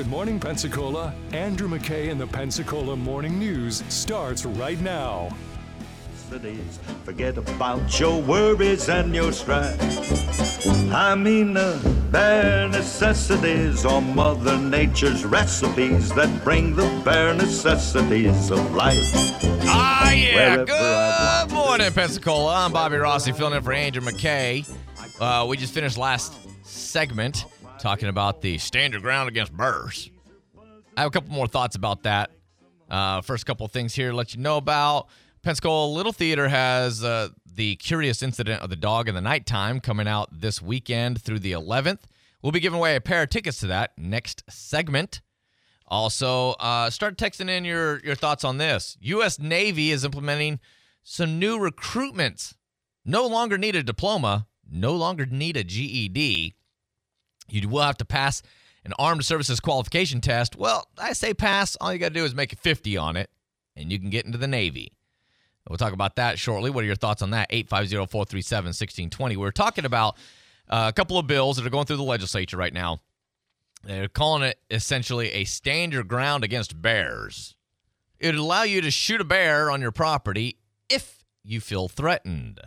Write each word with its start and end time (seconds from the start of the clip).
Good 0.00 0.08
Morning 0.08 0.40
Pensacola, 0.40 1.12
Andrew 1.32 1.68
McKay 1.68 2.10
and 2.10 2.18
the 2.18 2.26
Pensacola 2.26 2.96
Morning 2.96 3.38
News 3.38 3.84
starts 3.90 4.46
right 4.46 4.80
now. 4.80 5.28
Forget 7.04 7.36
about 7.36 8.00
your 8.00 8.22
worries 8.22 8.88
and 8.88 9.14
your 9.14 9.30
strife. 9.30 9.78
I 10.90 11.14
mean 11.14 11.52
the 11.52 11.78
bare 12.10 12.66
necessities 12.70 13.84
or 13.84 14.00
Mother 14.00 14.56
Nature's 14.56 15.26
recipes 15.26 16.08
that 16.14 16.44
bring 16.44 16.74
the 16.74 17.02
bare 17.04 17.34
necessities 17.34 18.50
of 18.50 18.72
life. 18.72 18.96
Ah, 19.64 20.12
yeah. 20.12 20.34
Wherever 20.34 20.64
Good 20.64 21.54
morning, 21.54 21.92
Pensacola. 21.92 22.64
I'm 22.64 22.72
Bobby 22.72 22.96
Rossi, 22.96 23.32
filling 23.32 23.52
in 23.52 23.62
for 23.62 23.74
Andrew 23.74 24.00
McKay. 24.00 24.66
Uh, 25.20 25.44
we 25.46 25.58
just 25.58 25.74
finished 25.74 25.98
last 25.98 26.38
segment 26.62 27.44
talking 27.80 28.08
about 28.08 28.42
the 28.42 28.58
stand 28.58 28.92
your 28.92 29.02
ground 29.02 29.28
against 29.28 29.52
Burrs. 29.52 30.10
I 30.96 31.02
have 31.02 31.08
a 31.08 31.10
couple 31.10 31.32
more 31.32 31.46
thoughts 31.46 31.76
about 31.76 32.02
that. 32.02 32.30
Uh, 32.90 33.22
first 33.22 33.46
couple 33.46 33.66
things 33.68 33.94
here 33.94 34.10
to 34.10 34.16
let 34.16 34.34
you 34.34 34.40
know 34.40 34.56
about. 34.56 35.08
Pensacola 35.42 35.90
Little 35.90 36.12
Theater 36.12 36.48
has 36.48 37.02
uh, 37.02 37.28
the 37.46 37.76
curious 37.76 38.22
incident 38.22 38.62
of 38.62 38.68
the 38.68 38.76
dog 38.76 39.08
in 39.08 39.14
the 39.14 39.20
nighttime 39.20 39.80
coming 39.80 40.06
out 40.06 40.28
this 40.40 40.60
weekend 40.60 41.22
through 41.22 41.38
the 41.38 41.52
11th. 41.52 42.00
We'll 42.42 42.52
be 42.52 42.60
giving 42.60 42.78
away 42.78 42.96
a 42.96 43.00
pair 43.00 43.22
of 43.22 43.30
tickets 43.30 43.60
to 43.60 43.66
that 43.68 43.92
next 43.96 44.44
segment. 44.50 45.22
Also, 45.86 46.50
uh, 46.60 46.90
start 46.90 47.16
texting 47.16 47.48
in 47.48 47.64
your, 47.64 48.00
your 48.00 48.14
thoughts 48.14 48.44
on 48.44 48.58
this. 48.58 48.96
U.S. 49.00 49.38
Navy 49.38 49.90
is 49.90 50.04
implementing 50.04 50.60
some 51.02 51.38
new 51.38 51.58
recruitments. 51.58 52.54
No 53.04 53.26
longer 53.26 53.56
need 53.56 53.74
a 53.74 53.82
diploma, 53.82 54.46
no 54.70 54.94
longer 54.94 55.26
need 55.26 55.56
a 55.56 55.64
GED. 55.64 56.54
You 57.50 57.68
will 57.68 57.82
have 57.82 57.98
to 57.98 58.04
pass 58.04 58.42
an 58.84 58.92
armed 58.98 59.24
services 59.24 59.60
qualification 59.60 60.20
test. 60.20 60.56
Well, 60.56 60.88
I 60.98 61.12
say 61.12 61.34
pass. 61.34 61.76
All 61.80 61.92
you 61.92 61.98
got 61.98 62.08
to 62.08 62.14
do 62.14 62.24
is 62.24 62.34
make 62.34 62.52
a 62.52 62.56
50 62.56 62.96
on 62.96 63.16
it, 63.16 63.30
and 63.76 63.92
you 63.92 63.98
can 63.98 64.10
get 64.10 64.26
into 64.26 64.38
the 64.38 64.48
Navy. 64.48 64.92
We'll 65.68 65.78
talk 65.78 65.92
about 65.92 66.16
that 66.16 66.38
shortly. 66.38 66.70
What 66.70 66.82
are 66.82 66.86
your 66.86 66.96
thoughts 66.96 67.22
on 67.22 67.30
that? 67.30 67.46
850 67.50 68.10
437 68.10 68.64
1620. 68.68 69.36
We're 69.36 69.50
talking 69.52 69.84
about 69.84 70.16
uh, 70.68 70.86
a 70.88 70.92
couple 70.92 71.18
of 71.18 71.26
bills 71.26 71.56
that 71.56 71.66
are 71.66 71.70
going 71.70 71.86
through 71.86 71.98
the 71.98 72.02
legislature 72.02 72.56
right 72.56 72.72
now. 72.72 73.00
They're 73.84 74.08
calling 74.08 74.42
it 74.42 74.58
essentially 74.70 75.30
a 75.30 75.44
stand 75.44 75.92
your 75.92 76.02
ground 76.02 76.44
against 76.44 76.80
bears. 76.80 77.54
It 78.18 78.26
would 78.26 78.34
allow 78.34 78.64
you 78.64 78.80
to 78.80 78.90
shoot 78.90 79.20
a 79.20 79.24
bear 79.24 79.70
on 79.70 79.80
your 79.80 79.92
property 79.92 80.58
if 80.88 81.24
you 81.42 81.60
feel 81.60 81.88
threatened. 81.88 82.60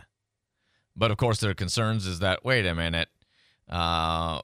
But 0.96 1.10
of 1.10 1.16
course, 1.16 1.40
their 1.40 1.54
concerns 1.54 2.06
is 2.06 2.20
that 2.20 2.44
wait 2.44 2.66
a 2.66 2.74
minute, 2.74 3.08
uh, 3.68 4.40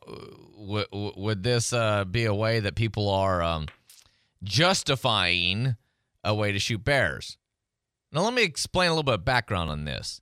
would 0.56 1.42
this 1.42 1.72
uh, 1.72 2.04
be 2.04 2.24
a 2.24 2.34
way 2.34 2.60
that 2.60 2.74
people 2.74 3.08
are 3.08 3.42
um, 3.42 3.66
justifying 4.42 5.76
a 6.24 6.34
way 6.34 6.52
to 6.52 6.58
shoot 6.58 6.84
bears? 6.84 7.36
Now, 8.12 8.22
let 8.22 8.34
me 8.34 8.42
explain 8.42 8.88
a 8.88 8.92
little 8.92 9.04
bit 9.04 9.14
of 9.14 9.24
background 9.24 9.70
on 9.70 9.84
this. 9.84 10.20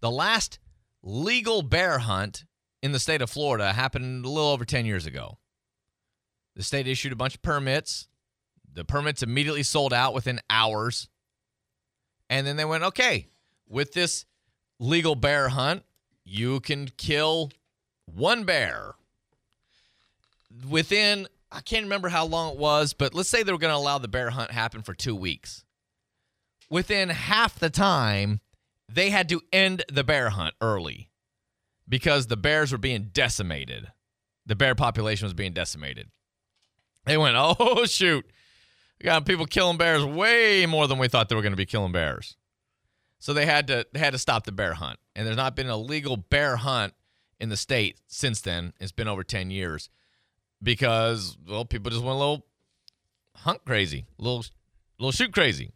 The 0.00 0.10
last 0.10 0.58
legal 1.02 1.62
bear 1.62 1.98
hunt 1.98 2.44
in 2.82 2.92
the 2.92 2.98
state 2.98 3.22
of 3.22 3.30
Florida 3.30 3.72
happened 3.72 4.24
a 4.24 4.28
little 4.28 4.50
over 4.50 4.64
10 4.64 4.86
years 4.86 5.06
ago. 5.06 5.38
The 6.54 6.62
state 6.62 6.86
issued 6.86 7.12
a 7.12 7.16
bunch 7.16 7.34
of 7.34 7.42
permits. 7.42 8.08
The 8.72 8.84
permits 8.84 9.22
immediately 9.22 9.62
sold 9.62 9.92
out 9.92 10.14
within 10.14 10.40
hours. 10.48 11.08
And 12.30 12.46
then 12.46 12.56
they 12.56 12.64
went, 12.64 12.84
okay, 12.84 13.28
with 13.68 13.92
this 13.92 14.26
legal 14.78 15.14
bear 15.14 15.48
hunt, 15.48 15.82
you 16.24 16.60
can 16.60 16.88
kill 16.96 17.50
one 18.06 18.44
bear. 18.44 18.94
Within, 20.68 21.26
I 21.50 21.60
can't 21.60 21.84
remember 21.84 22.08
how 22.08 22.26
long 22.26 22.52
it 22.52 22.58
was, 22.58 22.92
but 22.92 23.14
let's 23.14 23.28
say 23.28 23.42
they 23.42 23.52
were 23.52 23.58
going 23.58 23.72
to 23.72 23.78
allow 23.78 23.98
the 23.98 24.08
bear 24.08 24.30
hunt 24.30 24.50
happen 24.50 24.82
for 24.82 24.94
two 24.94 25.14
weeks. 25.16 25.64
Within 26.70 27.08
half 27.08 27.58
the 27.58 27.70
time, 27.70 28.40
they 28.88 29.10
had 29.10 29.28
to 29.30 29.40
end 29.52 29.84
the 29.92 30.04
bear 30.04 30.30
hunt 30.30 30.54
early 30.60 31.10
because 31.88 32.26
the 32.26 32.36
bears 32.36 32.72
were 32.72 32.78
being 32.78 33.10
decimated. 33.12 33.88
The 34.46 34.56
bear 34.56 34.74
population 34.74 35.26
was 35.26 35.34
being 35.34 35.52
decimated. 35.52 36.08
They 37.04 37.16
went, 37.16 37.36
oh, 37.38 37.84
shoot. 37.86 38.26
We 39.00 39.04
got 39.04 39.26
people 39.26 39.46
killing 39.46 39.76
bears 39.76 40.04
way 40.04 40.66
more 40.66 40.86
than 40.86 40.98
we 40.98 41.08
thought 41.08 41.28
they 41.28 41.34
were 41.34 41.42
going 41.42 41.52
to 41.52 41.56
be 41.56 41.66
killing 41.66 41.92
bears. 41.92 42.36
So 43.18 43.32
they 43.32 43.46
had 43.46 43.66
to 43.68 43.86
they 43.92 44.00
had 44.00 44.12
to 44.12 44.18
stop 44.18 44.44
the 44.44 44.52
bear 44.52 44.74
hunt. 44.74 44.98
And 45.16 45.26
there's 45.26 45.36
not 45.36 45.56
been 45.56 45.68
a 45.68 45.76
legal 45.76 46.16
bear 46.16 46.56
hunt 46.56 46.92
in 47.44 47.50
the 47.50 47.56
state 47.56 48.00
since 48.08 48.40
then. 48.40 48.72
It's 48.80 48.90
been 48.90 49.06
over 49.06 49.22
10 49.22 49.52
years 49.52 49.88
because 50.60 51.36
well, 51.46 51.64
people 51.64 51.90
just 51.90 52.02
went 52.02 52.16
a 52.16 52.18
little 52.18 52.46
hunt 53.36 53.64
crazy, 53.64 54.06
a 54.18 54.22
little 54.22 54.44
little 54.98 55.12
shoot 55.12 55.32
crazy. 55.32 55.70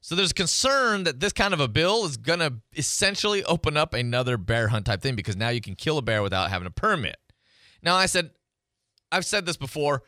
So 0.00 0.14
there's 0.14 0.34
concern 0.34 1.04
that 1.04 1.18
this 1.18 1.32
kind 1.32 1.54
of 1.54 1.60
a 1.60 1.66
bill 1.66 2.04
is 2.04 2.18
going 2.18 2.40
to 2.40 2.54
essentially 2.76 3.42
open 3.44 3.76
up 3.76 3.94
another 3.94 4.36
bear 4.36 4.68
hunt 4.68 4.84
type 4.84 5.00
thing 5.00 5.16
because 5.16 5.34
now 5.34 5.48
you 5.48 5.62
can 5.62 5.74
kill 5.74 5.96
a 5.96 6.02
bear 6.02 6.22
without 6.22 6.50
having 6.50 6.66
a 6.66 6.70
permit. 6.70 7.16
Now 7.82 7.96
I 7.96 8.06
said 8.06 8.30
I've 9.10 9.24
said 9.24 9.46
this 9.46 9.56
before, 9.56 10.02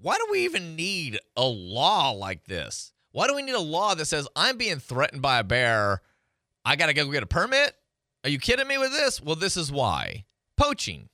why 0.00 0.16
do 0.16 0.26
we 0.30 0.44
even 0.44 0.76
need 0.76 1.18
a 1.36 1.44
law 1.44 2.10
like 2.10 2.44
this? 2.44 2.92
Why 3.12 3.26
do 3.26 3.34
we 3.34 3.42
need 3.42 3.54
a 3.54 3.60
law 3.60 3.94
that 3.94 4.06
says 4.06 4.28
I'm 4.34 4.56
being 4.56 4.78
threatened 4.78 5.22
by 5.22 5.38
a 5.38 5.44
bear? 5.44 6.02
I 6.64 6.76
got 6.76 6.86
to 6.86 6.94
go 6.94 7.10
get 7.10 7.22
a 7.22 7.26
permit? 7.26 7.74
Are 8.26 8.28
you 8.28 8.40
kidding 8.40 8.66
me 8.66 8.76
with 8.76 8.90
this? 8.90 9.22
Well, 9.22 9.36
this 9.36 9.56
is 9.56 9.70
why. 9.70 10.24
Poaching. 10.56 11.10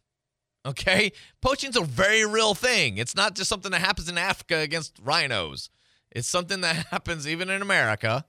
Okay? 0.65 1.13
Poaching's 1.43 1.77
a 1.77 1.83
very 1.83 2.25
real 2.25 2.55
thing. 2.55 2.97
It's 2.97 3.15
not 3.15 3.35
just 3.35 3.51
something 3.51 3.71
that 3.71 3.83
happens 3.83 4.09
in 4.09 4.17
Africa 4.17 4.57
against 4.57 4.99
rhinos. 4.99 5.69
It's 6.11 6.27
something 6.27 6.63
that 6.63 6.87
happens 6.91 7.29
even 7.29 7.51
in 7.51 7.61
America. 7.61 8.25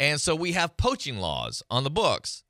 And 0.00 0.20
so 0.20 0.34
we 0.34 0.50
have 0.50 0.76
poaching 0.76 1.18
laws 1.18 1.62
on 1.70 1.84
the 1.84 1.90
books. 1.90 2.42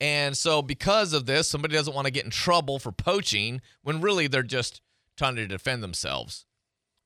And 0.00 0.36
so 0.36 0.62
because 0.62 1.12
of 1.12 1.26
this, 1.26 1.46
somebody 1.46 1.74
doesn't 1.74 1.94
want 1.94 2.06
to 2.06 2.12
get 2.12 2.24
in 2.24 2.32
trouble 2.32 2.80
for 2.80 2.90
poaching 2.90 3.60
when 3.82 4.00
really 4.00 4.26
they're 4.26 4.42
just 4.42 4.80
trying 5.16 5.36
to 5.36 5.46
defend 5.46 5.84
themselves 5.84 6.44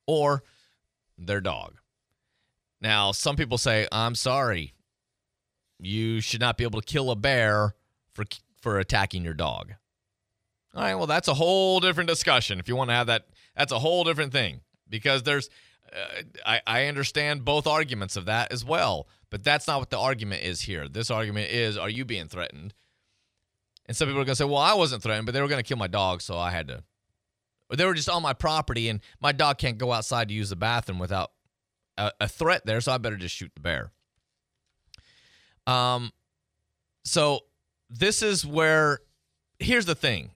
or 0.07 0.45
their 1.19 1.43
dog. 1.43 1.75
Now, 2.81 3.13
some 3.13 3.37
people 3.37 3.59
say, 3.59 3.87
"I'm 3.93 4.15
sorry. 4.15 4.73
You 5.79 6.21
should 6.21 6.41
not 6.41 6.57
be 6.57 6.65
able 6.65 6.81
to 6.81 6.87
kill 6.87 7.11
a 7.11 7.17
bear 7.17 7.75
for 8.13 8.25
for 8.61 8.79
attacking 8.79 9.25
your 9.25 9.35
dog." 9.35 9.75
All 10.75 10.83
right, 10.83 10.95
well, 10.95 11.07
that's 11.07 11.29
a 11.29 11.35
whole 11.35 11.81
different 11.81 12.09
discussion. 12.09 12.61
If 12.61 12.69
you 12.69 12.77
want 12.77 12.91
to 12.91 12.95
have 12.95 13.07
that, 13.07 13.29
that's 13.57 13.73
a 13.73 13.79
whole 13.79 14.05
different 14.05 14.33
thing 14.33 14.61
because 14.89 15.23
there's 15.23 15.49
uh, 15.93 16.23
I, 16.45 16.61
I 16.67 16.87
understand 16.87 17.45
both 17.45 17.67
arguments 17.67 18.17
of 18.17 18.27
that 18.27 18.53
as 18.53 18.65
well, 18.65 19.09
but 19.31 19.45
that's 19.45 19.67
not 19.67 19.79
what 19.81 19.91
the 19.91 19.99
argument 19.99 20.43
is 20.43 20.63
here. 20.63 20.89
This 20.89 21.11
argument 21.11 21.51
is, 21.51 21.77
are 21.77 21.89
you 21.89 22.05
being 22.05 22.29
threatened? 22.29 22.75
And 23.87 23.97
some 23.97 24.09
people 24.09 24.21
are 24.21 24.25
going 24.25 24.35
to 24.35 24.37
say, 24.37 24.45
well, 24.45 24.57
I 24.57 24.75
wasn't 24.75 25.03
threatened, 25.03 25.27
but 25.27 25.33
they 25.33 25.41
were 25.41 25.49
going 25.49 25.63
to 25.63 25.69
kill 25.69 25.77
my 25.77 25.87
dog, 25.87 26.21
so 26.21 26.37
I 26.37 26.51
had 26.51 26.69
to. 26.69 26.83
Or 27.71 27.77
they 27.77 27.85
were 27.85 27.95
just 27.95 28.09
on 28.09 28.23
my 28.23 28.33
property, 28.33 28.89
and 28.89 29.01
my 29.21 29.33
dog 29.33 29.59
can't 29.59 29.79
go 29.79 29.93
outside 29.93 30.29
to 30.29 30.35
use 30.35 30.51
the 30.51 30.57
bathroom 30.57 30.99
without 30.99 31.31
a, 31.97 32.13
a 32.21 32.29
threat 32.29 32.67
there, 32.67 32.81
so 32.81 32.93
I 32.93 32.99
better 32.99 33.17
just 33.17 33.35
shoot 33.35 33.53
the 33.55 33.61
bear. 33.61 33.93
Um, 35.67 36.13
so 37.05 37.41
this 37.91 38.23
is 38.23 38.45
where. 38.45 39.01
Here's 39.59 39.87
the 39.87 39.95
thing. 39.95 40.33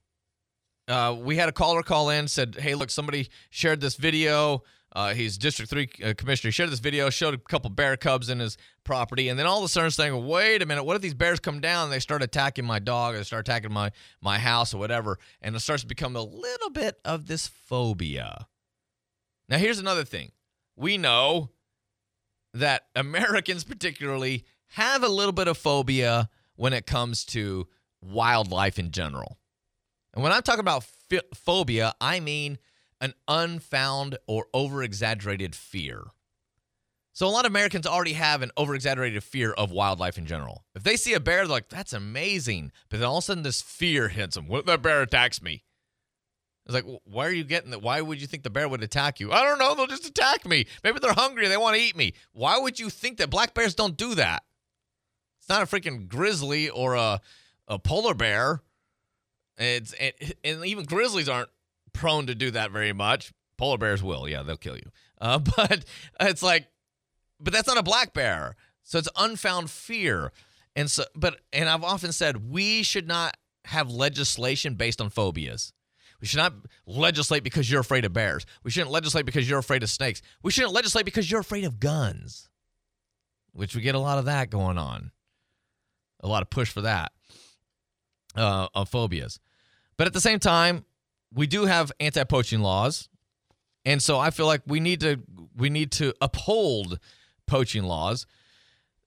Uh, 0.88 1.14
we 1.18 1.36
had 1.36 1.48
a 1.48 1.52
caller 1.52 1.82
call 1.82 2.10
in 2.10 2.26
said, 2.26 2.56
"Hey, 2.58 2.74
look, 2.74 2.90
somebody 2.90 3.28
shared 3.50 3.80
this 3.80 3.96
video. 3.96 4.62
Uh, 4.92 5.14
he's 5.14 5.38
District 5.38 5.70
Three 5.70 5.88
uh, 6.04 6.14
commissioner. 6.16 6.48
He 6.48 6.52
shared 6.52 6.70
this 6.70 6.80
video, 6.80 7.10
showed 7.10 7.34
a 7.34 7.38
couple 7.38 7.70
bear 7.70 7.96
cubs 7.96 8.28
in 8.28 8.40
his 8.40 8.56
property, 8.82 9.28
and 9.28 9.38
then 9.38 9.46
all 9.46 9.58
of 9.58 9.64
a 9.64 9.68
sudden 9.68 9.90
saying, 9.90 10.26
"Wait 10.26 10.62
a 10.62 10.66
minute, 10.66 10.82
what 10.82 10.96
if 10.96 11.02
these 11.02 11.14
bears 11.14 11.38
come 11.38 11.60
down 11.60 11.84
and 11.84 11.92
they 11.92 12.00
start 12.00 12.22
attacking 12.22 12.64
my 12.64 12.80
dog, 12.80 13.14
or 13.14 13.18
they 13.18 13.24
start 13.24 13.46
attacking 13.46 13.72
my 13.72 13.92
my 14.20 14.38
house, 14.38 14.74
or 14.74 14.78
whatever?" 14.78 15.18
And 15.40 15.54
it 15.54 15.60
starts 15.60 15.82
to 15.82 15.86
become 15.86 16.16
a 16.16 16.22
little 16.22 16.70
bit 16.70 16.98
of 17.04 17.26
this 17.26 17.46
phobia. 17.46 18.48
Now, 19.48 19.58
here's 19.58 19.78
another 19.78 20.04
thing: 20.04 20.32
we 20.76 20.98
know 20.98 21.50
that 22.52 22.86
Americans, 22.96 23.62
particularly, 23.62 24.44
have 24.70 25.02
a 25.02 25.08
little 25.08 25.32
bit 25.32 25.48
of 25.48 25.58
phobia 25.58 26.28
when 26.56 26.72
it 26.72 26.86
comes 26.86 27.24
to 27.26 27.66
wildlife 28.00 28.78
in 28.78 28.90
general. 28.90 29.38
And 30.14 30.22
when 30.22 30.32
I'm 30.32 30.42
talking 30.42 30.60
about 30.60 30.86
ph- 31.08 31.22
phobia, 31.34 31.94
I 32.00 32.20
mean 32.20 32.58
an 33.00 33.14
unfound 33.28 34.18
or 34.26 34.46
over 34.52 34.82
exaggerated 34.82 35.54
fear. 35.54 36.04
So, 37.12 37.26
a 37.26 37.28
lot 37.28 37.44
of 37.44 37.50
Americans 37.50 37.86
already 37.86 38.12
have 38.12 38.40
an 38.42 38.50
over 38.56 38.74
exaggerated 38.74 39.24
fear 39.24 39.52
of 39.52 39.72
wildlife 39.72 40.16
in 40.16 40.26
general. 40.26 40.64
If 40.74 40.84
they 40.84 40.96
see 40.96 41.14
a 41.14 41.20
bear, 41.20 41.38
they're 41.38 41.46
like, 41.46 41.68
that's 41.68 41.92
amazing. 41.92 42.70
But 42.88 43.00
then 43.00 43.08
all 43.08 43.18
of 43.18 43.22
a 43.22 43.26
sudden, 43.26 43.42
this 43.42 43.60
fear 43.62 44.08
hits 44.08 44.36
them. 44.36 44.46
What 44.46 44.60
if 44.60 44.66
that 44.66 44.82
bear 44.82 45.02
attacks 45.02 45.42
me? 45.42 45.64
It's 46.66 46.74
like, 46.74 46.84
why 47.04 47.26
are 47.26 47.32
you 47.32 47.42
getting 47.42 47.72
that? 47.72 47.82
Why 47.82 48.00
would 48.00 48.20
you 48.20 48.26
think 48.28 48.44
the 48.44 48.50
bear 48.50 48.68
would 48.68 48.82
attack 48.82 49.18
you? 49.18 49.32
I 49.32 49.42
don't 49.42 49.58
know. 49.58 49.74
They'll 49.74 49.86
just 49.86 50.06
attack 50.06 50.46
me. 50.46 50.66
Maybe 50.84 51.00
they're 51.00 51.12
hungry 51.12 51.48
they 51.48 51.56
want 51.56 51.76
to 51.76 51.82
eat 51.82 51.96
me. 51.96 52.14
Why 52.32 52.58
would 52.58 52.78
you 52.78 52.90
think 52.90 53.18
that 53.18 53.28
black 53.28 53.54
bears 53.54 53.74
don't 53.74 53.96
do 53.96 54.14
that? 54.14 54.44
Not 55.50 55.62
a 55.62 55.66
freaking 55.66 56.08
grizzly 56.08 56.70
or 56.70 56.94
a, 56.94 57.20
a 57.66 57.78
polar 57.78 58.14
bear. 58.14 58.62
It's 59.58 59.92
and, 59.94 60.12
and 60.44 60.64
even 60.64 60.84
grizzlies 60.84 61.28
aren't 61.28 61.50
prone 61.92 62.28
to 62.28 62.36
do 62.36 62.52
that 62.52 62.70
very 62.70 62.92
much. 62.92 63.32
Polar 63.58 63.76
bears 63.76 64.00
will, 64.00 64.28
yeah, 64.28 64.44
they'll 64.44 64.56
kill 64.56 64.76
you. 64.76 64.90
Uh, 65.20 65.38
but 65.56 65.84
it's 66.20 66.42
like, 66.42 66.68
but 67.40 67.52
that's 67.52 67.66
not 67.66 67.76
a 67.78 67.82
black 67.82 68.14
bear. 68.14 68.54
So 68.84 68.98
it's 68.98 69.08
unfound 69.16 69.70
fear. 69.70 70.30
And 70.76 70.88
so, 70.88 71.02
but, 71.16 71.40
and 71.52 71.68
I've 71.68 71.82
often 71.82 72.12
said 72.12 72.50
we 72.50 72.84
should 72.84 73.08
not 73.08 73.36
have 73.64 73.90
legislation 73.90 74.74
based 74.76 75.00
on 75.00 75.10
phobias. 75.10 75.72
We 76.20 76.28
should 76.28 76.38
not 76.38 76.54
legislate 76.86 77.42
because 77.42 77.68
you're 77.68 77.80
afraid 77.80 78.04
of 78.04 78.12
bears. 78.12 78.46
We 78.62 78.70
shouldn't 78.70 78.92
legislate 78.92 79.26
because 79.26 79.50
you're 79.50 79.58
afraid 79.58 79.82
of 79.82 79.90
snakes. 79.90 80.22
We 80.44 80.52
shouldn't 80.52 80.74
legislate 80.74 81.06
because 81.06 81.28
you're 81.28 81.40
afraid 81.40 81.64
of 81.64 81.80
guns, 81.80 82.48
which 83.52 83.74
we 83.74 83.82
get 83.82 83.96
a 83.96 83.98
lot 83.98 84.18
of 84.18 84.26
that 84.26 84.48
going 84.48 84.78
on. 84.78 85.10
A 86.22 86.28
lot 86.28 86.42
of 86.42 86.50
push 86.50 86.70
for 86.70 86.82
that 86.82 87.12
uh, 88.36 88.68
of 88.74 88.88
phobias. 88.88 89.40
But 89.96 90.06
at 90.06 90.12
the 90.12 90.20
same 90.20 90.38
time, 90.38 90.84
we 91.32 91.46
do 91.46 91.66
have 91.66 91.92
anti-poaching 92.00 92.60
laws, 92.60 93.08
and 93.84 94.02
so 94.02 94.18
I 94.18 94.30
feel 94.30 94.46
like 94.46 94.62
we 94.66 94.80
need 94.80 95.00
to 95.00 95.20
we 95.56 95.70
need 95.70 95.92
to 95.92 96.14
uphold 96.20 96.98
poaching 97.46 97.84
laws. 97.84 98.26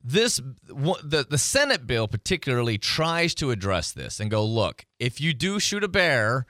This 0.03 0.41
the 0.63 1.25
the 1.29 1.37
Senate 1.37 1.87
bill 1.87 2.07
particularly 2.07 2.77
tries 2.77 3.33
to 3.35 3.51
address 3.51 3.91
this 3.91 4.19
and 4.19 4.31
go, 4.31 4.45
look, 4.45 4.85
if 4.99 5.21
you 5.21 5.33
do 5.33 5.59
shoot 5.59 5.83
a 5.83 5.87
bear, 5.87 6.45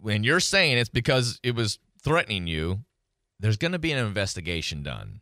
when 0.00 0.24
you're 0.24 0.40
saying 0.40 0.78
it's 0.78 0.88
because 0.88 1.38
it 1.42 1.54
was 1.54 1.78
threatening 2.02 2.46
you, 2.46 2.84
there's 3.38 3.56
going 3.56 3.72
to 3.72 3.78
be 3.78 3.92
an 3.92 4.04
investigation 4.04 4.82
done. 4.82 5.20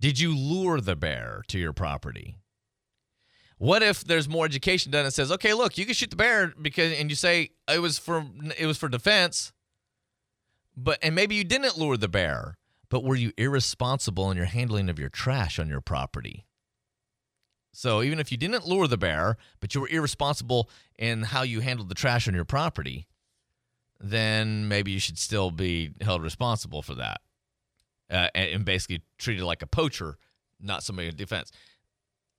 Did 0.00 0.18
you 0.18 0.36
lure 0.36 0.80
the 0.80 0.96
bear 0.96 1.42
to 1.48 1.58
your 1.58 1.72
property? 1.72 2.38
What 3.58 3.82
if 3.82 4.04
there's 4.04 4.28
more 4.28 4.44
education 4.44 4.92
done 4.92 5.04
that 5.04 5.12
says, 5.12 5.32
okay, 5.32 5.54
look, 5.54 5.78
you 5.78 5.86
can 5.86 5.94
shoot 5.94 6.10
the 6.10 6.16
bear 6.16 6.52
because, 6.60 6.92
and 6.98 7.08
you 7.08 7.16
say 7.16 7.50
it 7.72 7.80
was 7.80 7.98
for 7.98 8.24
it 8.58 8.66
was 8.66 8.76
for 8.76 8.88
defense, 8.88 9.52
but 10.76 10.98
and 11.02 11.14
maybe 11.14 11.34
you 11.34 11.44
didn't 11.44 11.78
lure 11.78 11.96
the 11.96 12.08
bear, 12.08 12.58
but 12.90 13.02
were 13.02 13.14
you 13.14 13.32
irresponsible 13.38 14.30
in 14.30 14.36
your 14.36 14.46
handling 14.46 14.90
of 14.90 14.98
your 14.98 15.08
trash 15.08 15.58
on 15.58 15.68
your 15.68 15.80
property? 15.80 16.44
So 17.72 18.02
even 18.02 18.18
if 18.20 18.30
you 18.30 18.38
didn't 18.38 18.66
lure 18.66 18.88
the 18.88 18.98
bear, 18.98 19.36
but 19.60 19.74
you 19.74 19.80
were 19.82 19.88
irresponsible 19.88 20.68
in 20.98 21.22
how 21.22 21.42
you 21.42 21.60
handled 21.60 21.88
the 21.88 21.94
trash 21.94 22.28
on 22.28 22.34
your 22.34 22.44
property, 22.44 23.06
then 23.98 24.68
maybe 24.68 24.90
you 24.92 25.00
should 25.00 25.18
still 25.18 25.50
be 25.50 25.92
held 26.02 26.22
responsible 26.22 26.82
for 26.82 26.94
that, 26.94 27.20
uh, 28.10 28.28
and, 28.34 28.50
and 28.50 28.64
basically 28.66 29.02
treated 29.18 29.44
like 29.44 29.62
a 29.62 29.66
poacher, 29.66 30.18
not 30.60 30.82
somebody 30.82 31.08
in 31.08 31.16
defense 31.16 31.50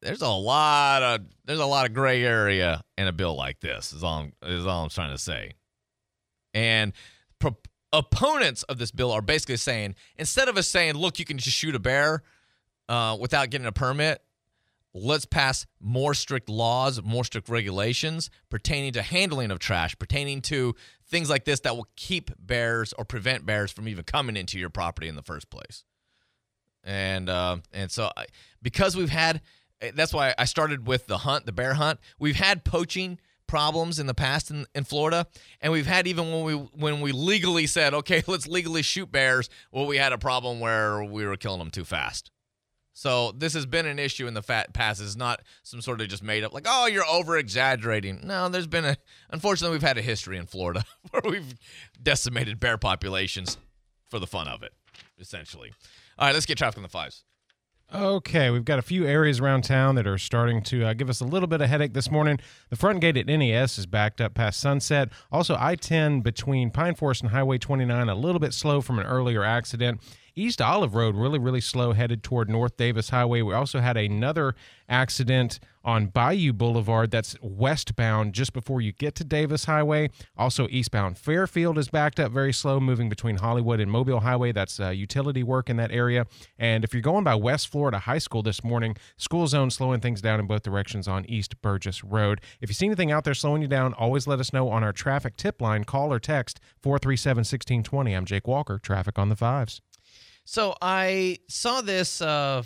there's 0.02 0.22
a 0.22 0.30
lot 0.30 1.04
of 1.04 1.22
there's 1.46 1.60
a 1.60 1.66
lot 1.66 1.88
of 1.88 1.94
gray 1.94 2.24
area 2.24 2.84
in 2.98 3.08
a 3.08 3.12
bill 3.12 3.36
like 3.36 3.60
this. 3.60 3.94
Is 3.94 4.04
all 4.04 4.28
is 4.44 4.66
all 4.66 4.84
I'm 4.84 4.90
trying 4.90 5.12
to 5.12 5.18
say. 5.18 5.54
And 6.54 6.94
pro- 7.40 7.58
opponents 7.94 8.64
of 8.64 8.78
this 8.78 8.92
bill 8.92 9.12
are 9.12 9.22
basically 9.22 9.58
saying 9.58 9.96
instead 10.18 10.48
of 10.48 10.58
us 10.58 10.68
saying, 10.68 10.96
look, 10.96 11.20
you 11.20 11.26
can 11.26 11.38
just 11.38 11.58
shoot 11.58 11.76
a 11.76 11.80
bear 11.80 12.24
uh, 12.90 13.18
without 13.20 13.50
getting 13.50 13.68
a 13.68 13.72
permit, 13.72 14.22
let's 14.94 15.26
pass 15.26 15.66
more 15.80 16.14
strict 16.14 16.50
laws, 16.50 17.02
more 17.04 17.24
strict 17.24 17.50
regulations 17.50 18.30
pertaining 18.50 18.94
to 18.94 19.02
handling 19.02 19.52
of 19.52 19.60
trash, 19.60 19.98
pertaining 19.98 20.42
to 20.42 20.76
things 21.10 21.30
like 21.30 21.46
this 21.46 21.62
that 21.62 21.76
will 21.76 21.88
keep 21.96 22.32
bears 22.40 22.94
or 22.94 23.06
prevent 23.06 23.46
bears 23.46 23.72
from 23.72 23.88
even 23.88 24.04
coming 24.04 24.38
into 24.38 24.60
your 24.60 24.70
property 24.70 25.08
in 25.08 25.16
the 25.16 25.22
first 25.22 25.50
place. 25.50 25.84
And 26.84 27.30
uh, 27.30 27.58
and 27.74 27.92
so 27.92 28.10
I, 28.16 28.28
because 28.62 28.96
we've 28.96 29.10
had 29.10 29.42
Eh, 29.82 29.92
that's 29.94 30.14
why 30.14 30.34
I 30.38 30.46
started 30.46 30.88
with 30.88 31.08
the 31.08 31.20
hunt, 31.20 31.46
the 31.46 31.52
bear 31.52 31.76
hunt. 31.76 32.00
We've 32.20 32.36
had 32.36 32.64
poaching 32.64 33.20
problems 33.48 33.98
in 33.98 34.08
the 34.08 34.14
past 34.14 34.52
in, 34.52 34.66
in 34.76 34.84
Florida, 34.84 35.26
and 35.62 35.72
we've 35.72 35.88
had 35.88 36.06
even 36.08 36.32
when 36.32 36.44
we 36.44 36.54
when 36.54 37.02
we 37.02 37.12
legally 37.12 37.68
said, 37.68 37.94
okay, 37.94 38.24
let's 38.28 38.48
legally 38.48 38.82
shoot 38.82 39.12
bears. 39.12 39.50
Well, 39.72 39.86
we 39.86 39.98
had 39.98 40.14
a 40.14 40.18
problem 40.18 40.60
where 40.60 41.04
we 41.04 41.26
were 41.26 41.38
killing 41.38 41.60
them 41.60 41.72
too 41.72 41.86
fast. 41.86 42.32
So 42.94 43.32
this 43.32 43.54
has 43.54 43.68
been 43.68 43.86
an 43.86 44.00
issue 44.00 44.26
in 44.26 44.34
the 44.34 44.42
fat 44.42 44.74
past. 44.74 45.00
It's 45.02 45.16
not 45.16 45.44
some 45.62 45.82
sort 45.82 46.02
of 46.02 46.08
just 46.08 46.24
made 46.24 46.44
up 46.44 46.52
like, 46.52 46.66
oh, 46.68 46.88
you're 46.88 47.06
over 47.06 47.38
exaggerating. 47.38 48.22
No, 48.24 48.50
there's 48.50 48.66
been 48.66 48.86
a 48.86 48.98
unfortunately 49.30 49.76
we've 49.76 49.88
had 49.88 50.00
a 50.00 50.02
history 50.02 50.38
in 50.38 50.48
Florida 50.48 50.84
where 51.12 51.22
we've 51.24 51.54
decimated 52.02 52.60
bear 52.60 52.78
populations 52.80 53.58
for 54.10 54.18
the 54.18 54.26
fun 54.26 54.48
of 54.48 54.64
it, 54.64 54.74
essentially. 55.20 55.74
All 56.18 56.26
right, 56.28 56.34
let's 56.34 56.48
get 56.48 56.58
traffic 56.58 56.78
on 56.78 56.84
the 56.84 56.90
fives. 56.90 57.24
Okay, 57.96 58.50
we've 58.50 58.66
got 58.66 58.80
a 58.80 58.82
few 58.82 59.08
areas 59.08 59.40
around 59.40 59.64
town 59.64 59.96
that 59.96 60.06
are 60.06 60.18
starting 60.18 60.62
to 60.64 60.84
uh, 60.88 60.94
give 60.94 61.10
us 61.10 61.22
a 61.22 61.26
little 61.26 61.48
bit 61.48 61.62
of 61.62 61.70
headache 61.70 61.94
this 61.94 62.12
morning. 62.12 62.38
The 62.70 62.76
front 62.76 63.00
gate 63.00 63.16
at 63.16 63.28
NAS 63.28 63.78
is 63.78 63.86
backed 63.86 64.20
up 64.20 64.34
past 64.34 64.60
Sunset. 64.60 65.08
Also, 65.32 65.56
I 65.58 65.76
10 65.76 66.20
between 66.20 66.70
Pine 66.70 66.96
Forest 66.96 67.22
and 67.22 67.32
Highway 67.32 67.58
29, 67.58 68.10
a 68.10 68.14
little 68.14 68.40
bit 68.40 68.54
slow 68.54 68.82
from 68.82 69.00
an 69.00 69.06
earlier 69.06 69.42
accident. 69.42 70.02
East 70.36 70.62
Olive 70.62 70.96
Road, 70.96 71.16
really, 71.16 71.40
really 71.40 71.62
slow, 71.62 71.94
headed 71.94 72.24
toward 72.24 72.50
North 72.50 72.76
Davis 72.76 73.10
Highway. 73.10 73.42
We 73.42 73.54
also 73.54 73.80
had 73.80 73.96
another 73.96 74.54
accident 74.90 75.62
on 75.88 76.08
Bayou 76.08 76.52
Boulevard 76.52 77.12
that's 77.12 77.38
westbound 77.42 78.34
just 78.34 78.52
before 78.52 78.82
you 78.82 78.92
get 78.92 79.16
to 79.16 79.24
Davis 79.24 79.64
Highway. 79.64 80.10
Also, 80.36 80.68
eastbound 80.70 81.18
Fairfield 81.18 81.78
is 81.78 81.88
backed 81.88 82.20
up 82.20 82.34
very 82.34 82.52
slow, 82.52 82.82
moving 82.82 83.08
between 83.08 83.38
Hollywood 83.38 83.80
and 83.80 83.90
Mobile 83.90 84.20
Highway. 84.20 84.52
That's 84.52 84.82
uh, 84.82 84.90
utility 84.90 85.44
work 85.44 85.70
in 85.70 85.78
that 85.78 85.92
area. 85.92 86.28
And 86.60 86.84
if 86.84 86.94
you're 86.94 87.02
going 87.02 87.24
by 87.24 87.36
West 87.36 87.70
Florida 87.70 88.00
High 88.00 88.18
School 88.18 88.44
this 88.44 88.66
morning, 88.66 88.98
school 89.16 89.48
zone 89.48 89.72
slowing 89.72 90.02
things 90.02 90.22
down 90.22 90.42
in 90.42 90.46
both 90.46 90.64
directions 90.64 91.08
on 91.08 91.24
East 91.26 91.62
Burgess 91.62 92.04
Road. 92.04 92.42
If 92.60 92.70
you 92.70 92.74
see 92.74 92.88
anything 92.88 93.14
out 93.14 93.24
there 93.24 93.34
slowing 93.34 93.62
you 93.62 93.70
down, 93.70 93.94
always 93.94 94.28
let 94.28 94.42
us 94.42 94.52
know 94.52 94.68
on 94.68 94.84
our 94.84 94.92
traffic 94.92 95.38
tip 95.38 95.62
line. 95.62 95.86
Call 95.86 96.12
or 96.12 96.20
text 96.20 96.60
437 96.84 97.38
1620. 97.40 98.14
I'm 98.14 98.26
Jake 98.26 98.46
Walker, 98.46 98.78
traffic 98.78 99.18
on 99.18 99.30
the 99.30 99.38
fives. 99.38 99.80
So 100.44 100.76
I 100.82 101.38
saw 101.48 101.80
this. 101.80 102.22
Uh, 102.22 102.64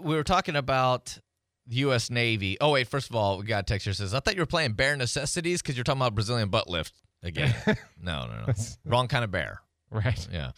we 0.00 0.14
were 0.14 0.24
talking 0.24 0.56
about 0.56 1.18
the 1.66 1.76
U.S. 1.76 2.10
Navy. 2.10 2.56
Oh 2.60 2.72
wait, 2.72 2.88
first 2.88 3.10
of 3.10 3.16
all, 3.16 3.38
we 3.38 3.44
got 3.44 3.60
a 3.60 3.62
text 3.64 3.84
here 3.84 3.94
says, 3.94 4.14
"I 4.14 4.20
thought 4.20 4.34
you 4.34 4.42
were 4.42 4.46
playing 4.46 4.72
Bare 4.72 4.96
Necessities 4.96 5.62
because 5.62 5.76
you're 5.76 5.84
talking 5.84 6.00
about 6.00 6.14
Brazilian 6.14 6.48
butt 6.48 6.68
lift 6.68 6.94
again." 7.22 7.54
no, 8.02 8.26
no, 8.26 8.44
no, 8.46 8.54
wrong 8.84 9.08
kind 9.08 9.24
of 9.24 9.30
bear. 9.30 9.60
Right. 9.90 10.26
Yeah. 10.32 10.52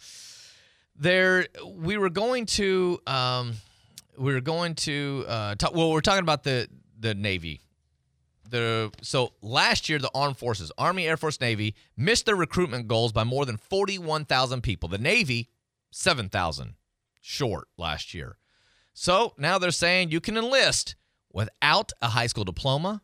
There, 0.95 1.47
we 1.65 1.97
were 1.97 2.09
going 2.09 2.45
to, 2.47 2.99
um, 3.07 3.53
we 4.17 4.33
were 4.33 4.41
going 4.41 4.75
to, 4.75 5.23
uh, 5.29 5.55
talk, 5.55 5.73
well, 5.73 5.91
we're 5.91 6.01
talking 6.01 6.23
about 6.23 6.43
the 6.43 6.67
the 6.99 7.13
Navy. 7.13 7.61
The 8.49 8.91
so 9.03 9.33
last 9.41 9.89
year 9.89 9.99
the 9.99 10.09
armed 10.15 10.37
forces, 10.37 10.71
Army, 10.77 11.07
Air 11.07 11.17
Force, 11.17 11.39
Navy 11.39 11.75
missed 11.95 12.25
their 12.25 12.35
recruitment 12.35 12.87
goals 12.87 13.11
by 13.11 13.23
more 13.23 13.45
than 13.45 13.57
forty-one 13.57 14.25
thousand 14.25 14.61
people. 14.61 14.89
The 14.89 14.97
Navy 14.97 15.49
7,000 15.91 16.75
short 17.21 17.67
last 17.77 18.13
year. 18.13 18.37
So 18.93 19.33
now 19.37 19.57
they're 19.57 19.71
saying 19.71 20.11
you 20.11 20.21
can 20.21 20.37
enlist 20.37 20.95
without 21.31 21.91
a 22.01 22.09
high 22.09 22.27
school 22.27 22.43
diploma 22.43 23.01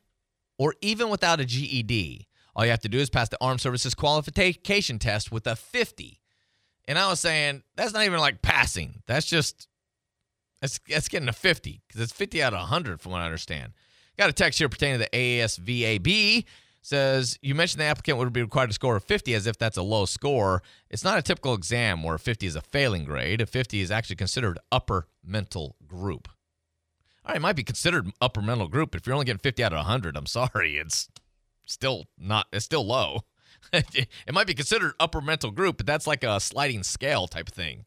or 0.57 0.75
even 0.81 1.09
without 1.09 1.39
a 1.39 1.45
GED. 1.45 2.27
All 2.55 2.63
you 2.63 2.71
have 2.71 2.79
to 2.81 2.89
do 2.89 2.99
is 2.99 3.09
pass 3.09 3.29
the 3.29 3.37
Armed 3.41 3.61
Services 3.61 3.93
Qualification 3.93 4.99
Test 4.99 5.31
with 5.31 5.45
a 5.45 5.55
50. 5.55 6.21
And 6.87 6.97
I 6.97 7.09
was 7.09 7.19
saying, 7.19 7.63
that's 7.75 7.93
not 7.93 8.05
even 8.05 8.19
like 8.19 8.41
passing. 8.41 9.01
That's 9.07 9.25
just, 9.25 9.67
that's, 10.61 10.79
that's 10.87 11.09
getting 11.09 11.27
a 11.27 11.33
50 11.33 11.81
because 11.87 12.01
it's 12.01 12.13
50 12.13 12.41
out 12.41 12.53
of 12.53 12.59
100 12.59 13.01
from 13.01 13.11
what 13.11 13.21
I 13.21 13.25
understand. 13.25 13.73
Got 14.17 14.29
a 14.29 14.33
text 14.33 14.59
here 14.59 14.69
pertaining 14.69 14.99
to 14.99 15.09
the 15.11 15.17
ASVAB 15.17 16.45
says 16.85 17.39
you 17.41 17.55
mentioned 17.55 17.81
the 17.81 17.85
applicant 17.85 18.19
would 18.19 18.31
be 18.31 18.43
required 18.43 18.67
to 18.67 18.73
score 18.73 18.95
a 18.95 19.01
50 19.01 19.33
as 19.33 19.47
if 19.47 19.57
that's 19.57 19.75
a 19.75 19.81
low 19.81 20.05
score. 20.05 20.61
It's 20.89 21.03
not 21.03 21.17
a 21.17 21.23
typical 21.23 21.55
exam 21.55 22.03
where 22.03 22.15
a 22.15 22.19
50 22.19 22.45
is 22.45 22.55
a 22.55 22.61
failing 22.61 23.05
grade. 23.05 23.41
A 23.41 23.47
50 23.47 23.81
is 23.81 23.89
actually 23.89 24.17
considered 24.17 24.59
upper 24.71 25.07
mental 25.23 25.75
group. 25.87 26.29
All 27.25 27.29
right, 27.29 27.37
it 27.37 27.41
might 27.41 27.55
be 27.55 27.63
considered 27.63 28.11
upper 28.21 28.41
mental 28.41 28.67
group, 28.67 28.91
but 28.91 29.01
if 29.01 29.07
you're 29.07 29.15
only 29.15 29.25
getting 29.25 29.39
50 29.39 29.63
out 29.63 29.73
of 29.73 29.77
100, 29.77 30.15
I'm 30.15 30.27
sorry, 30.27 30.77
it's 30.77 31.09
still 31.65 32.05
not. 32.19 32.45
It's 32.53 32.65
still 32.65 32.85
low. 32.85 33.21
it 33.73 34.07
might 34.31 34.45
be 34.45 34.53
considered 34.53 34.93
upper 34.99 35.21
mental 35.21 35.49
group, 35.49 35.77
but 35.77 35.87
that's 35.87 36.05
like 36.05 36.23
a 36.23 36.39
sliding 36.39 36.83
scale 36.83 37.27
type 37.27 37.47
of 37.47 37.53
thing. 37.55 37.85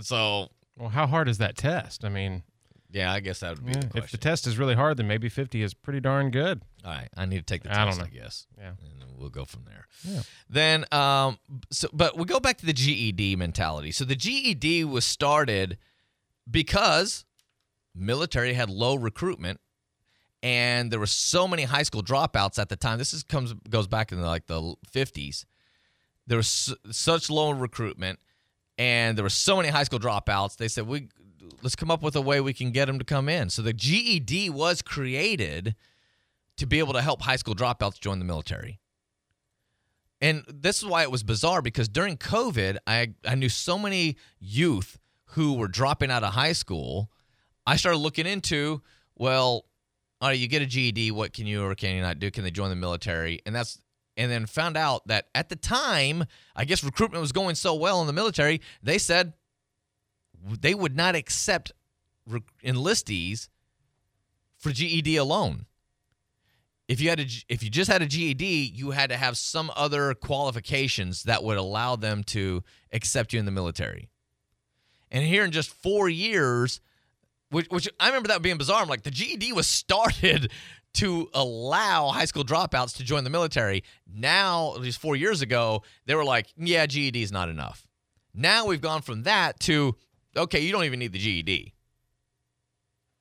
So, 0.00 0.48
well, 0.76 0.90
how 0.90 1.06
hard 1.06 1.26
is 1.26 1.38
that 1.38 1.56
test? 1.56 2.04
I 2.04 2.10
mean, 2.10 2.42
yeah, 2.90 3.10
I 3.10 3.20
guess 3.20 3.40
that 3.40 3.56
would 3.56 3.64
be. 3.64 3.72
Yeah, 3.72 3.86
the 3.92 3.98
if 3.98 4.10
the 4.10 4.18
test 4.18 4.46
is 4.46 4.58
really 4.58 4.74
hard, 4.74 4.98
then 4.98 5.06
maybe 5.06 5.30
50 5.30 5.62
is 5.62 5.72
pretty 5.72 6.00
darn 6.00 6.30
good. 6.30 6.60
All 6.84 6.92
right, 6.92 7.08
I 7.16 7.24
need 7.24 7.38
to 7.38 7.42
take 7.42 7.62
the 7.62 7.68
test. 7.70 7.80
I 7.80 7.84
don't 7.86 7.98
know. 7.98 8.04
I 8.04 8.08
guess. 8.08 8.46
Yeah, 8.58 8.72
and 9.00 9.04
we'll 9.16 9.30
go 9.30 9.46
from 9.46 9.64
there. 9.64 9.86
Yeah. 10.04 10.22
Then, 10.50 10.84
um, 10.92 11.38
so 11.70 11.88
but 11.94 12.18
we 12.18 12.26
go 12.26 12.40
back 12.40 12.58
to 12.58 12.66
the 12.66 12.74
GED 12.74 13.36
mentality. 13.36 13.90
So 13.92 14.04
the 14.04 14.16
GED 14.16 14.84
was 14.84 15.06
started 15.06 15.78
because 16.50 17.24
military 17.94 18.54
had 18.54 18.70
low 18.70 18.94
recruitment, 18.94 19.60
and 20.42 20.90
there 20.90 20.98
were 20.98 21.06
so 21.06 21.46
many 21.46 21.64
high 21.64 21.82
school 21.82 22.02
dropouts 22.02 22.58
at 22.58 22.68
the 22.68 22.76
time. 22.76 22.98
This 22.98 23.12
is 23.12 23.22
comes 23.22 23.52
goes 23.68 23.86
back 23.86 24.12
in 24.12 24.20
like 24.22 24.46
the 24.46 24.74
50s. 24.92 25.44
There 26.26 26.36
was 26.36 26.74
such 26.90 27.30
low 27.30 27.50
recruitment, 27.50 28.18
and 28.78 29.18
there 29.18 29.24
were 29.24 29.30
so 29.30 29.56
many 29.56 29.68
high 29.68 29.84
school 29.84 29.98
dropouts. 29.98 30.56
They 30.56 30.68
said 30.68 30.86
we 30.86 31.08
let's 31.62 31.76
come 31.76 31.90
up 31.90 32.02
with 32.02 32.16
a 32.16 32.20
way 32.20 32.40
we 32.40 32.52
can 32.52 32.70
get 32.70 32.86
them 32.86 32.98
to 32.98 33.04
come 33.04 33.28
in. 33.28 33.50
So 33.50 33.62
the 33.62 33.72
GED 33.72 34.50
was 34.50 34.82
created 34.82 35.74
to 36.56 36.66
be 36.66 36.78
able 36.78 36.92
to 36.92 37.02
help 37.02 37.22
high 37.22 37.36
school 37.36 37.54
dropouts 37.54 37.98
join 37.98 38.18
the 38.18 38.24
military. 38.24 38.80
And 40.20 40.44
this 40.46 40.82
is 40.82 40.86
why 40.86 41.02
it 41.02 41.10
was 41.10 41.22
bizarre 41.22 41.62
because 41.62 41.88
during 41.88 42.16
COVID, 42.16 42.76
I 42.86 43.14
I 43.26 43.34
knew 43.34 43.48
so 43.48 43.78
many 43.78 44.16
youth 44.38 44.98
who 45.30 45.54
were 45.54 45.68
dropping 45.68 46.10
out 46.10 46.22
of 46.22 46.34
high 46.34 46.52
school. 46.52 47.10
I 47.70 47.76
started 47.76 47.98
looking 47.98 48.26
into, 48.26 48.82
well, 49.14 49.64
all 50.20 50.28
right, 50.28 50.36
you 50.36 50.48
get 50.48 50.60
a 50.60 50.66
GED, 50.66 51.12
what 51.12 51.32
can 51.32 51.46
you 51.46 51.64
or 51.64 51.76
can 51.76 51.94
you 51.94 52.02
not 52.02 52.18
do? 52.18 52.28
Can 52.28 52.42
they 52.42 52.50
join 52.50 52.68
the 52.68 52.74
military? 52.74 53.42
And 53.46 53.54
that's 53.54 53.80
and 54.16 54.28
then 54.28 54.46
found 54.46 54.76
out 54.76 55.06
that 55.06 55.28
at 55.36 55.50
the 55.50 55.54
time, 55.54 56.24
I 56.56 56.64
guess 56.64 56.82
recruitment 56.82 57.20
was 57.20 57.30
going 57.30 57.54
so 57.54 57.76
well 57.76 58.00
in 58.00 58.08
the 58.08 58.12
military, 58.12 58.60
they 58.82 58.98
said 58.98 59.34
they 60.60 60.74
would 60.74 60.96
not 60.96 61.14
accept 61.14 61.70
enlistees 62.64 63.46
for 64.58 64.72
GED 64.72 65.16
alone. 65.16 65.66
If 66.88 67.00
you 67.00 67.08
had 67.08 67.20
a, 67.20 67.26
if 67.48 67.62
you 67.62 67.70
just 67.70 67.88
had 67.88 68.02
a 68.02 68.06
GED, 68.06 68.72
you 68.74 68.90
had 68.90 69.10
to 69.10 69.16
have 69.16 69.38
some 69.38 69.70
other 69.76 70.12
qualifications 70.14 71.22
that 71.22 71.44
would 71.44 71.56
allow 71.56 71.94
them 71.94 72.24
to 72.24 72.64
accept 72.92 73.32
you 73.32 73.38
in 73.38 73.44
the 73.44 73.52
military. 73.52 74.08
And 75.08 75.24
here 75.24 75.44
in 75.44 75.52
just 75.52 75.70
four 75.70 76.08
years, 76.08 76.80
which, 77.50 77.66
which 77.68 77.88
I 77.98 78.06
remember 78.08 78.28
that 78.28 78.42
being 78.42 78.58
bizarre. 78.58 78.82
I'm 78.82 78.88
like, 78.88 79.02
the 79.02 79.10
GED 79.10 79.52
was 79.52 79.66
started 79.66 80.50
to 80.94 81.28
allow 81.34 82.08
high 82.08 82.24
school 82.24 82.44
dropouts 82.44 82.96
to 82.96 83.04
join 83.04 83.24
the 83.24 83.30
military. 83.30 83.84
Now, 84.12 84.74
at 84.74 84.80
least 84.80 85.00
four 85.00 85.14
years 85.14 85.40
ago, 85.42 85.82
they 86.06 86.14
were 86.14 86.24
like, 86.24 86.52
yeah, 86.56 86.86
GED 86.86 87.22
is 87.22 87.30
not 87.30 87.48
enough. 87.48 87.86
Now 88.34 88.66
we've 88.66 88.80
gone 88.80 89.02
from 89.02 89.22
that 89.24 89.60
to, 89.60 89.96
okay, 90.36 90.60
you 90.60 90.72
don't 90.72 90.84
even 90.84 90.98
need 90.98 91.12
the 91.12 91.18
GED. 91.18 91.74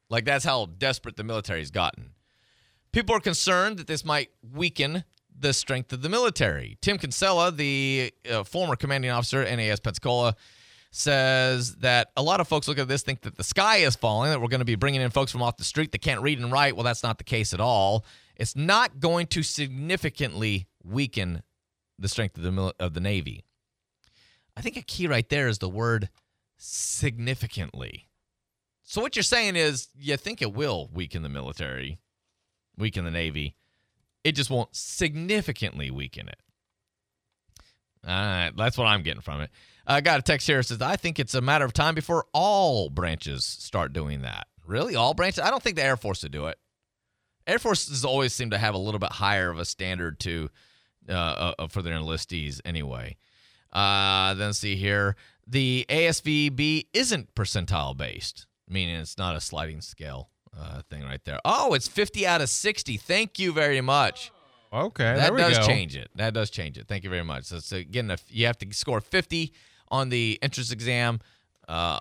Like, 0.10 0.26
that's 0.26 0.46
how 0.46 0.66
desperate 0.66 1.16
the 1.18 1.24
military's 1.24 1.70
gotten. 1.70 2.12
People 2.92 3.16
are 3.16 3.20
concerned 3.20 3.78
that 3.78 3.86
this 3.86 4.04
might 4.04 4.30
weaken 4.42 5.04
the 5.38 5.54
strength 5.54 5.94
of 5.94 6.02
the 6.02 6.10
military. 6.10 6.78
Tim 6.82 6.98
Kinsella, 6.98 7.52
the 7.52 8.12
uh, 8.30 8.44
former 8.44 8.76
commanding 8.76 9.12
officer, 9.12 9.44
NAS 9.44 9.80
Pensacola, 9.80 10.36
says 10.92 11.76
that 11.78 12.10
a 12.18 12.24
lot 12.24 12.40
of 12.40 12.48
folks 12.48 12.68
look 12.68 12.80
at 12.80 12.88
this 12.88 13.04
think 13.04 13.22
that 13.22 13.36
the 13.36 13.44
sky 13.44 13.78
is 13.78 13.96
falling 13.96 14.32
that 14.32 14.42
we're 14.42 14.48
going 14.48 14.60
to 14.60 14.66
be 14.66 14.76
bringing 14.76 15.02
in 15.02 15.12
folks 15.12 15.32
from 15.32 15.42
off 15.42 15.58
the 15.58 15.64
street 15.64 15.92
that 15.92 16.02
can't 16.02 16.22
read 16.22 16.40
and 16.40 16.52
write. 16.52 16.76
Well 16.76 16.84
that's 16.84 17.04
not 17.04 17.18
the 17.18 17.24
case 17.24 17.54
at 17.54 17.60
all. 17.60 18.06
It's 18.36 18.56
not 18.56 19.00
going 19.00 19.28
to 19.28 19.44
significantly 19.44 20.68
weaken 20.84 21.44
the 22.00 22.10
strength 22.10 22.38
of 22.38 22.44
the 22.44 22.74
of 22.80 22.94
the 22.94 23.00
navy. 23.00 23.44
I 24.58 24.62
think 24.62 24.78
a 24.78 24.82
key 24.82 25.08
right 25.08 25.28
there 25.30 25.48
is 25.48 25.60
the 25.60 25.70
word 25.70 26.10
significantly. 26.58 28.08
So 28.84 29.02
what 29.02 29.16
you're 29.16 29.24
saying 29.24 29.56
is 29.56 29.90
you 29.96 30.18
think 30.18 30.42
it 30.42 30.54
will 30.54 30.90
weaken 30.92 31.22
the 31.22 31.30
military 31.30 32.00
weaken 32.78 33.04
the 33.06 33.12
navy. 33.12 33.56
It 34.24 34.32
just 34.32 34.50
won't 34.50 34.76
significantly 34.76 35.92
weaken 35.92 36.30
it. 36.30 36.40
All 38.08 38.14
right 38.14 38.52
that's 38.56 38.78
what 38.78 38.88
i'm 38.88 39.04
getting 39.04 39.22
from 39.22 39.42
it 39.42 39.52
I 39.90 40.02
got 40.02 40.20
a 40.20 40.22
text 40.22 40.46
here 40.46 40.58
that 40.58 40.64
says, 40.64 40.82
I 40.82 40.96
think 40.96 41.18
it's 41.18 41.34
a 41.34 41.42
matter 41.42 41.66
of 41.66 41.74
time 41.74 41.96
before 41.96 42.28
all 42.32 42.92
branches 42.92 43.44
start 43.44 43.92
doing 43.92 44.22
that. 44.22 44.48
Really? 44.66 44.96
All 44.96 45.16
branches? 45.16 45.40
I 45.40 45.50
don't 45.50 45.64
think 45.64 45.78
the 45.78 45.84
Air 45.84 45.98
Force 45.98 46.22
would 46.22 46.32
do 46.32 46.46
it. 46.46 46.60
Air 47.48 47.58
Forces 47.58 48.06
always 48.06 48.32
seem 48.32 48.52
to 48.52 48.60
have 48.60 48.76
a 48.76 48.78
little 48.78 49.00
bit 49.00 49.14
higher 49.14 49.50
of 49.50 49.58
a 49.58 49.66
standard 49.66 50.20
to 50.20 50.50
uh, 51.10 51.54
uh, 51.58 51.68
for 51.68 51.82
their 51.82 51.96
enlistees 51.96 52.62
anyway. 52.64 53.18
Uh, 53.74 54.36
then 54.36 54.54
see 54.54 54.76
here, 54.76 55.16
the 55.48 55.88
ASVAB 55.90 56.86
isn't 56.94 57.34
percentile 57.34 57.98
based, 57.98 58.46
meaning 58.68 58.96
it's 58.96 59.18
not 59.18 59.36
a 59.36 59.42
sliding 59.42 59.82
scale 59.82 60.30
uh, 60.56 60.84
thing 60.88 61.04
right 61.04 61.24
there. 61.26 61.40
Oh, 61.44 61.74
it's 61.74 61.88
50 61.88 62.28
out 62.28 62.42
of 62.42 62.50
60. 62.50 62.98
Thank 62.98 63.40
you 63.40 63.52
very 63.52 63.82
much. 63.82 64.32
Okay, 64.72 65.16
that 65.16 65.36
does 65.36 65.58
go. 65.58 65.66
change 65.66 65.96
it. 65.96 66.12
That 66.14 66.36
does 66.36 66.52
change 66.52 66.78
it. 66.78 66.88
Thank 66.88 67.04
you 67.04 67.10
very 67.10 67.24
much. 67.24 67.46
So, 67.46 67.58
so 67.58 67.78
again, 67.78 68.16
you 68.28 68.46
have 68.46 68.60
to 68.60 68.72
score 68.72 69.02
50 69.02 69.52
on 69.92 70.10
the 70.10 70.40
entrance 70.42 70.72
exam. 70.72 71.20
Uh, 71.68 72.00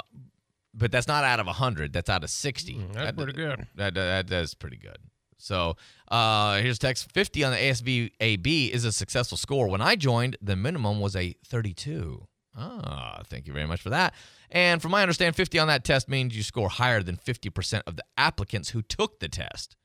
but 0.74 0.92
that's 0.92 1.08
not 1.08 1.24
out 1.24 1.40
of 1.40 1.46
100. 1.46 1.92
That's 1.92 2.08
out 2.08 2.22
of 2.22 2.30
60. 2.30 2.74
Mm, 2.74 2.92
that's 2.92 3.06
that, 3.06 3.16
pretty 3.16 3.32
good. 3.32 3.66
That, 3.74 3.94
that, 3.94 4.28
that 4.28 4.42
is 4.42 4.54
pretty 4.54 4.76
good. 4.76 4.98
So 5.38 5.76
uh, 6.08 6.58
here's 6.58 6.78
text 6.78 7.12
50 7.12 7.44
on 7.44 7.52
the 7.52 7.58
ASVAB 7.58 8.70
is 8.70 8.84
a 8.84 8.92
successful 8.92 9.38
score. 9.38 9.68
When 9.68 9.80
I 9.80 9.96
joined, 9.96 10.36
the 10.42 10.56
minimum 10.56 11.00
was 11.00 11.16
a 11.16 11.34
32. 11.46 12.26
Ah, 12.56 13.22
thank 13.26 13.46
you 13.46 13.52
very 13.52 13.66
much 13.66 13.80
for 13.80 13.90
that. 13.90 14.14
And 14.50 14.82
from 14.82 14.90
my 14.90 15.02
understanding, 15.02 15.34
50 15.34 15.58
on 15.58 15.68
that 15.68 15.84
test 15.84 16.08
means 16.08 16.36
you 16.36 16.42
score 16.42 16.68
higher 16.68 17.02
than 17.02 17.16
50% 17.16 17.82
of 17.86 17.96
the 17.96 18.04
applicants 18.16 18.70
who 18.70 18.82
took 18.82 19.20
the 19.20 19.28
test. 19.28 19.76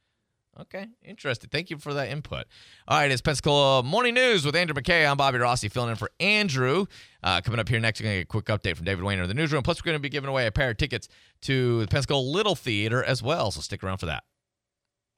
Okay, 0.62 0.86
interesting. 1.04 1.50
Thank 1.52 1.72
you 1.72 1.78
for 1.80 1.96
that 1.96 2.10
input. 2.10 2.46
All 2.88 3.00
right, 3.00 3.10
it's 3.10 3.24
Pensacola 3.24 3.82
Morning 3.82 4.14
News 4.14 4.46
with 4.46 4.56
Andrew 4.56 4.76
McKay. 4.76 5.10
I'm 5.10 5.18
Bobby 5.18 5.40
Rossi 5.40 5.68
filling 5.68 5.90
in 5.90 5.96
for 5.96 6.12
Andrew. 6.20 6.86
Uh, 7.24 7.42
coming 7.42 7.60
up 7.60 7.68
here 7.68 7.80
next, 7.80 8.00
we're 8.00 8.04
going 8.04 8.14
to 8.14 8.20
get 8.20 8.24
a 8.24 8.28
quick 8.28 8.46
update 8.46 8.76
from 8.76 8.86
David 8.86 9.04
Wayner 9.04 9.24
in 9.24 9.28
the 9.28 9.34
newsroom. 9.34 9.64
Plus, 9.64 9.82
we're 9.82 9.90
going 9.90 9.98
to 9.98 10.02
be 10.02 10.10
giving 10.10 10.30
away 10.30 10.46
a 10.46 10.52
pair 10.52 10.70
of 10.70 10.78
tickets 10.78 11.10
to 11.42 11.82
the 11.82 11.88
Pensacola 11.88 12.22
Little 12.22 12.56
Theater 12.56 13.04
as 13.04 13.24
well, 13.24 13.50
so 13.50 13.62
stick 13.62 13.84
around 13.84 13.98
for 13.98 14.06
that. 14.06 14.26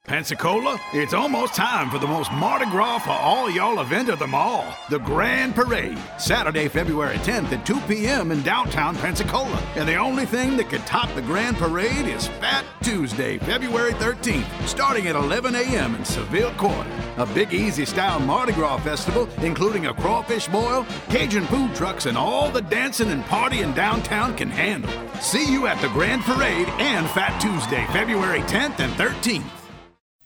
Pensacola, 0.06 0.80
it's 0.92 1.14
almost 1.14 1.54
time 1.54 1.90
for 1.90 1.98
the 1.98 2.06
most 2.06 2.30
Mardi 2.30 2.66
Gras 2.66 3.00
for 3.00 3.10
all 3.10 3.50
y'all 3.50 3.80
event 3.80 4.08
of 4.08 4.20
them 4.20 4.36
all 4.36 4.64
the 4.88 5.00
Grand 5.00 5.52
Parade. 5.56 5.98
Saturday, 6.16 6.68
February 6.68 7.16
10th 7.18 7.50
at 7.50 7.66
2 7.66 7.80
p.m. 7.88 8.30
in 8.30 8.40
downtown 8.42 8.94
Pensacola. 8.96 9.60
And 9.74 9.88
the 9.88 9.96
only 9.96 10.24
thing 10.24 10.56
that 10.58 10.68
could 10.68 10.86
top 10.86 11.12
the 11.16 11.22
Grand 11.22 11.56
Parade 11.56 12.06
is 12.06 12.28
Fat 12.28 12.64
Tuesday, 12.82 13.38
February 13.38 13.94
13th, 13.94 14.46
starting 14.68 15.08
at 15.08 15.16
11 15.16 15.56
a.m. 15.56 15.96
in 15.96 16.04
Seville 16.04 16.52
Court. 16.52 16.86
A 17.16 17.26
Big 17.26 17.52
Easy 17.52 17.84
style 17.84 18.20
Mardi 18.20 18.52
Gras 18.52 18.78
festival, 18.78 19.28
including 19.38 19.86
a 19.86 19.94
crawfish 19.94 20.46
boil, 20.46 20.86
Cajun 21.08 21.46
food 21.46 21.74
trucks, 21.74 22.06
and 22.06 22.16
all 22.16 22.48
the 22.48 22.62
dancing 22.62 23.10
and 23.10 23.24
partying 23.24 23.74
downtown 23.74 24.36
can 24.36 24.50
handle. 24.50 24.92
See 25.20 25.50
you 25.50 25.66
at 25.66 25.80
the 25.80 25.88
Grand 25.88 26.22
Parade 26.22 26.68
and 26.78 27.10
Fat 27.10 27.40
Tuesday, 27.40 27.84
February 27.92 28.42
10th 28.42 28.78
and 28.78 28.92
13th. 28.92 29.55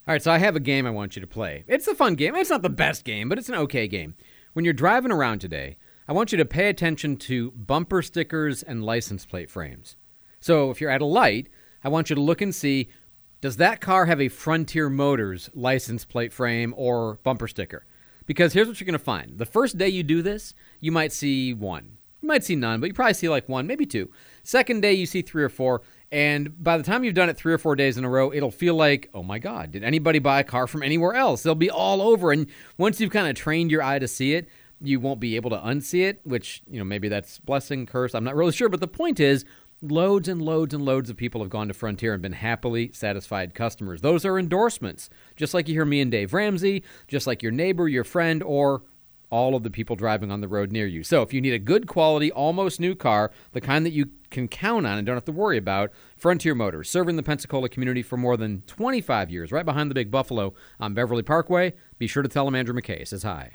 All 0.08 0.14
right, 0.14 0.22
so 0.22 0.32
I 0.32 0.38
have 0.38 0.56
a 0.56 0.60
game 0.60 0.86
I 0.86 0.90
want 0.90 1.14
you 1.14 1.20
to 1.20 1.26
play. 1.26 1.62
It's 1.68 1.86
a 1.86 1.94
fun 1.94 2.14
game. 2.14 2.34
It's 2.34 2.50
not 2.50 2.62
the 2.62 2.70
best 2.70 3.04
game, 3.04 3.28
but 3.28 3.38
it's 3.38 3.50
an 3.50 3.54
okay 3.56 3.86
game. 3.86 4.14
When 4.54 4.64
you're 4.64 4.72
driving 4.74 5.12
around 5.12 5.40
today, 5.40 5.76
I 6.08 6.12
want 6.12 6.32
you 6.32 6.38
to 6.38 6.44
pay 6.46 6.68
attention 6.70 7.16
to 7.18 7.50
bumper 7.50 8.00
stickers 8.00 8.62
and 8.62 8.82
license 8.82 9.26
plate 9.26 9.50
frames. 9.50 9.96
So 10.40 10.70
if 10.70 10.80
you're 10.80 10.90
at 10.90 11.02
a 11.02 11.06
light, 11.06 11.50
I 11.84 11.90
want 11.90 12.08
you 12.08 12.16
to 12.16 12.22
look 12.22 12.40
and 12.40 12.54
see 12.54 12.88
does 13.42 13.58
that 13.58 13.80
car 13.80 14.06
have 14.06 14.20
a 14.20 14.28
Frontier 14.28 14.90
Motors 14.90 15.48
license 15.54 16.04
plate 16.04 16.32
frame 16.32 16.74
or 16.76 17.20
bumper 17.22 17.48
sticker? 17.48 17.86
Because 18.26 18.52
here's 18.52 18.68
what 18.68 18.80
you're 18.80 18.86
going 18.86 18.92
to 18.92 18.98
find. 18.98 19.38
The 19.38 19.46
first 19.46 19.78
day 19.78 19.88
you 19.88 20.02
do 20.02 20.22
this, 20.22 20.54
you 20.78 20.92
might 20.92 21.12
see 21.12 21.54
one. 21.54 21.98
You 22.20 22.28
might 22.28 22.44
see 22.44 22.56
none, 22.56 22.80
but 22.80 22.88
you 22.88 22.94
probably 22.94 23.14
see 23.14 23.28
like 23.28 23.48
one, 23.48 23.66
maybe 23.66 23.86
two. 23.86 24.10
Second 24.42 24.82
day, 24.82 24.92
you 24.92 25.06
see 25.06 25.22
three 25.22 25.42
or 25.42 25.48
four. 25.48 25.82
And 26.12 26.62
by 26.62 26.76
the 26.76 26.82
time 26.82 27.04
you've 27.04 27.14
done 27.14 27.28
it 27.28 27.36
three 27.36 27.52
or 27.52 27.58
four 27.58 27.76
days 27.76 27.96
in 27.96 28.04
a 28.04 28.08
row, 28.08 28.32
it'll 28.32 28.50
feel 28.50 28.74
like, 28.74 29.08
oh 29.14 29.22
my 29.22 29.38
God, 29.38 29.70
did 29.70 29.84
anybody 29.84 30.18
buy 30.18 30.40
a 30.40 30.44
car 30.44 30.66
from 30.66 30.82
anywhere 30.82 31.14
else? 31.14 31.42
They'll 31.42 31.54
be 31.54 31.70
all 31.70 32.02
over. 32.02 32.32
And 32.32 32.48
once 32.78 33.00
you've 33.00 33.12
kind 33.12 33.28
of 33.28 33.36
trained 33.36 33.70
your 33.70 33.82
eye 33.82 34.00
to 34.00 34.08
see 34.08 34.34
it, 34.34 34.48
you 34.80 34.98
won't 34.98 35.20
be 35.20 35.36
able 35.36 35.50
to 35.50 35.58
unsee 35.58 36.08
it, 36.08 36.20
which, 36.24 36.62
you 36.68 36.78
know, 36.78 36.84
maybe 36.84 37.08
that's 37.08 37.38
blessing, 37.38 37.86
curse. 37.86 38.14
I'm 38.14 38.24
not 38.24 38.34
really 38.34 38.52
sure. 38.52 38.68
But 38.68 38.80
the 38.80 38.88
point 38.88 39.20
is, 39.20 39.44
loads 39.82 40.28
and 40.28 40.42
loads 40.42 40.74
and 40.74 40.84
loads 40.84 41.10
of 41.10 41.16
people 41.16 41.40
have 41.42 41.50
gone 41.50 41.68
to 41.68 41.74
Frontier 41.74 42.12
and 42.12 42.22
been 42.22 42.32
happily 42.32 42.90
satisfied 42.92 43.54
customers. 43.54 44.00
Those 44.00 44.24
are 44.24 44.38
endorsements, 44.38 45.10
just 45.36 45.54
like 45.54 45.68
you 45.68 45.74
hear 45.74 45.84
me 45.84 46.00
and 46.00 46.10
Dave 46.10 46.32
Ramsey, 46.32 46.82
just 47.08 47.26
like 47.26 47.42
your 47.42 47.52
neighbor, 47.52 47.88
your 47.88 48.04
friend, 48.04 48.42
or 48.42 48.82
all 49.30 49.54
of 49.54 49.62
the 49.62 49.70
people 49.70 49.96
driving 49.96 50.30
on 50.30 50.40
the 50.40 50.48
road 50.48 50.72
near 50.72 50.86
you. 50.86 51.04
So 51.04 51.22
if 51.22 51.32
you 51.32 51.40
need 51.40 51.54
a 51.54 51.58
good 51.58 51.86
quality, 51.86 52.32
almost 52.32 52.80
new 52.80 52.94
car, 52.94 53.30
the 53.52 53.60
kind 53.60 53.86
that 53.86 53.92
you 53.92 54.10
can 54.30 54.48
count 54.48 54.86
on 54.86 54.98
and 54.98 55.06
don't 55.06 55.16
have 55.16 55.24
to 55.24 55.32
worry 55.32 55.58
about, 55.58 55.90
Frontier 56.16 56.54
Motors, 56.54 56.90
serving 56.90 57.16
the 57.16 57.22
Pensacola 57.22 57.68
community 57.68 58.02
for 58.02 58.16
more 58.16 58.36
than 58.36 58.62
25 58.66 59.30
years, 59.30 59.52
right 59.52 59.64
behind 59.64 59.90
the 59.90 59.94
Big 59.94 60.10
Buffalo 60.10 60.54
on 60.78 60.94
Beverly 60.94 61.22
Parkway. 61.22 61.74
Be 61.98 62.06
sure 62.06 62.22
to 62.22 62.28
tell 62.28 62.44
them 62.44 62.54
Andrew 62.54 62.74
McKay 62.74 63.06
says 63.06 63.22
hi. 63.22 63.52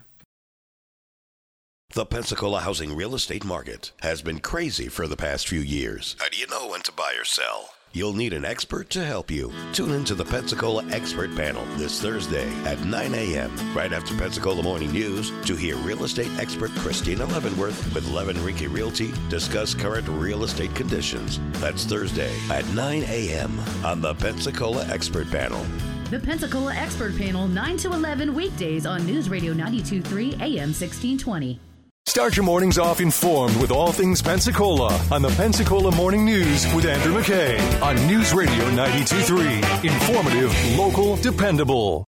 The 1.91 2.05
Pensacola 2.05 2.61
housing 2.61 2.95
real 2.95 3.15
estate 3.15 3.45
market 3.45 3.91
has 4.01 4.21
been 4.21 4.39
crazy 4.39 4.87
for 4.89 5.07
the 5.07 5.15
past 5.15 5.47
few 5.47 5.61
years. 5.61 6.15
How 6.19 6.29
do 6.29 6.37
you 6.37 6.47
know 6.47 6.67
when 6.67 6.81
to 6.81 6.91
buy 6.91 7.13
or 7.17 7.23
sell? 7.23 7.69
You'll 7.95 8.11
need 8.11 8.33
an 8.33 8.43
expert 8.43 8.89
to 8.89 9.05
help 9.05 9.31
you. 9.31 9.53
Tune 9.71 9.91
in 9.91 10.03
to 10.03 10.15
the 10.15 10.25
Pensacola 10.25 10.83
Expert 10.91 11.33
Panel 11.33 11.63
this 11.77 12.01
Thursday 12.01 12.53
at 12.65 12.77
9 12.83 13.13
a.m. 13.15 13.73
right 13.73 13.93
after 13.93 14.13
Pensacola 14.17 14.61
Morning 14.61 14.91
News 14.91 15.31
to 15.45 15.55
hear 15.55 15.77
real 15.77 16.03
estate 16.03 16.29
expert 16.37 16.71
Christina 16.71 17.23
Leavenworth 17.23 17.95
with 17.95 18.05
Levin 18.09 18.35
Rinke 18.37 18.69
Realty 18.69 19.13
discuss 19.29 19.73
current 19.73 20.05
real 20.09 20.43
estate 20.43 20.75
conditions. 20.75 21.39
That's 21.61 21.85
Thursday 21.85 22.37
at 22.49 22.67
9 22.73 23.03
a.m. 23.03 23.57
on 23.85 24.01
the 24.01 24.13
Pensacola 24.15 24.85
Expert 24.87 25.31
Panel. 25.31 25.65
The 26.11 26.19
Pensacola 26.19 26.75
Expert 26.75 27.17
Panel, 27.17 27.47
9 27.47 27.77
to 27.77 27.93
11 27.93 28.35
weekdays 28.35 28.85
on 28.85 29.05
News 29.05 29.29
Radio 29.29 29.53
923 29.53 30.33
AM 30.33 30.73
1620. 30.73 31.61
Start 32.07 32.37
your 32.37 32.45
mornings 32.45 32.77
off 32.77 33.01
informed 33.01 33.57
with 33.57 33.71
all 33.71 33.91
things 33.91 34.21
Pensacola 34.21 34.93
on 35.11 35.23
the 35.23 35.29
Pensacola 35.29 35.93
Morning 35.95 36.23
News 36.23 36.71
with 36.75 36.85
Andrew 36.85 37.19
McKay 37.19 37.59
on 37.81 37.95
News 38.05 38.31
Radio 38.31 38.69
923. 38.69 39.89
Informative, 39.89 40.77
local, 40.77 41.15
dependable. 41.15 42.05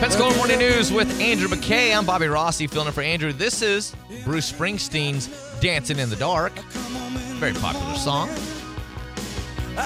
Pensacola 0.00 0.34
Morning 0.36 0.58
News 0.58 0.90
with 0.90 1.20
Andrew 1.20 1.46
McKay. 1.46 1.94
I'm 1.94 2.06
Bobby 2.06 2.26
Rossi 2.26 2.66
filling 2.66 2.86
in 2.86 2.94
for 2.94 3.02
Andrew. 3.02 3.34
This 3.34 3.60
is 3.60 3.94
Bruce 4.24 4.50
Springsteen's 4.50 5.28
Dancing 5.60 5.98
in 5.98 6.08
the 6.08 6.16
Dark. 6.16 6.54
Very 7.38 7.52
popular 7.52 7.94
song. 7.96 8.28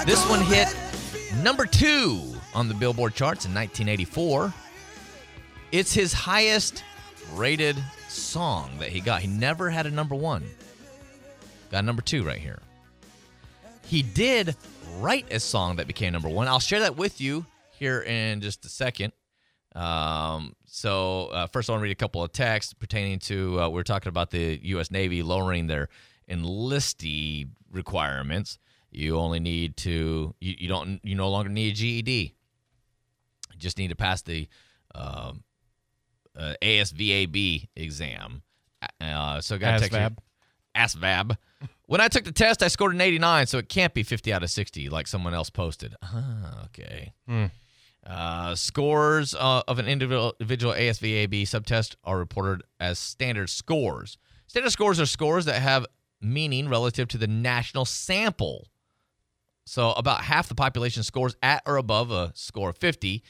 This 0.05 0.25
one 0.29 0.39
hit 0.39 0.73
number 1.43 1.65
two 1.65 2.33
on 2.53 2.69
the 2.69 2.73
Billboard 2.73 3.13
charts 3.13 3.43
in 3.43 3.53
1984. 3.53 4.53
It's 5.73 5.93
his 5.93 6.13
highest 6.13 6.85
rated 7.33 7.75
song 8.07 8.71
that 8.79 8.91
he 8.91 9.01
got. 9.01 9.21
He 9.21 9.27
never 9.27 9.69
had 9.69 9.85
a 9.85 9.91
number 9.91 10.15
one. 10.15 10.45
Got 11.71 11.83
number 11.83 12.01
two 12.01 12.23
right 12.23 12.39
here. 12.39 12.59
He 13.83 14.01
did 14.01 14.55
write 14.99 15.25
a 15.29 15.41
song 15.41 15.75
that 15.75 15.87
became 15.87 16.13
number 16.13 16.29
one. 16.29 16.47
I'll 16.47 16.61
share 16.61 16.79
that 16.79 16.95
with 16.95 17.19
you 17.19 17.45
here 17.71 18.01
in 18.01 18.39
just 18.39 18.63
a 18.63 18.69
second. 18.69 19.11
Um, 19.75 20.55
so 20.65 21.27
uh, 21.27 21.47
first, 21.47 21.69
I 21.69 21.73
want 21.73 21.81
to 21.81 21.83
read 21.83 21.91
a 21.91 21.95
couple 21.95 22.23
of 22.23 22.31
texts 22.31 22.73
pertaining 22.73 23.19
to 23.19 23.61
uh, 23.61 23.69
we 23.69 23.79
are 23.79 23.83
talking 23.83 24.09
about 24.09 24.31
the 24.31 24.59
U.S. 24.63 24.89
Navy 24.89 25.21
lowering 25.21 25.67
their 25.67 25.89
enlistee 26.29 27.49
requirements. 27.71 28.57
You 28.91 29.17
only 29.17 29.41
need 29.41 29.75
to 29.77 30.33
you, 30.39 30.55
you 30.57 30.67
don't 30.69 31.01
you 31.03 31.15
no 31.15 31.29
longer 31.29 31.49
need 31.49 31.73
a 31.73 31.75
GED. 31.75 32.35
You 33.53 33.59
just 33.59 33.77
need 33.77 33.89
to 33.89 33.95
pass 33.95 34.21
the 34.21 34.47
um, 34.93 35.43
uh, 36.37 36.53
ASVAB 36.61 37.67
exam. 37.75 38.41
Uh, 39.01 39.41
so 39.41 39.57
got 39.57 39.81
ASVAB. 39.81 40.17
ASVAB. 40.75 41.37
When 41.87 42.01
I 42.01 42.07
took 42.07 42.23
the 42.23 42.31
test, 42.31 42.63
I 42.63 42.67
scored 42.67 42.93
an 42.93 43.01
89, 43.01 43.47
so 43.47 43.57
it 43.57 43.69
can't 43.69 43.93
be 43.93 44.03
50 44.03 44.33
out 44.33 44.43
of 44.43 44.49
60 44.49 44.89
like 44.89 45.07
someone 45.07 45.33
else 45.33 45.49
posted. 45.49 45.95
Ah, 46.01 46.65
okay. 46.65 47.13
Uh, 48.05 48.53
scores 48.53 49.33
uh, 49.33 49.63
of 49.67 49.79
an 49.79 49.87
individual, 49.87 50.33
ASVAB 50.39 51.47
subtest 51.47 51.95
are 52.03 52.19
reported 52.19 52.63
as 52.79 52.99
standard 52.99 53.49
scores. 53.49 54.17
Standard 54.45 54.69
scores 54.69 54.99
are 54.99 55.07
scores 55.07 55.45
that 55.45 55.59
have 55.61 55.87
meaning 56.21 56.69
relative 56.69 57.07
to 57.09 57.17
the 57.17 57.27
national 57.27 57.85
sample. 57.85 58.67
So 59.65 59.91
about 59.93 60.21
half 60.21 60.47
the 60.47 60.55
population 60.55 61.01
scores 61.01 61.35
at 61.41 61.63
or 61.65 61.77
above 61.77 62.11
a 62.11 62.31
score 62.35 62.69
of 62.69 62.77
50, 62.77 63.23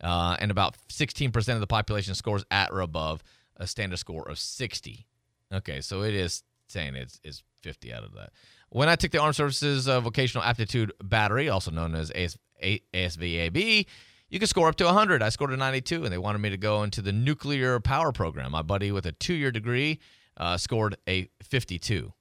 uh, 0.00 0.36
and 0.38 0.52
about 0.52 0.76
16% 0.88 1.54
of 1.54 1.60
the 1.60 1.66
population 1.66 2.14
scores 2.14 2.44
at 2.52 2.70
or 2.70 2.80
above 2.80 3.24
a 3.56 3.66
standard 3.66 3.98
score 3.98 4.28
of 4.28 4.38
60. 4.38 5.06
Okay, 5.52 5.80
so 5.80 6.02
it 6.02 6.14
is 6.14 6.44
saying 6.68 6.94
it's, 6.94 7.20
it's 7.24 7.42
50 7.62 7.92
out 7.92 8.04
of 8.04 8.14
that. 8.14 8.30
When 8.68 8.88
I 8.88 8.94
took 8.94 9.10
the 9.10 9.20
Armed 9.20 9.34
Services 9.34 9.88
uh, 9.88 10.00
Vocational 10.00 10.44
Aptitude 10.44 10.92
Battery, 11.02 11.48
also 11.48 11.72
known 11.72 11.96
as 11.96 12.12
AS, 12.12 12.38
ASVAB, 12.62 13.86
you 14.30 14.38
can 14.38 14.48
score 14.48 14.68
up 14.68 14.76
to 14.76 14.84
100. 14.84 15.22
I 15.22 15.28
scored 15.28 15.52
a 15.52 15.56
92, 15.56 16.04
and 16.04 16.12
they 16.12 16.18
wanted 16.18 16.38
me 16.38 16.50
to 16.50 16.56
go 16.56 16.82
into 16.82 17.02
the 17.02 17.12
nuclear 17.12 17.80
power 17.80 18.12
program. 18.12 18.52
My 18.52 18.62
buddy 18.62 18.92
with 18.92 19.04
a 19.06 19.12
two 19.12 19.34
year 19.34 19.50
degree 19.50 19.98
uh, 20.36 20.56
scored 20.56 20.96
a 21.08 21.28
52. 21.42 22.12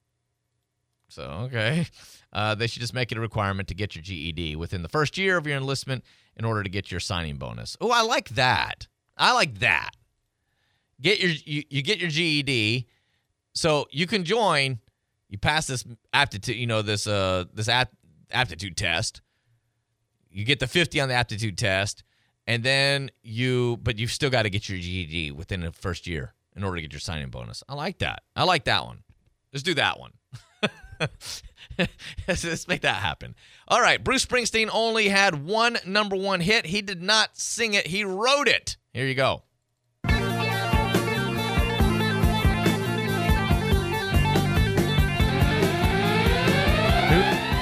So, 1.08 1.24
okay. 1.24 1.88
Uh, 2.32 2.54
they 2.54 2.68
should 2.68 2.82
just 2.82 2.94
make 2.94 3.12
it 3.12 3.18
a 3.18 3.22
requirement 3.22 3.68
to 3.70 3.74
get 3.74 3.96
your 3.96 4.04
GED 4.04 4.56
within 4.56 4.84
the 4.84 4.90
first 4.90 5.18
year 5.18 5.38
of 5.38 5.48
your 5.48 5.58
enlistment 5.58 6.04
in 6.36 6.46
order 6.46 6.64
to 6.64 6.70
get 6.70 6.92
your 6.92 7.00
signing 7.00 7.38
bonus. 7.38 7.76
Oh, 7.82 7.92
I 7.92 8.02
like 8.02 8.30
that. 8.30 8.88
I 9.18 9.34
like 9.34 9.60
that. 9.60 9.92
Get 11.02 11.20
your 11.20 11.32
you, 11.32 11.64
you 11.70 11.82
get 11.82 12.00
your 12.00 12.10
GED, 12.10 12.88
so 13.54 13.88
you 13.92 14.06
can 14.06 14.24
join. 14.26 14.80
You 15.30 15.38
pass 15.38 15.66
this 15.66 15.86
aptitude, 16.14 16.58
you 16.58 16.68
know 16.68 16.82
this 16.82 17.08
uh 17.08 17.46
this 17.54 17.70
apt, 17.70 17.94
aptitude 18.32 18.76
test. 18.76 19.22
You 20.30 20.46
get 20.46 20.60
the 20.60 20.68
50 20.68 21.00
on 21.00 21.10
the 21.10 21.16
aptitude 21.16 21.58
test, 21.58 22.04
and 22.48 22.64
then 22.64 23.12
you 23.22 23.78
but 23.82 23.98
you've 23.98 24.12
still 24.12 24.30
got 24.30 24.44
to 24.44 24.50
get 24.50 24.70
your 24.70 24.78
GED 24.78 25.32
within 25.32 25.62
the 25.62 25.72
first 25.72 26.08
year 26.08 26.34
in 26.56 26.64
order 26.64 26.78
to 26.78 26.82
get 26.82 26.94
your 26.94 27.00
signing 27.00 27.30
bonus. 27.30 27.64
I 27.68 27.76
like 27.76 28.00
that. 28.00 28.24
I 28.36 28.44
like 28.44 28.66
that 28.66 28.86
one. 28.86 29.04
Let's 29.54 29.64
do 29.64 29.74
that 29.76 30.00
one. 30.00 30.12
let's, 31.00 31.44
let's 32.28 32.68
make 32.68 32.82
that 32.82 32.98
happen. 32.98 33.36
All 33.68 33.82
right, 33.82 34.04
Bruce 34.04 34.26
Springsteen 34.26 34.70
only 34.72 35.10
had 35.10 35.46
one 35.46 35.78
number 35.86 36.16
one 36.16 36.42
hit. 36.42 36.66
He 36.68 36.82
did 36.82 37.02
not 37.02 37.38
sing 37.38 37.74
it, 37.74 37.88
he 37.88 38.04
wrote 38.04 38.48
it. 38.48 38.78
Here 38.94 39.06
you 39.06 39.16
go. 39.16 39.44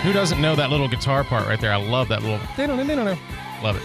Who, 0.08 0.13
who 0.13 0.20
doesn't 0.20 0.39
know 0.39 0.56
that 0.56 0.70
little 0.70 0.88
guitar 0.88 1.26
part 1.26 1.48
right 1.48 1.60
there? 1.60 1.74
I 1.74 1.76
love 1.76 2.08
that 2.08 2.22
little. 2.22 2.39
They 2.56 2.65
don't 2.65 2.78
know. 2.78 2.86
They 2.86 2.96
don't 2.96 3.04
know. 3.04 3.17
Love 3.62 3.76
it. 3.76 3.84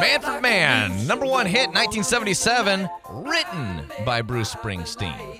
Manfred 0.00 0.42
Mann, 0.42 1.06
number 1.06 1.24
one 1.24 1.46
hit 1.46 1.68
1977, 1.68 2.88
written 3.10 3.84
by 4.04 4.22
Bruce 4.22 4.52
Springsteen. 4.52 5.38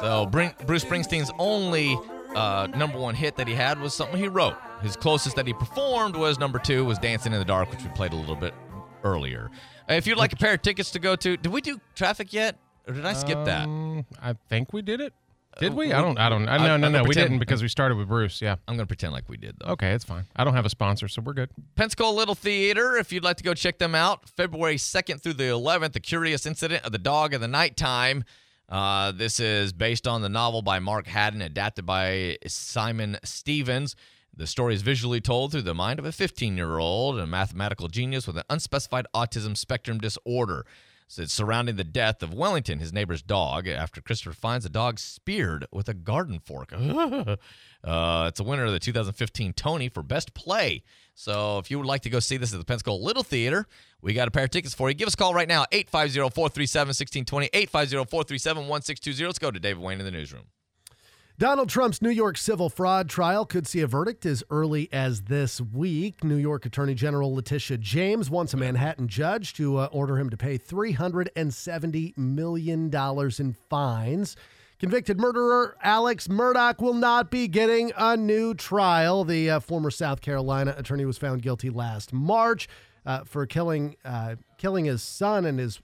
So 0.00 0.24
Brin- 0.24 0.54
Bruce 0.66 0.86
Springsteen's 0.86 1.30
only 1.38 1.98
uh, 2.34 2.68
number 2.74 2.98
one 2.98 3.14
hit 3.14 3.36
that 3.36 3.46
he 3.46 3.52
had 3.52 3.78
was 3.78 3.92
something 3.92 4.18
he 4.18 4.28
wrote. 4.28 4.56
His 4.80 4.96
closest 4.96 5.36
that 5.36 5.46
he 5.46 5.52
performed 5.52 6.16
was 6.16 6.38
number 6.38 6.58
two, 6.58 6.86
was 6.86 6.98
Dancing 6.98 7.34
in 7.34 7.38
the 7.38 7.44
Dark, 7.44 7.70
which 7.70 7.82
we 7.82 7.90
played 7.90 8.14
a 8.14 8.16
little 8.16 8.36
bit 8.36 8.54
earlier. 9.04 9.50
If 9.86 10.06
you'd 10.06 10.16
like 10.16 10.32
a 10.32 10.36
pair 10.36 10.54
of 10.54 10.62
tickets 10.62 10.92
to 10.92 10.98
go 10.98 11.14
to, 11.16 11.36
did 11.36 11.52
we 11.52 11.60
do 11.60 11.78
traffic 11.94 12.32
yet, 12.32 12.56
or 12.88 12.94
did 12.94 13.04
I 13.06 13.12
skip 13.12 13.44
that? 13.44 13.64
Um, 13.66 14.04
I 14.20 14.34
think 14.48 14.72
we 14.72 14.82
did 14.82 15.00
it. 15.00 15.12
Did 15.58 15.72
Uh, 15.72 15.76
we? 15.76 15.92
I 15.92 16.00
don't. 16.00 16.18
I 16.18 16.28
don't. 16.30 16.48
I, 16.48 16.56
no, 16.56 16.64
no, 16.64 16.74
I'm 16.74 16.80
no. 16.80 16.88
gonna 16.90 17.02
We 17.02 17.06
pretend- 17.08 17.24
didn't 17.26 17.38
because 17.40 17.60
we 17.62 17.68
started 17.68 17.96
with 17.98 18.08
Bruce. 18.08 18.40
Yeah. 18.40 18.52
I'm 18.66 18.76
going 18.76 18.86
to 18.86 18.86
pretend 18.86 19.12
like 19.12 19.28
we 19.28 19.36
did, 19.36 19.56
though. 19.58 19.72
Okay, 19.72 19.92
it's 19.92 20.04
fine. 20.04 20.24
I 20.34 20.44
don't 20.44 20.54
have 20.54 20.64
a 20.64 20.70
sponsor, 20.70 21.08
so 21.08 21.20
we're 21.20 21.34
good. 21.34 21.50
Pensacola 21.74 22.14
Little 22.16 22.34
Theater, 22.34 22.96
if 22.96 23.12
you'd 23.12 23.22
like 23.24 23.36
to 23.36 23.44
go 23.44 23.52
check 23.52 23.78
them 23.78 23.94
out, 23.94 24.28
February 24.30 24.76
2nd 24.76 25.20
through 25.20 25.34
the 25.34 25.44
11th, 25.44 25.92
The 25.92 26.00
Curious 26.00 26.46
Incident 26.46 26.84
of 26.84 26.92
the 26.92 26.98
Dog 26.98 27.34
in 27.34 27.42
the 27.42 27.48
Nighttime. 27.48 28.24
Uh, 28.68 29.12
this 29.12 29.38
is 29.38 29.74
based 29.74 30.08
on 30.08 30.22
the 30.22 30.30
novel 30.30 30.62
by 30.62 30.78
Mark 30.78 31.06
Haddon, 31.06 31.42
adapted 31.42 31.84
by 31.84 32.38
Simon 32.46 33.18
Stephens. 33.22 33.94
The 34.34 34.46
story 34.46 34.74
is 34.74 34.80
visually 34.80 35.20
told 35.20 35.52
through 35.52 35.62
the 35.62 35.74
mind 35.74 35.98
of 35.98 36.06
a 36.06 36.12
15 36.12 36.56
year 36.56 36.78
old, 36.78 37.18
a 37.18 37.26
mathematical 37.26 37.88
genius 37.88 38.26
with 38.26 38.38
an 38.38 38.44
unspecified 38.48 39.04
autism 39.14 39.54
spectrum 39.54 39.98
disorder. 39.98 40.64
Surrounding 41.12 41.76
the 41.76 41.84
death 41.84 42.22
of 42.22 42.32
Wellington, 42.32 42.78
his 42.78 42.92
neighbor's 42.92 43.20
dog, 43.20 43.68
after 43.68 44.00
Christopher 44.00 44.34
finds 44.34 44.64
the 44.64 44.70
dog 44.70 44.98
speared 44.98 45.66
with 45.70 45.88
a 45.88 45.94
garden 45.94 46.38
fork. 46.38 46.72
uh, 46.72 48.24
it's 48.28 48.40
a 48.40 48.44
winner 48.44 48.64
of 48.64 48.72
the 48.72 48.78
2015 48.78 49.52
Tony 49.52 49.88
for 49.88 50.02
Best 50.02 50.32
Play. 50.32 50.82
So 51.14 51.58
if 51.58 51.70
you 51.70 51.78
would 51.78 51.86
like 51.86 52.02
to 52.02 52.10
go 52.10 52.18
see 52.18 52.38
this 52.38 52.52
at 52.54 52.58
the 52.58 52.64
Pensacola 52.64 52.96
Little 52.96 53.22
Theater, 53.22 53.66
we 54.00 54.14
got 54.14 54.26
a 54.26 54.30
pair 54.30 54.44
of 54.44 54.50
tickets 54.50 54.74
for 54.74 54.88
you. 54.88 54.94
Give 54.94 55.06
us 55.06 55.14
a 55.14 55.16
call 55.18 55.34
right 55.34 55.48
now, 55.48 55.66
850-437-1620, 55.72 57.50
850-437-1620. 57.50 59.26
Let's 59.26 59.38
go 59.38 59.50
to 59.50 59.60
David 59.60 59.82
Wayne 59.82 59.98
in 59.98 60.06
the 60.06 60.10
newsroom. 60.10 60.44
Donald 61.38 61.68
Trump's 61.68 62.02
New 62.02 62.10
York 62.10 62.36
civil 62.36 62.68
fraud 62.68 63.08
trial 63.08 63.44
could 63.44 63.66
see 63.66 63.80
a 63.80 63.86
verdict 63.86 64.26
as 64.26 64.44
early 64.50 64.88
as 64.92 65.22
this 65.22 65.60
week. 65.60 66.22
New 66.22 66.36
York 66.36 66.66
Attorney 66.66 66.94
General 66.94 67.34
Letitia 67.34 67.78
James 67.78 68.30
wants 68.30 68.54
a 68.54 68.56
Manhattan 68.56 69.08
judge 69.08 69.54
to 69.54 69.78
uh, 69.78 69.88
order 69.92 70.18
him 70.18 70.30
to 70.30 70.36
pay 70.36 70.58
$370 70.58 72.16
million 72.16 72.94
in 72.94 73.52
fines. 73.68 74.36
Convicted 74.78 75.18
murderer 75.18 75.76
Alex 75.82 76.28
Murdaugh 76.28 76.78
will 76.80 76.94
not 76.94 77.30
be 77.30 77.48
getting 77.48 77.92
a 77.96 78.16
new 78.16 78.52
trial. 78.52 79.24
The 79.24 79.50
uh, 79.50 79.60
former 79.60 79.90
South 79.90 80.20
Carolina 80.20 80.74
attorney 80.76 81.06
was 81.06 81.18
found 81.18 81.42
guilty 81.42 81.70
last 81.70 82.12
March 82.12 82.68
uh, 83.06 83.24
for 83.24 83.46
killing 83.46 83.96
uh, 84.04 84.36
killing 84.58 84.84
his 84.84 85.02
son 85.02 85.44
and 85.44 85.58
his 85.58 85.80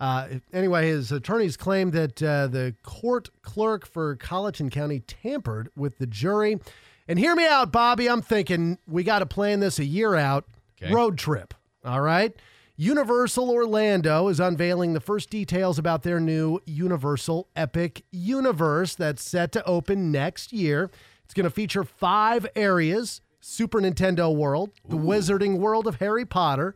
uh, 0.00 0.28
anyway, 0.52 0.88
his 0.88 1.12
attorneys 1.12 1.56
claim 1.56 1.90
that 1.90 2.22
uh, 2.22 2.46
the 2.46 2.74
court 2.82 3.28
clerk 3.42 3.86
for 3.86 4.16
Colleton 4.16 4.70
County 4.70 5.00
tampered 5.00 5.70
with 5.76 5.98
the 5.98 6.06
jury. 6.06 6.58
And 7.06 7.18
hear 7.18 7.36
me 7.36 7.46
out, 7.46 7.70
Bobby. 7.70 8.08
I'm 8.08 8.22
thinking 8.22 8.78
we 8.88 9.02
got 9.02 9.18
to 9.18 9.26
plan 9.26 9.60
this 9.60 9.78
a 9.78 9.84
year 9.84 10.16
out. 10.16 10.46
Okay. 10.82 10.92
Road 10.92 11.18
trip. 11.18 11.52
All 11.84 12.00
right. 12.00 12.34
Universal 12.76 13.50
Orlando 13.50 14.28
is 14.28 14.40
unveiling 14.40 14.94
the 14.94 15.00
first 15.00 15.28
details 15.28 15.78
about 15.78 16.02
their 16.02 16.18
new 16.18 16.60
Universal 16.64 17.46
Epic 17.54 18.04
Universe 18.10 18.94
that's 18.94 19.22
set 19.22 19.52
to 19.52 19.64
open 19.66 20.10
next 20.10 20.50
year. 20.50 20.90
It's 21.24 21.34
going 21.34 21.44
to 21.44 21.50
feature 21.50 21.84
five 21.84 22.46
areas 22.56 23.20
Super 23.40 23.80
Nintendo 23.80 24.34
World, 24.34 24.70
the 24.88 24.96
Wizarding 24.96 25.58
World 25.58 25.86
of 25.86 25.96
Harry 25.96 26.24
Potter, 26.24 26.74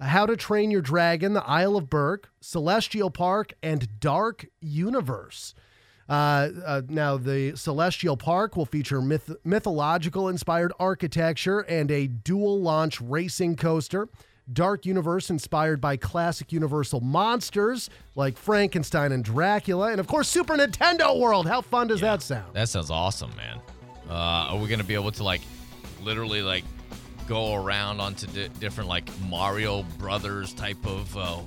How 0.00 0.24
to 0.26 0.36
Train 0.36 0.70
Your 0.70 0.80
Dragon, 0.80 1.34
the 1.34 1.44
Isle 1.46 1.76
of 1.76 1.90
Berk, 1.90 2.30
Celestial 2.40 3.10
Park, 3.10 3.52
and 3.62 4.00
Dark 4.00 4.46
Universe. 4.60 5.54
Uh, 6.08 6.48
uh, 6.66 6.82
now, 6.88 7.16
the 7.16 7.54
Celestial 7.54 8.16
Park 8.16 8.56
will 8.56 8.66
feature 8.66 9.00
myth- 9.00 9.36
mythological 9.44 10.28
inspired 10.28 10.72
architecture 10.80 11.60
and 11.60 11.90
a 11.90 12.06
dual 12.06 12.60
launch 12.60 13.00
racing 13.00 13.56
coaster. 13.56 14.08
Dark 14.52 14.84
Universe, 14.84 15.30
inspired 15.30 15.80
by 15.80 15.96
classic 15.96 16.52
Universal 16.52 17.00
monsters 17.02 17.88
like 18.16 18.36
Frankenstein 18.36 19.12
and 19.12 19.22
Dracula. 19.22 19.92
And 19.92 20.00
of 20.00 20.08
course, 20.08 20.28
Super 20.28 20.56
Nintendo 20.56 21.16
World. 21.16 21.46
How 21.46 21.60
fun 21.60 21.86
does 21.86 22.00
that 22.00 22.22
sound? 22.22 22.54
That 22.54 22.68
sounds 22.68 22.90
awesome, 22.90 23.30
man. 23.36 23.60
Uh, 24.08 24.48
are 24.48 24.56
we 24.56 24.66
going 24.66 24.80
to 24.80 24.84
be 24.84 24.94
able 24.94 25.12
to, 25.12 25.22
like, 25.22 25.42
literally 26.02 26.42
like 26.42 26.64
go 27.30 27.54
around 27.54 28.00
onto 28.00 28.26
di- 28.26 28.48
different 28.58 28.90
like 28.90 29.08
Mario 29.20 29.84
Brothers 29.98 30.52
type 30.52 30.84
of 30.84 31.16
uh, 31.16 31.38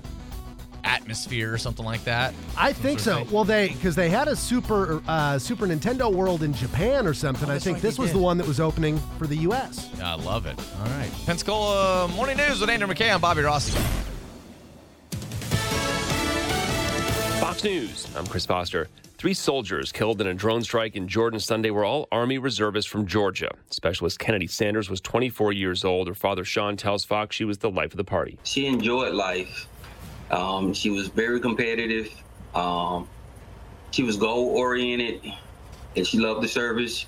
atmosphere 0.85 1.53
or 1.53 1.57
something 1.57 1.83
like 1.85 2.05
that? 2.05 2.33
I 2.57 2.71
think 2.71 3.01
sort 3.01 3.17
so. 3.17 3.23
thing? 3.25 3.33
Well, 3.33 3.43
they 3.43 3.67
because 3.67 3.93
they 3.93 4.09
had 4.09 4.29
a 4.29 4.35
super 4.35 5.03
uh, 5.09 5.37
Super 5.37 5.67
Nintendo 5.67 6.11
World 6.11 6.41
in 6.41 6.53
Japan 6.53 7.05
or 7.05 7.13
something. 7.13 7.49
I 7.49 7.59
think 7.59 7.75
right, 7.75 7.81
this 7.81 7.99
was 7.99 8.11
did. 8.11 8.17
the 8.17 8.23
one 8.23 8.37
that 8.37 8.47
was 8.47 8.61
opening 8.61 8.97
for 9.17 9.27
the 9.27 9.35
U.S. 9.39 9.89
I 10.01 10.15
love 10.15 10.45
it. 10.45 10.57
All 10.79 10.85
right. 10.85 11.11
Pensacola 11.25 12.07
Morning 12.07 12.37
News 12.37 12.61
with 12.61 12.69
Andrew 12.69 12.87
McKay. 12.87 13.13
I'm 13.13 13.19
Bobby 13.19 13.41
Rossi. 13.41 13.77
Fox 17.41 17.61
News. 17.61 18.07
I'm 18.15 18.25
Chris 18.25 18.45
Foster. 18.45 18.87
Three 19.23 19.33
soldiers 19.33 19.93
killed 19.93 20.19
in 20.19 20.27
a 20.27 20.33
drone 20.33 20.63
strike 20.63 20.97
in 20.97 21.07
Jordan 21.07 21.39
Sunday 21.39 21.69
were 21.69 21.85
all 21.85 22.09
Army 22.11 22.39
reservists 22.39 22.91
from 22.91 23.07
Georgia. 23.07 23.49
Specialist 23.69 24.19
Kennedy 24.19 24.47
Sanders 24.47 24.89
was 24.89 24.99
24 24.99 25.53
years 25.53 25.85
old. 25.85 26.09
Her 26.09 26.13
father, 26.13 26.43
Sean, 26.43 26.75
tells 26.75 27.05
Fox 27.05 27.33
she 27.33 27.45
was 27.45 27.57
the 27.57 27.71
life 27.71 27.93
of 27.93 27.95
the 27.95 28.03
party. 28.03 28.37
she 28.43 28.65
enjoyed 28.65 29.13
life. 29.13 29.69
Um, 30.29 30.73
she 30.73 30.89
was 30.89 31.07
very 31.07 31.39
competitive. 31.39 32.11
Um, 32.53 33.07
she 33.91 34.03
was 34.03 34.17
goal 34.17 34.49
oriented, 34.57 35.21
and 35.95 36.05
she 36.05 36.19
loved 36.19 36.43
the 36.43 36.49
service. 36.49 37.05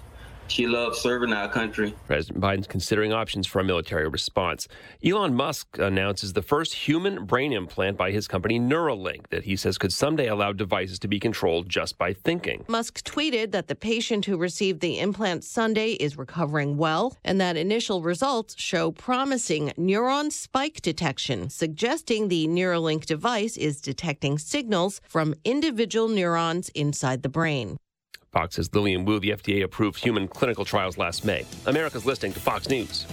She 0.47 0.67
loved 0.67 0.95
serving 0.95 1.33
our 1.33 1.49
country. 1.49 1.93
President 2.07 2.39
Biden's 2.39 2.67
considering 2.67 3.11
options 3.11 3.47
for 3.47 3.59
a 3.59 3.63
military 3.63 4.07
response. 4.07 4.67
Elon 5.03 5.33
Musk 5.33 5.77
announces 5.79 6.33
the 6.33 6.41
first 6.41 6.73
human 6.73 7.25
brain 7.25 7.51
implant 7.51 7.97
by 7.97 8.11
his 8.11 8.27
company 8.27 8.59
Neuralink 8.59 9.27
that 9.29 9.43
he 9.43 9.55
says 9.55 9.77
could 9.77 9.91
someday 9.91 10.27
allow 10.27 10.53
devices 10.53 10.99
to 10.99 11.07
be 11.07 11.19
controlled 11.19 11.69
just 11.69 11.97
by 11.97 12.13
thinking. 12.13 12.63
Musk 12.67 13.03
tweeted 13.03 13.51
that 13.51 13.67
the 13.67 13.75
patient 13.75 14.25
who 14.25 14.37
received 14.37 14.81
the 14.81 14.99
implant 14.99 15.43
Sunday 15.43 15.93
is 15.93 16.17
recovering 16.17 16.77
well 16.77 17.17
and 17.23 17.41
that 17.41 17.57
initial 17.57 18.01
results 18.01 18.55
show 18.57 18.91
promising 18.91 19.73
neuron 19.77 20.31
spike 20.31 20.81
detection, 20.81 21.49
suggesting 21.49 22.27
the 22.27 22.47
Neuralink 22.47 23.05
device 23.05 23.57
is 23.57 23.81
detecting 23.81 24.37
signals 24.37 25.01
from 25.07 25.33
individual 25.43 26.07
neurons 26.07 26.69
inside 26.69 27.23
the 27.23 27.29
brain. 27.29 27.77
Fox's 28.35 28.69
Lillian 28.75 29.05
Wu, 29.05 29.17
the 29.21 29.29
FDA 29.29 29.63
approved 29.63 29.97
human 29.97 30.27
clinical 30.27 30.65
trials 30.65 30.97
last 30.97 31.23
May. 31.23 31.45
America's 31.65 32.05
listening 32.05 32.33
to 32.33 32.39
Fox 32.41 32.67
News. 32.67 33.07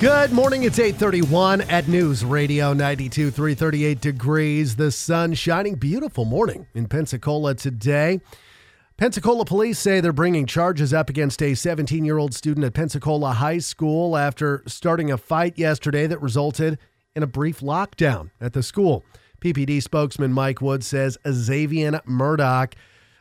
Good 0.00 0.32
morning. 0.32 0.62
It's 0.62 0.78
831 0.78 1.60
at 1.60 1.88
News 1.88 2.24
Radio 2.24 2.72
92, 2.72 3.30
338 3.30 4.00
degrees. 4.00 4.76
The 4.76 4.90
sun 4.90 5.34
shining. 5.34 5.74
Beautiful 5.74 6.24
morning 6.24 6.68
in 6.72 6.88
Pensacola 6.88 7.54
today. 7.54 8.22
Pensacola 8.96 9.44
police 9.44 9.78
say 9.78 10.00
they're 10.00 10.14
bringing 10.14 10.46
charges 10.46 10.94
up 10.94 11.10
against 11.10 11.42
a 11.42 11.54
17 11.54 12.06
year 12.06 12.16
old 12.16 12.32
student 12.32 12.64
at 12.64 12.72
Pensacola 12.72 13.32
High 13.32 13.58
School 13.58 14.16
after 14.16 14.62
starting 14.66 15.12
a 15.12 15.18
fight 15.18 15.58
yesterday 15.58 16.06
that 16.06 16.22
resulted 16.22 16.78
in 17.14 17.22
a 17.22 17.26
brief 17.26 17.60
lockdown 17.60 18.30
at 18.40 18.52
the 18.52 18.62
school. 18.62 19.04
PPD 19.40 19.82
spokesman 19.82 20.32
Mike 20.32 20.60
Wood 20.60 20.84
says 20.84 21.18
Xavier 21.28 22.00
Murdoch 22.04 22.74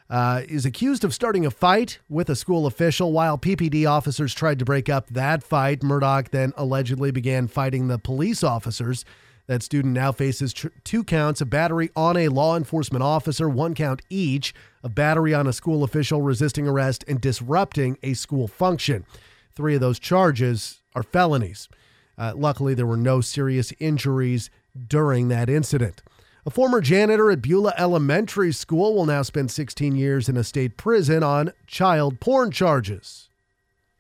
uh, 0.10 0.42
is 0.48 0.66
accused 0.66 1.04
of 1.04 1.14
starting 1.14 1.46
a 1.46 1.52
fight 1.52 2.00
with 2.10 2.30
a 2.30 2.36
school 2.36 2.66
official. 2.66 3.12
While 3.12 3.38
PPD 3.38 3.90
officers 3.90 4.34
tried 4.34 4.60
to 4.60 4.66
break 4.66 4.90
up 4.90 5.10
that 5.12 5.44
fight, 5.44 5.84
Murdoch 5.84 6.32
then 6.32 6.52
allegedly 6.58 7.12
began 7.12 7.48
fighting 7.48 7.88
the 7.88 8.00
police 8.00 8.44
officers. 8.44 9.06
That 9.48 9.64
student 9.64 9.96
now 9.96 10.12
faces 10.12 10.54
tr- 10.54 10.68
two 10.84 11.04
counts 11.04 11.42
of 11.42 11.50
battery 11.50 11.90
on 11.96 12.18
a 12.18 12.28
law 12.28 12.56
enforcement 12.56 13.02
officer, 13.02 13.50
one 13.50 13.74
count 13.74 14.04
each 14.08 14.54
of 14.84 14.94
battery 14.94 15.34
on 15.34 15.48
a 15.48 15.54
school 15.54 15.84
official, 15.84 16.22
resisting 16.22 16.68
arrest, 16.68 17.04
and 17.08 17.20
disrupting 17.20 17.98
a 18.04 18.14
school 18.14 18.48
function. 18.48 19.08
Three 19.56 19.74
of 19.74 19.82
those 19.82 19.98
charges 19.98 20.82
are 20.94 21.02
felonies. 21.02 21.68
Uh, 22.20 22.34
luckily, 22.36 22.74
there 22.74 22.86
were 22.86 22.98
no 22.98 23.22
serious 23.22 23.74
injuries 23.80 24.50
during 24.88 25.30
that 25.30 25.50
incident. 25.50 26.04
A 26.46 26.50
former 26.50 26.82
janitor 26.82 27.32
at 27.32 27.42
Beulah 27.42 27.74
Elementary 27.78 28.52
School 28.52 28.94
will 28.94 29.06
now 29.06 29.22
spend 29.22 29.52
16 29.52 29.96
years 29.96 30.28
in 30.28 30.36
a 30.36 30.44
state 30.44 30.78
prison 30.78 31.24
on 31.24 31.54
child 31.66 32.20
porn 32.20 32.52
charges. 32.52 33.30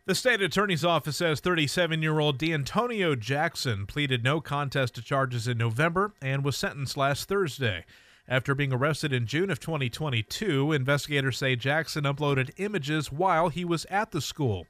The 0.05 0.15
state 0.15 0.41
attorney's 0.41 0.83
office 0.83 1.17
says 1.17 1.39
37 1.39 2.01
year 2.01 2.19
old 2.19 2.39
D'Antonio 2.39 3.15
Jackson 3.15 3.85
pleaded 3.85 4.23
no 4.23 4.41
contest 4.41 4.95
to 4.95 5.01
charges 5.01 5.47
in 5.47 5.57
November 5.57 6.13
and 6.21 6.43
was 6.43 6.57
sentenced 6.57 6.97
last 6.97 7.29
Thursday. 7.29 7.85
After 8.27 8.55
being 8.55 8.73
arrested 8.73 9.13
in 9.13 9.27
June 9.27 9.49
of 9.49 9.59
2022, 9.59 10.71
investigators 10.71 11.37
say 11.37 11.55
Jackson 11.55 12.03
uploaded 12.03 12.51
images 12.57 13.11
while 13.11 13.49
he 13.49 13.63
was 13.63 13.85
at 13.85 14.11
the 14.11 14.21
school. 14.21 14.65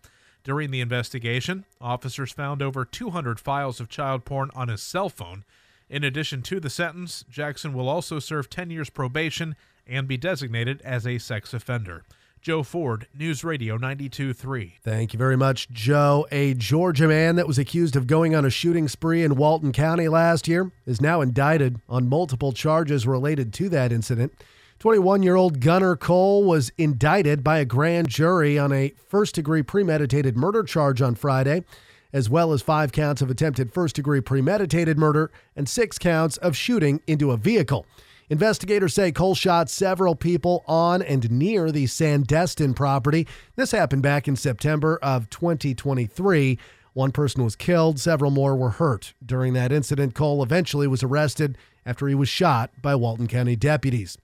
During 0.50 0.72
the 0.72 0.82
investigation, 0.82 1.66
officers 1.80 2.32
found 2.32 2.64
over 2.64 2.84
200 2.84 3.40
files 3.40 3.80
of 3.80 3.88
child 3.88 4.26
porn 4.26 4.50
on 4.56 4.68
his 4.68 4.82
cell 4.82 5.08
phone. 5.08 5.44
In 5.92 6.04
addition 6.04 6.42
to 6.42 6.60
the 6.60 6.72
sentence, 6.72 7.24
Jackson 7.30 7.72
will 7.72 7.88
also 7.88 8.18
serve 8.18 8.50
10 8.50 8.72
years 8.72 8.90
probation 8.90 9.56
and 9.86 10.08
be 10.08 10.18
designated 10.18 10.82
as 10.82 11.06
a 11.06 11.20
sex 11.20 11.54
offender. 11.54 12.02
Joe 12.42 12.64
Ford, 12.64 13.06
News 13.16 13.44
Radio 13.44 13.78
92.3. 13.78 14.72
Thank 14.84 15.14
you 15.14 15.20
very 15.20 15.38
much, 15.38 15.70
Joe. 15.70 16.26
A 16.32 16.56
Georgia 16.56 17.08
man 17.08 17.36
that 17.36 17.48
was 17.48 17.60
accused 17.60 17.96
of 17.96 18.08
going 18.08 18.34
on 18.34 18.44
a 18.44 18.50
shooting 18.50 18.88
spree 18.88 19.22
in 19.22 19.36
Walton 19.36 19.72
County 19.72 20.08
last 20.08 20.48
year 20.48 20.72
is 20.88 21.00
now 21.00 21.22
indicted 21.22 21.80
on 21.88 22.10
multiple 22.10 22.54
charges 22.54 23.06
related 23.06 23.54
to 23.54 23.70
that 23.70 23.92
incident. 23.92 24.34
21 24.80 25.22
year 25.24 25.36
old 25.36 25.60
Gunnar 25.60 25.98
Cole 25.98 26.46
was 26.46 26.72
indicted 26.78 27.44
by 27.44 27.60
a 27.60 27.66
grand 27.66 28.08
jury 28.08 28.58
on 28.58 28.72
a 28.72 28.94
first 29.10 29.36
degree 29.36 29.62
premeditated 29.62 30.38
murder 30.38 30.64
charge 30.64 31.02
on 31.02 31.16
Friday, 31.16 31.66
as 32.14 32.30
well 32.30 32.54
as 32.54 32.62
five 32.62 32.94
counts 32.94 33.22
of 33.22 33.30
attempted 33.30 33.74
first 33.74 33.98
degree 33.98 34.22
premeditated 34.22 34.98
murder 34.98 35.32
and 35.54 35.68
six 35.68 35.98
counts 35.98 36.38
of 36.38 36.56
shooting 36.56 37.02
into 37.08 37.32
a 37.32 37.38
vehicle. 37.38 37.86
Investigators 38.30 38.94
say 38.94 39.12
Cole 39.12 39.36
shot 39.36 39.70
several 39.70 40.16
people 40.16 40.64
on 40.66 41.02
and 41.02 41.30
near 41.30 41.74
the 41.74 41.84
Sandestin 41.84 42.74
property. 42.74 43.28
This 43.58 43.72
happened 43.72 44.04
back 44.04 44.30
in 44.30 44.38
September 44.38 44.98
of 45.04 45.30
2023. 45.30 46.58
One 46.94 47.12
person 47.12 47.44
was 47.44 47.58
killed, 47.58 48.00
several 48.00 48.32
more 48.32 48.56
were 48.56 48.70
hurt. 48.70 49.14
During 49.26 49.52
that 49.54 49.74
incident, 49.74 50.16
Cole 50.16 50.42
eventually 50.42 50.88
was 50.88 51.04
arrested 51.04 51.58
after 51.86 52.08
he 52.08 52.16
was 52.16 52.30
shot 52.30 52.72
by 52.82 52.96
Walton 52.96 53.28
County 53.28 53.58
deputies. 53.58 54.18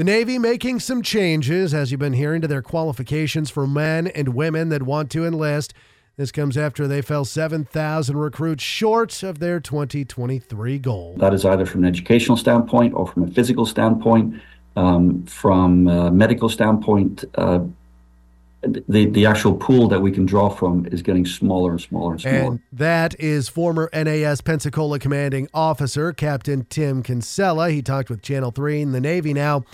The 0.00 0.04
Navy 0.04 0.38
making 0.38 0.80
some 0.80 1.02
changes, 1.02 1.74
as 1.74 1.90
you've 1.90 2.00
been 2.00 2.14
hearing, 2.14 2.40
to 2.40 2.48
their 2.48 2.62
qualifications 2.62 3.50
for 3.50 3.66
men 3.66 4.06
and 4.06 4.28
women 4.28 4.70
that 4.70 4.82
want 4.82 5.10
to 5.10 5.26
enlist. 5.26 5.74
This 6.16 6.32
comes 6.32 6.56
after 6.56 6.88
they 6.88 7.02
fell 7.02 7.26
7,000 7.26 8.16
recruits 8.16 8.64
short 8.64 9.22
of 9.22 9.40
their 9.40 9.60
2023 9.60 10.78
goal. 10.78 11.16
That 11.18 11.34
is 11.34 11.44
either 11.44 11.66
from 11.66 11.82
an 11.82 11.88
educational 11.90 12.38
standpoint 12.38 12.94
or 12.94 13.08
from 13.08 13.24
a 13.24 13.26
physical 13.26 13.66
standpoint, 13.66 14.40
um, 14.74 15.22
from 15.26 15.86
a 15.86 16.10
medical 16.10 16.48
standpoint. 16.48 17.26
Uh, 17.34 17.60
the 18.62 19.04
the 19.04 19.26
actual 19.26 19.54
pool 19.54 19.86
that 19.88 20.00
we 20.00 20.10
can 20.10 20.24
draw 20.24 20.48
from 20.48 20.86
is 20.86 21.02
getting 21.02 21.26
smaller 21.26 21.72
and 21.72 21.80
smaller 21.82 22.12
and 22.12 22.20
smaller. 22.22 22.36
And 22.52 22.60
that 22.72 23.20
is 23.20 23.50
former 23.50 23.90
NAS 23.92 24.40
Pensacola 24.40 24.98
commanding 24.98 25.46
officer 25.52 26.14
Captain 26.14 26.64
Tim 26.70 27.02
Kinsella. 27.02 27.68
He 27.68 27.82
talked 27.82 28.08
with 28.08 28.22
Channel 28.22 28.50
3 28.50 28.80
in 28.80 28.92
the 28.92 29.00
Navy 29.00 29.34
now. 29.34 29.66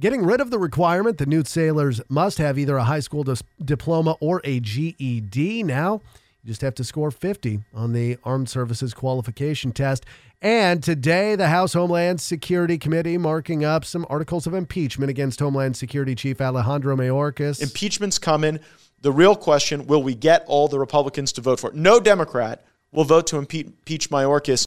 Getting 0.00 0.24
rid 0.24 0.40
of 0.40 0.50
the 0.50 0.58
requirement 0.58 1.18
that 1.18 1.28
new 1.28 1.44
sailors 1.44 2.00
must 2.08 2.38
have 2.38 2.58
either 2.58 2.78
a 2.78 2.84
high 2.84 3.00
school 3.00 3.22
dis- 3.22 3.42
diploma 3.62 4.16
or 4.18 4.40
a 4.44 4.58
GED. 4.58 5.62
Now, 5.62 6.00
you 6.42 6.48
just 6.48 6.62
have 6.62 6.74
to 6.76 6.84
score 6.84 7.10
50 7.10 7.60
on 7.74 7.92
the 7.92 8.16
Armed 8.24 8.48
Services 8.48 8.94
Qualification 8.94 9.72
Test. 9.72 10.06
And 10.40 10.82
today, 10.82 11.36
the 11.36 11.48
House 11.48 11.74
Homeland 11.74 12.18
Security 12.22 12.78
Committee 12.78 13.18
marking 13.18 13.62
up 13.62 13.84
some 13.84 14.06
articles 14.08 14.46
of 14.46 14.54
impeachment 14.54 15.10
against 15.10 15.38
Homeland 15.38 15.76
Security 15.76 16.14
Chief 16.14 16.40
Alejandro 16.40 16.96
Mayorkas. 16.96 17.60
Impeachment's 17.60 18.18
coming. 18.18 18.58
The 19.02 19.12
real 19.12 19.36
question 19.36 19.86
will 19.86 20.02
we 20.02 20.14
get 20.14 20.44
all 20.46 20.66
the 20.68 20.78
Republicans 20.78 21.30
to 21.32 21.42
vote 21.42 21.60
for 21.60 21.68
it? 21.68 21.76
No 21.76 22.00
Democrat 22.00 22.64
will 22.90 23.04
vote 23.04 23.26
to 23.26 23.36
impe- 23.36 23.66
impeach 23.66 24.08
Mayorkas. 24.08 24.66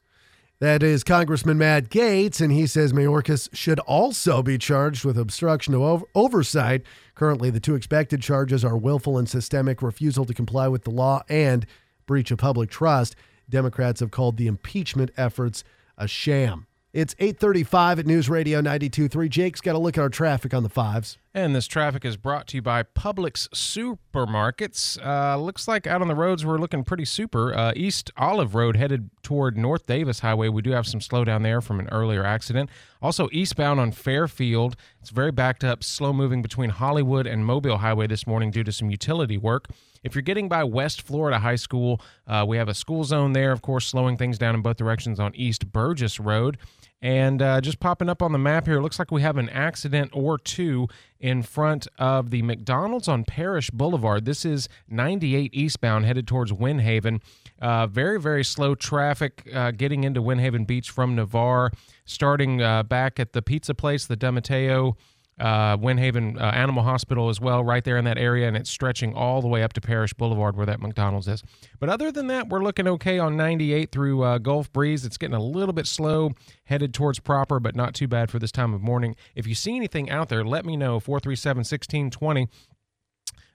That 0.59 0.81
is 0.81 1.03
Congressman 1.03 1.57
Matt 1.57 1.89
Gaetz, 1.89 2.39
and 2.39 2.51
he 2.51 2.67
says 2.67 2.93
Mayorkas 2.93 3.49
should 3.53 3.79
also 3.79 4.41
be 4.41 4.57
charged 4.57 5.03
with 5.03 5.17
obstruction 5.17 5.73
of 5.73 5.81
ov- 5.81 6.03
oversight. 6.15 6.83
Currently, 7.15 7.49
the 7.49 7.59
two 7.59 7.75
expected 7.75 8.21
charges 8.21 8.63
are 8.63 8.77
willful 8.77 9.17
and 9.17 9.27
systemic 9.27 9.81
refusal 9.81 10.23
to 10.25 10.33
comply 10.33 10.69
with 10.69 10.83
the 10.83 10.91
law 10.91 11.23
and 11.27 11.65
breach 12.05 12.31
of 12.31 12.37
public 12.37 12.69
trust. 12.69 13.15
Democrats 13.49 13.99
have 13.99 14.11
called 14.11 14.37
the 14.37 14.47
impeachment 14.47 15.11
efforts 15.17 15.63
a 15.97 16.07
sham. 16.07 16.67
It's 16.93 17.15
835 17.17 17.97
at 17.97 18.05
News 18.05 18.29
Radio 18.29 18.61
92.3. 18.61 19.27
Jake's 19.27 19.61
got 19.61 19.73
a 19.73 19.79
look 19.79 19.97
at 19.97 20.01
our 20.01 20.09
traffic 20.09 20.53
on 20.53 20.61
the 20.61 20.69
fives. 20.69 21.17
And 21.33 21.55
this 21.55 21.65
traffic 21.65 22.05
is 22.05 22.17
brought 22.17 22.45
to 22.49 22.57
you 22.57 22.61
by 22.61 22.83
Publix 22.83 23.49
Supermarkets. 23.49 25.03
Uh, 25.03 25.35
looks 25.37 25.67
like 25.67 25.87
out 25.87 26.03
on 26.03 26.07
the 26.07 26.13
roads 26.13 26.45
we're 26.45 26.59
looking 26.59 26.83
pretty 26.83 27.05
super. 27.05 27.51
Uh, 27.51 27.73
East 27.75 28.11
Olive 28.15 28.53
Road 28.53 28.75
headed 28.75 29.09
toward 29.23 29.57
North 29.57 29.87
Davis 29.87 30.19
Highway. 30.19 30.49
We 30.49 30.61
do 30.61 30.69
have 30.69 30.85
some 30.85 30.99
slowdown 30.99 31.41
there 31.41 31.61
from 31.61 31.79
an 31.79 31.89
earlier 31.89 32.23
accident. 32.23 32.69
Also 33.01 33.27
eastbound 33.31 33.79
on 33.79 33.91
Fairfield. 33.91 34.75
It's 35.01 35.09
very 35.09 35.31
backed 35.31 35.63
up, 35.63 35.83
slow 35.83 36.13
moving 36.13 36.43
between 36.43 36.69
Hollywood 36.69 37.25
and 37.25 37.43
Mobile 37.43 37.79
Highway 37.79 38.05
this 38.05 38.27
morning 38.27 38.51
due 38.51 38.63
to 38.65 38.71
some 38.71 38.91
utility 38.91 39.39
work. 39.39 39.65
If 40.03 40.13
you're 40.13 40.21
getting 40.21 40.47
by 40.47 40.63
West 40.63 41.01
Florida 41.01 41.39
High 41.39 41.55
School, 41.55 41.99
uh, 42.27 42.45
we 42.47 42.57
have 42.57 42.67
a 42.69 42.75
school 42.75 43.03
zone 43.03 43.33
there, 43.33 43.51
of 43.51 43.63
course, 43.63 43.87
slowing 43.87 44.17
things 44.17 44.37
down 44.37 44.53
in 44.53 44.61
both 44.61 44.77
directions 44.77 45.19
on 45.19 45.33
East 45.33 45.71
Burgess 45.71 46.19
Road. 46.19 46.59
And 47.03 47.41
uh, 47.41 47.59
just 47.59 47.81
popping 47.81 48.07
up 48.07 48.21
on 48.21 48.31
the 48.31 48.37
map 48.39 48.65
here, 48.65 48.81
looks 48.81 48.97
like 48.97 49.11
we 49.11 49.21
have 49.21 49.35
an 49.35 49.49
accident 49.49 50.11
or 50.13 50.37
two 50.37 50.87
in 51.19 51.43
front 51.43 51.85
of 51.99 52.29
the 52.29 52.41
McDonald's 52.41 53.09
on 53.09 53.25
Parish 53.25 53.69
Boulevard. 53.71 54.23
This 54.23 54.45
is 54.45 54.69
98 54.87 55.53
eastbound, 55.53 56.05
headed 56.05 56.27
towards 56.27 56.53
Windhaven. 56.53 57.21
Uh, 57.61 57.87
very, 57.87 58.21
very 58.21 58.45
slow 58.45 58.73
traffic 58.73 59.49
uh, 59.53 59.71
getting 59.71 60.05
into 60.05 60.21
Windhaven 60.21 60.65
Beach 60.65 60.91
from 60.91 61.13
Navarre, 61.13 61.71
starting 62.05 62.61
uh, 62.61 62.83
back 62.83 63.19
at 63.19 63.33
the 63.33 63.41
pizza 63.41 63.73
place, 63.73 64.05
the 64.05 64.15
DeMatteo 64.15 64.95
uh, 65.39 65.77
Windhaven 65.77 66.39
uh, 66.39 66.45
Animal 66.45 66.83
Hospital 66.83 67.29
as 67.29 67.39
well, 67.39 67.63
right 67.63 67.83
there 67.83 67.97
in 67.97 68.05
that 68.05 68.17
area, 68.17 68.47
and 68.47 68.55
it's 68.55 68.69
stretching 68.69 69.13
all 69.13 69.41
the 69.41 69.47
way 69.47 69.63
up 69.63 69.73
to 69.73 69.81
Parish 69.81 70.13
Boulevard 70.13 70.55
where 70.55 70.65
that 70.65 70.79
McDonald's 70.79 71.27
is. 71.27 71.43
But 71.79 71.89
other 71.89 72.11
than 72.11 72.27
that, 72.27 72.49
we're 72.49 72.63
looking 72.63 72.87
okay 72.87 73.19
on 73.19 73.35
98 73.35 73.91
through 73.91 74.23
uh, 74.23 74.37
Gulf 74.37 74.71
Breeze. 74.71 75.05
It's 75.05 75.17
getting 75.17 75.35
a 75.35 75.43
little 75.43 75.73
bit 75.73 75.87
slow, 75.87 76.31
headed 76.65 76.93
towards 76.93 77.19
proper, 77.19 77.59
but 77.59 77.75
not 77.75 77.93
too 77.93 78.07
bad 78.07 78.29
for 78.29 78.39
this 78.39 78.51
time 78.51 78.73
of 78.73 78.81
morning. 78.81 79.15
If 79.35 79.47
you 79.47 79.55
see 79.55 79.75
anything 79.75 80.09
out 80.09 80.29
there, 80.29 80.43
let 80.43 80.65
me 80.65 80.77
know. 80.77 80.99
437 80.99 81.59
1620. 81.59 82.47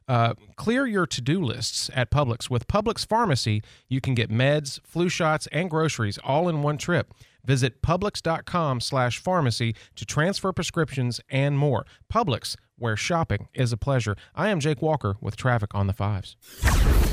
Uh, 0.09 0.33
clear 0.57 0.87
your 0.87 1.07
to-do 1.07 1.43
lists 1.43 1.91
at 1.95 2.11
Publix. 2.11 2.49
With 2.49 2.67
Publix 2.67 3.07
Pharmacy, 3.07 3.63
you 3.89 4.01
can 4.01 4.15
get 4.15 4.31
meds, 4.31 4.81
flu 4.83 5.11
shots, 5.11 5.47
and 5.53 5.69
groceries 5.69 6.19
all 6.25 6.49
in 6.49 6.63
one 6.63 6.79
trip. 6.79 7.13
Visit 7.45 7.83
Publix.com 7.83 8.81
slash 8.81 9.19
pharmacy 9.19 9.75
to 9.97 10.05
transfer 10.05 10.53
prescriptions 10.53 11.21
and 11.29 11.59
more. 11.59 11.87
Publix, 12.13 12.57
where 12.79 12.97
shopping 12.97 13.49
is 13.55 13.73
a 13.73 13.77
pleasure. 13.77 14.17
I 14.35 14.49
am 14.49 14.61
Jake 14.61 14.83
Walker 14.83 15.17
with 15.21 15.37
traffic 15.37 15.75
on 15.75 15.87
the 15.87 15.93
fives. 15.93 16.37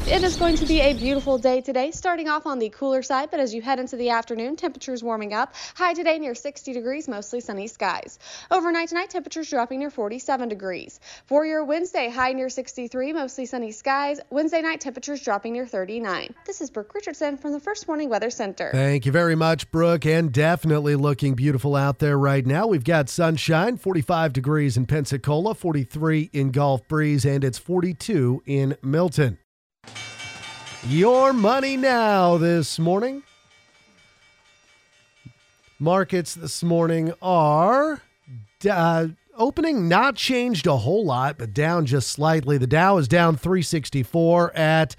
It 0.07 0.23
is 0.23 0.35
going 0.35 0.55
to 0.57 0.67
be 0.67 0.81
a 0.81 0.93
beautiful 0.93 1.39
day 1.39 1.61
today, 1.61 1.89
starting 1.89 2.29
off 2.29 2.45
on 2.45 2.59
the 2.59 2.69
cooler 2.69 3.01
side, 3.01 3.31
but 3.31 3.39
as 3.39 3.55
you 3.55 3.63
head 3.63 3.79
into 3.79 3.95
the 3.95 4.11
afternoon, 4.11 4.55
temperatures 4.55 5.03
warming 5.03 5.33
up. 5.33 5.55
High 5.73 5.95
today 5.95 6.19
near 6.19 6.35
60 6.35 6.73
degrees, 6.73 7.07
mostly 7.07 7.39
sunny 7.39 7.65
skies. 7.65 8.19
Overnight 8.51 8.89
tonight, 8.89 9.09
temperatures 9.09 9.49
dropping 9.49 9.79
near 9.79 9.89
47 9.89 10.47
degrees. 10.47 10.99
For 11.25 11.43
your 11.43 11.65
Wednesday, 11.65 12.11
high 12.11 12.33
near 12.33 12.49
63, 12.49 13.13
mostly 13.13 13.47
sunny 13.47 13.71
skies. 13.71 14.19
Wednesday 14.29 14.61
night, 14.61 14.79
temperatures 14.79 15.23
dropping 15.23 15.53
near 15.53 15.65
39. 15.65 16.35
This 16.45 16.61
is 16.61 16.69
Brooke 16.69 16.93
Richardson 16.93 17.35
from 17.37 17.53
the 17.53 17.59
First 17.59 17.87
Warning 17.87 18.09
Weather 18.09 18.29
Center. 18.29 18.69
Thank 18.73 19.07
you 19.07 19.11
very 19.11 19.35
much, 19.35 19.71
Brooke, 19.71 20.05
and 20.05 20.31
definitely 20.31 20.95
looking 20.95 21.33
beautiful 21.33 21.75
out 21.75 21.97
there 21.97 22.19
right 22.19 22.45
now. 22.45 22.67
We've 22.67 22.83
got 22.83 23.09
sunshine, 23.09 23.77
45 23.77 24.33
degrees 24.33 24.77
in 24.77 24.85
Pensacola, 24.85 25.54
43 25.55 26.29
in 26.33 26.51
Gulf 26.51 26.87
Breeze, 26.87 27.25
and 27.25 27.43
it's 27.43 27.57
42 27.57 28.43
in 28.45 28.77
Milton. 28.83 29.39
Your 30.87 31.33
money 31.33 31.77
now 31.77 32.37
this 32.37 32.77
morning. 32.77 33.23
Markets 35.79 36.35
this 36.35 36.63
morning 36.63 37.11
are 37.21 38.01
uh, 38.69 39.07
opening 39.35 39.89
not 39.89 40.15
changed 40.15 40.67
a 40.67 40.77
whole 40.77 41.05
lot, 41.05 41.37
but 41.37 41.53
down 41.53 41.85
just 41.85 42.09
slightly. 42.09 42.57
The 42.57 42.67
Dow 42.67 42.97
is 42.97 43.07
down 43.07 43.35
364 43.35 44.55
at 44.55 44.95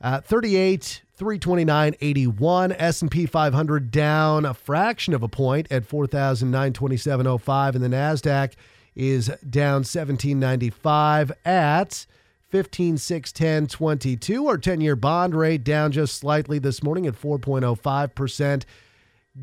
uh, 0.00 0.20
38 0.20 1.02
329.81 1.18 2.76
S&P 2.78 3.26
500 3.26 3.90
down 3.90 4.44
a 4.44 4.54
fraction 4.54 5.14
of 5.14 5.24
a 5.24 5.28
point 5.28 5.66
at 5.70 5.88
4927.05 5.88 7.74
and 7.74 7.82
the 7.82 7.88
Nasdaq 7.88 8.52
is 8.98 9.28
down 9.48 9.84
1795 9.84 11.32
at 11.46 12.04
15.610.22. 12.52 14.46
Our 14.46 14.58
10-year 14.58 14.96
bond 14.96 15.34
rate 15.34 15.64
down 15.64 15.92
just 15.92 16.16
slightly 16.16 16.58
this 16.58 16.82
morning 16.82 17.06
at 17.06 17.14
4.05%. 17.14 18.64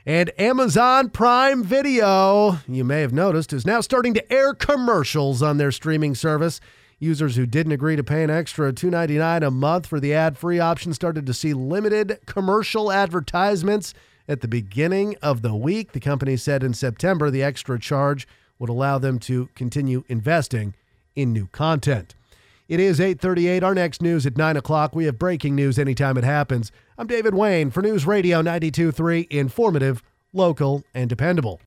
And 0.04 0.32
Amazon 0.40 1.12
Prime 1.12 1.64
Video, 1.64 2.58
you 2.68 2.84
may 2.84 3.02
have 3.02 3.14
noticed, 3.14 3.54
is 3.54 3.68
now 3.68 3.82
starting 3.82 4.16
to 4.16 4.34
air 4.34 4.56
commercials 4.56 5.44
on 5.44 5.58
their 5.58 5.72
streaming 5.72 6.16
service. 6.16 6.60
Users 7.02 7.38
who 7.38 7.46
didn't 7.46 7.72
agree 7.72 7.96
to 7.96 8.04
pay 8.04 8.24
an 8.24 8.30
extra 8.30 8.74
$2.99 8.74 9.48
a 9.48 9.52
month 9.52 9.88
for 9.88 10.02
the 10.02 10.14
ad 10.14 10.38
free 10.38 10.60
option 10.60 10.94
started 10.94 11.26
to 11.26 11.34
see 11.34 11.54
limited 11.54 12.20
commercial 12.26 12.92
advertisements 12.92 13.94
at 14.28 14.42
the 14.42 14.50
beginning 14.50 15.16
of 15.22 15.42
the 15.42 15.56
week. 15.56 15.94
The 15.94 16.02
company 16.02 16.36
said 16.36 16.62
in 16.62 16.74
September 16.74 17.32
the 17.32 17.42
extra 17.42 17.80
charge 17.80 18.28
would 18.60 18.70
allow 18.70 18.98
them 18.98 19.18
to 19.20 19.48
continue 19.56 20.04
investing 20.10 20.74
in 21.16 21.32
new 21.32 21.48
content. 21.48 22.16
It 22.68 22.82
is 22.82 23.00
838. 23.00 23.64
Our 23.64 23.74
next 23.74 24.02
news 24.02 24.26
at 24.26 24.38
9 24.38 24.58
o'clock. 24.58 24.94
We 24.94 25.06
have 25.06 25.18
breaking 25.18 25.56
news 25.56 25.80
anytime 25.80 26.18
it 26.18 26.26
happens. 26.26 26.70
I'm 26.98 27.08
David 27.08 27.34
Wayne 27.34 27.72
for 27.72 27.82
News 27.82 28.06
Radio 28.06 28.42
92.3, 28.42 29.26
informative, 29.32 30.04
local, 30.34 30.84
and 30.94 31.10
dependable. 31.10 31.62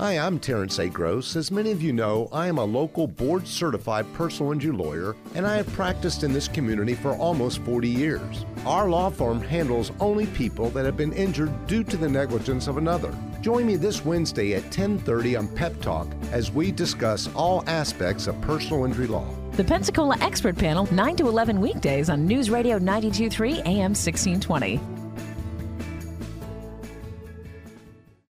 Hi, 0.00 0.14
I'm 0.14 0.38
Terrence 0.38 0.78
A. 0.78 0.88
Gross. 0.88 1.36
As 1.36 1.50
many 1.50 1.72
of 1.72 1.82
you 1.82 1.92
know, 1.92 2.30
I 2.32 2.46
am 2.46 2.56
a 2.56 2.64
local 2.64 3.06
board 3.06 3.46
certified 3.46 4.10
personal 4.14 4.50
injury 4.50 4.72
lawyer, 4.72 5.14
and 5.34 5.46
I 5.46 5.56
have 5.56 5.70
practiced 5.74 6.24
in 6.24 6.32
this 6.32 6.48
community 6.48 6.94
for 6.94 7.14
almost 7.16 7.58
40 7.64 7.86
years. 7.86 8.46
Our 8.64 8.88
law 8.88 9.10
firm 9.10 9.42
handles 9.42 9.92
only 10.00 10.24
people 10.28 10.70
that 10.70 10.86
have 10.86 10.96
been 10.96 11.12
injured 11.12 11.66
due 11.66 11.84
to 11.84 11.98
the 11.98 12.08
negligence 12.08 12.66
of 12.66 12.78
another. 12.78 13.14
Join 13.42 13.66
me 13.66 13.76
this 13.76 14.02
Wednesday 14.02 14.54
at 14.54 14.70
10:30 14.70 15.36
on 15.36 15.48
Pep 15.48 15.78
Talk 15.82 16.08
as 16.32 16.50
we 16.50 16.72
discuss 16.72 17.28
all 17.34 17.62
aspects 17.66 18.26
of 18.26 18.40
personal 18.40 18.86
injury 18.86 19.06
law. 19.06 19.26
The 19.52 19.64
Pensacola 19.64 20.16
Expert 20.22 20.56
Panel, 20.56 20.88
9 20.90 21.16
to 21.16 21.28
11 21.28 21.60
weekdays 21.60 22.08
on 22.08 22.24
News 22.24 22.48
Radio 22.48 22.78
923 22.78 23.60
AM 23.66 23.92
1620. 23.92 24.80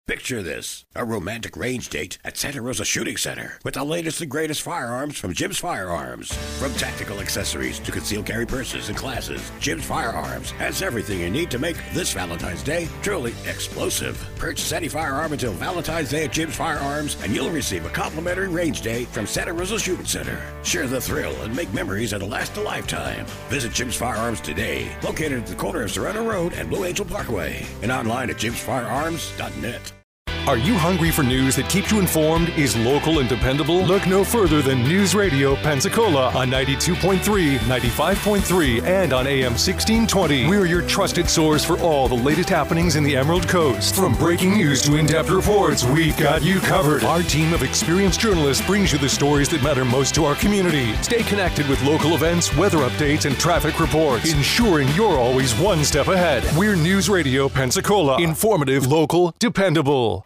Picture 0.06 0.44
this 0.44 0.84
a 0.96 1.06
romantic 1.06 1.56
range 1.56 1.88
date 1.88 2.18
at 2.26 2.36
Santa 2.36 2.62
Rosa 2.62 2.84
Shooting 2.84 3.16
Center 3.16 3.58
with 3.64 3.76
the 3.76 3.86
latest 3.86 4.20
and 4.20 4.30
greatest 4.30 4.62
firearms 4.62 5.18
from 5.18 5.34
Jim's 5.34 5.60
Firearms. 5.60 6.34
From 6.60 6.74
tactical 6.74 7.22
accessories 7.22 7.80
to 7.80 7.92
concealed 7.92 8.26
carry 8.26 8.46
purses 8.46 8.90
and 8.90 8.98
classes, 8.98 9.50
Jim's 9.62 9.86
Firearms 9.86 10.52
has 10.52 10.82
everything 10.82 11.22
you 11.22 11.30
need 11.30 11.50
to 11.52 11.58
make 11.58 11.78
this 11.94 12.12
Valentine's 12.12 12.64
Day 12.64 12.90
truly 13.02 13.34
explosive. 13.48 14.22
Purchase 14.36 14.74
any 14.74 14.90
firearm 14.90 15.32
until 15.32 15.54
Valentine's 15.54 16.10
Day 16.10 16.26
at 16.26 16.34
Jim's 16.34 16.58
Firearms, 16.58 17.16
and 17.24 17.34
you'll 17.34 17.50
receive 17.50 17.86
a 17.86 17.90
complimentary 17.90 18.50
range 18.50 18.82
day 18.82 19.06
from 19.06 19.26
Santa 19.26 19.54
Rosa 19.54 19.80
Shooting 19.80 20.06
Center. 20.06 20.38
Share 20.64 20.86
the 20.86 21.00
thrill 21.00 21.42
and 21.44 21.56
make 21.56 21.74
memories 21.74 22.12
that'll 22.12 22.28
last 22.28 22.58
a 22.58 22.62
lifetime. 22.62 23.26
Visit 23.48 23.72
Jim's 23.72 23.96
Firearms 23.96 24.42
today, 24.42 24.94
located 25.02 25.44
at 25.44 25.48
the 25.48 25.56
corner 25.56 25.84
of 25.84 25.92
Sorrento 25.92 26.28
Road 26.30 26.52
and 26.54 26.70
Blue 26.70 26.84
Angel 26.84 27.06
Parkway, 27.06 27.66
and 27.82 27.92
online 27.92 28.30
at 28.30 28.36
jimsfirearms.net. 28.36 29.93
Are 30.46 30.58
you 30.58 30.74
hungry 30.74 31.10
for 31.10 31.24
news 31.24 31.56
that 31.56 31.70
keeps 31.70 31.90
you 31.90 32.00
informed, 32.00 32.50
is 32.50 32.76
local 32.76 33.20
and 33.20 33.30
dependable? 33.30 33.82
Look 33.86 34.06
no 34.06 34.26
further 34.26 34.62
than 34.62 34.84
News 34.84 35.16
Radio 35.16 35.56
Pensacola 35.56 36.32
on 36.34 36.52
92.3, 36.52 37.60
95.3, 37.60 38.84
and 38.84 39.14
on 39.14 39.26
AM 39.26 39.54
1620. 39.54 40.50
We're 40.50 40.66
your 40.66 40.82
trusted 40.82 41.30
source 41.30 41.64
for 41.64 41.80
all 41.80 42.10
the 42.10 42.16
latest 42.16 42.50
happenings 42.50 42.98
in 42.98 43.06
the 43.06 43.16
Emerald 43.16 43.48
Coast. 43.48 43.96
From 43.96 44.16
breaking 44.16 44.56
news 44.56 44.82
to 44.82 44.98
in 44.98 45.06
depth 45.06 45.30
reports, 45.30 45.86
we've 45.86 46.18
got 46.18 46.42
you 46.42 46.60
covered. 46.60 47.06
Our 47.06 47.24
team 47.24 47.54
of 47.54 47.64
experienced 47.64 48.20
journalists 48.20 48.68
brings 48.68 48.92
you 48.92 48.98
the 48.98 49.08
stories 49.08 49.48
that 49.48 49.64
matter 49.64 49.86
most 49.86 50.14
to 50.16 50.26
our 50.26 50.36
community. 50.36 50.94
Stay 50.96 51.24
connected 51.24 51.70
with 51.70 51.82
local 51.84 52.16
events, 52.16 52.54
weather 52.58 52.80
updates, 52.80 53.24
and 53.24 53.40
traffic 53.40 53.80
reports, 53.80 54.34
ensuring 54.34 54.90
you're 54.90 55.18
always 55.18 55.58
one 55.58 55.86
step 55.86 56.10
ahead. 56.10 56.44
We're 56.58 56.76
News 56.76 57.10
Radio 57.10 57.48
Pensacola. 57.48 58.22
Informative, 58.22 58.88
local, 58.88 59.34
dependable. 59.40 60.26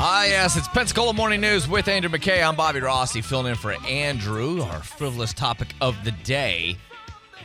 Ah, 0.00 0.22
yes, 0.26 0.56
it's 0.56 0.68
Pensacola 0.68 1.12
Morning 1.12 1.40
News 1.40 1.68
with 1.68 1.88
Andrew 1.88 2.08
McKay. 2.08 2.40
I'm 2.46 2.54
Bobby 2.54 2.78
Rossi, 2.78 3.20
filling 3.20 3.48
in 3.48 3.56
for 3.56 3.72
Andrew, 3.84 4.62
our 4.62 4.80
frivolous 4.80 5.32
topic 5.32 5.74
of 5.80 5.96
the 6.04 6.12
day. 6.12 6.76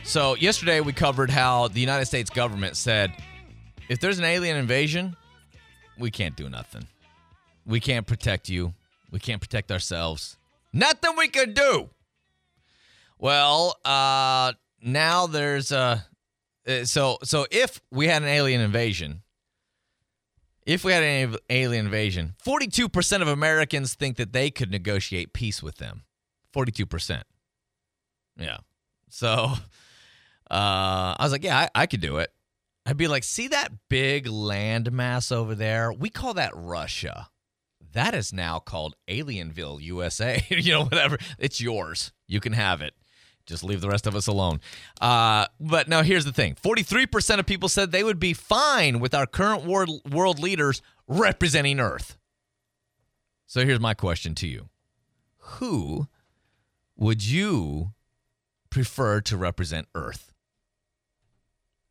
So, 0.04 0.36
yesterday 0.36 0.78
we 0.78 0.92
covered 0.92 1.30
how 1.30 1.66
the 1.66 1.80
United 1.80 2.06
States 2.06 2.30
government 2.30 2.76
said 2.76 3.12
if 3.88 3.98
there's 3.98 4.20
an 4.20 4.24
alien 4.24 4.56
invasion, 4.56 5.16
we 5.98 6.12
can't 6.12 6.36
do 6.36 6.48
nothing. 6.48 6.86
We 7.66 7.80
can't 7.80 8.06
protect 8.06 8.48
you. 8.48 8.74
We 9.10 9.18
can't 9.18 9.40
protect 9.40 9.72
ourselves. 9.72 10.36
Nothing 10.72 11.16
we 11.18 11.26
can 11.26 11.54
do. 11.54 11.90
Well, 13.18 13.74
uh, 13.84 14.52
now 14.80 15.26
there's 15.26 15.72
a. 15.72 16.06
Uh, 16.68 16.84
so, 16.84 17.18
so 17.24 17.48
if 17.50 17.80
we 17.90 18.06
had 18.06 18.22
an 18.22 18.28
alien 18.28 18.60
invasion, 18.60 19.23
if 20.66 20.84
we 20.84 20.92
had 20.92 21.02
an 21.02 21.36
alien 21.50 21.86
invasion, 21.86 22.34
42% 22.44 23.22
of 23.22 23.28
Americans 23.28 23.94
think 23.94 24.16
that 24.16 24.32
they 24.32 24.50
could 24.50 24.70
negotiate 24.70 25.32
peace 25.32 25.62
with 25.62 25.76
them. 25.76 26.04
42%. 26.54 27.22
Yeah. 28.38 28.58
So 29.10 29.32
uh, 29.32 29.54
I 30.50 31.16
was 31.20 31.32
like, 31.32 31.44
yeah, 31.44 31.58
I, 31.58 31.82
I 31.82 31.86
could 31.86 32.00
do 32.00 32.18
it. 32.18 32.30
I'd 32.86 32.96
be 32.96 33.08
like, 33.08 33.24
see 33.24 33.48
that 33.48 33.72
big 33.88 34.26
landmass 34.26 35.32
over 35.32 35.54
there? 35.54 35.92
We 35.92 36.10
call 36.10 36.34
that 36.34 36.52
Russia. 36.54 37.28
That 37.92 38.14
is 38.14 38.32
now 38.32 38.58
called 38.58 38.96
Alienville, 39.08 39.80
USA. 39.82 40.44
you 40.50 40.72
know, 40.72 40.84
whatever. 40.84 41.18
It's 41.38 41.60
yours. 41.60 42.12
You 42.26 42.40
can 42.40 42.52
have 42.52 42.82
it. 42.82 42.94
Just 43.46 43.62
leave 43.62 43.80
the 43.80 43.88
rest 43.88 44.06
of 44.06 44.16
us 44.16 44.26
alone. 44.26 44.60
Uh, 45.00 45.46
but 45.60 45.88
now 45.88 46.02
here's 46.02 46.24
the 46.24 46.32
thing 46.32 46.54
43% 46.56 47.38
of 47.38 47.46
people 47.46 47.68
said 47.68 47.92
they 47.92 48.04
would 48.04 48.20
be 48.20 48.32
fine 48.32 49.00
with 49.00 49.14
our 49.14 49.26
current 49.26 49.64
world, 49.64 50.00
world 50.10 50.38
leaders 50.38 50.80
representing 51.06 51.80
Earth. 51.80 52.16
So 53.46 53.64
here's 53.64 53.80
my 53.80 53.94
question 53.94 54.34
to 54.36 54.48
you 54.48 54.68
Who 55.38 56.08
would 56.96 57.24
you 57.24 57.92
prefer 58.70 59.20
to 59.22 59.36
represent 59.36 59.88
Earth? 59.94 60.32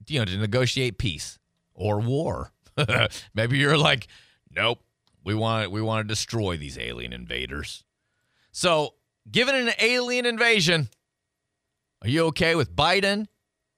You 0.07 0.19
know, 0.19 0.25
to 0.25 0.37
negotiate 0.37 0.97
peace 0.97 1.39
or 1.73 1.99
war. 1.99 2.51
Maybe 3.33 3.57
you're 3.57 3.77
like, 3.77 4.07
nope, 4.51 4.79
we 5.23 5.35
want 5.35 5.71
we 5.71 5.81
want 5.81 6.05
to 6.05 6.11
destroy 6.11 6.57
these 6.57 6.77
alien 6.77 7.13
invaders. 7.13 7.83
So, 8.51 8.95
given 9.31 9.55
an 9.55 9.73
alien 9.79 10.25
invasion, 10.25 10.89
are 12.03 12.09
you 12.09 12.25
okay 12.25 12.55
with 12.55 12.75
Biden, 12.75 13.27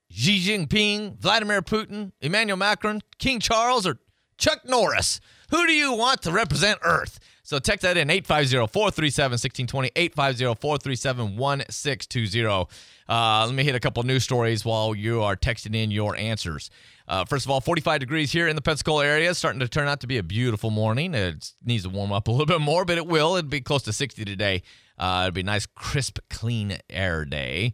Xi 0.09 0.39
Jinping, 0.39 1.19
Vladimir 1.19 1.61
Putin, 1.61 2.11
Emmanuel 2.21 2.57
Macron, 2.57 3.01
King 3.19 3.39
Charles, 3.39 3.85
or 3.85 3.99
Chuck 4.39 4.61
Norris? 4.65 5.21
Who 5.51 5.67
do 5.67 5.73
you 5.73 5.93
want 5.93 6.23
to 6.23 6.31
represent 6.31 6.79
Earth? 6.81 7.19
So 7.43 7.59
text 7.59 7.83
that 7.83 7.97
in 7.97 8.07
850-437-1620, 8.07 9.93
850-437-1620. 9.93 12.67
Uh, 13.07 13.45
let 13.45 13.53
me 13.53 13.63
hit 13.63 13.75
a 13.75 13.79
couple 13.79 14.01
news 14.01 14.23
stories 14.23 14.65
while 14.65 14.95
you 14.95 15.21
are 15.21 15.35
texting 15.35 15.75
in 15.75 15.91
your 15.91 16.15
answers. 16.15 16.71
Uh, 17.07 17.23
first 17.23 17.45
of 17.45 17.51
all, 17.51 17.61
45 17.61 17.99
degrees 17.99 18.31
here 18.31 18.47
in 18.47 18.55
the 18.55 18.63
Pensacola 18.63 19.05
area. 19.05 19.35
Starting 19.35 19.59
to 19.59 19.67
turn 19.67 19.87
out 19.87 19.99
to 19.99 20.07
be 20.07 20.17
a 20.17 20.23
beautiful 20.23 20.71
morning. 20.71 21.13
It 21.13 21.51
needs 21.63 21.83
to 21.83 21.89
warm 21.89 22.11
up 22.11 22.27
a 22.27 22.31
little 22.31 22.47
bit 22.47 22.61
more, 22.61 22.83
but 22.83 22.97
it 22.97 23.05
will. 23.05 23.35
It'll 23.35 23.47
be 23.47 23.61
close 23.61 23.83
to 23.83 23.93
60 23.93 24.25
today. 24.25 24.63
Uh, 24.97 25.25
it'll 25.27 25.35
be 25.35 25.41
a 25.41 25.43
nice, 25.43 25.67
crisp, 25.67 26.17
clean 26.31 26.79
air 26.89 27.25
day. 27.25 27.73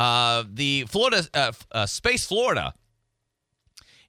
Uh, 0.00 0.44
the 0.50 0.86
Florida 0.88 1.28
uh, 1.34 1.52
uh, 1.72 1.84
Space 1.84 2.24
Florida 2.24 2.72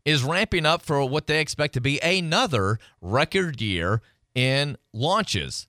is 0.06 0.24
ramping 0.24 0.66
up 0.66 0.82
for 0.82 1.04
what 1.04 1.28
they 1.28 1.42
expect 1.42 1.74
to 1.74 1.82
be 1.82 2.00
another 2.00 2.80
record 3.02 3.60
year 3.60 4.02
in 4.34 4.78
launches. 4.94 5.68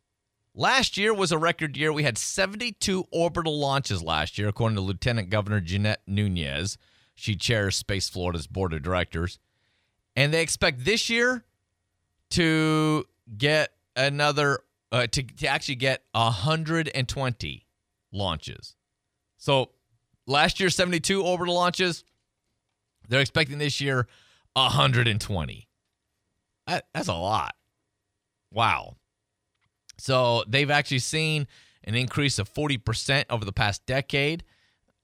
Last 0.55 0.97
year 0.97 1.13
was 1.13 1.33
a 1.33 1.39
record 1.39 1.77
year. 1.77 1.93
We 1.93 2.05
had 2.05 2.17
72 2.17 3.05
orbital 3.11 3.59
launches 3.59 4.01
last 4.01 4.39
year, 4.39 4.47
according 4.47 4.77
to 4.77 4.81
Lieutenant 4.81 5.29
Governor 5.29 5.61
Jeanette 5.61 6.03
Nunez. 6.07 6.79
She 7.17 7.35
chairs 7.35 7.77
Space 7.77 8.09
Florida's 8.09 8.47
board 8.47 8.73
of 8.73 8.85
directors. 8.85 9.41
And 10.15 10.33
they 10.33 10.43
expect 10.43 10.85
this 10.85 11.11
year 11.11 11.45
to 12.31 13.09
get 13.37 13.73
another, 13.97 14.61
uh, 14.93 15.09
to, 15.09 15.23
to 15.25 15.49
actually 15.49 15.75
get 15.75 16.05
120 16.13 17.67
launches. 18.13 18.77
So 19.37 19.71
last 20.27 20.61
year, 20.61 20.71
72 20.71 21.23
orbital 21.23 21.55
launches. 21.55 22.05
They're 23.09 23.21
expecting 23.21 23.59
this 23.59 23.81
year 23.81 24.07
120. 24.55 25.69
That, 26.67 26.87
that's 26.95 27.09
a 27.09 27.15
lot. 27.15 27.55
Wow. 28.53 28.97
So 29.99 30.45
they've 30.47 30.71
actually 30.71 31.01
seen 31.01 31.47
an 31.85 31.95
increase 31.95 32.39
of 32.39 32.53
40% 32.53 33.25
over 33.31 33.45
the 33.45 33.53
past 33.53 33.85
decade. 33.87 34.45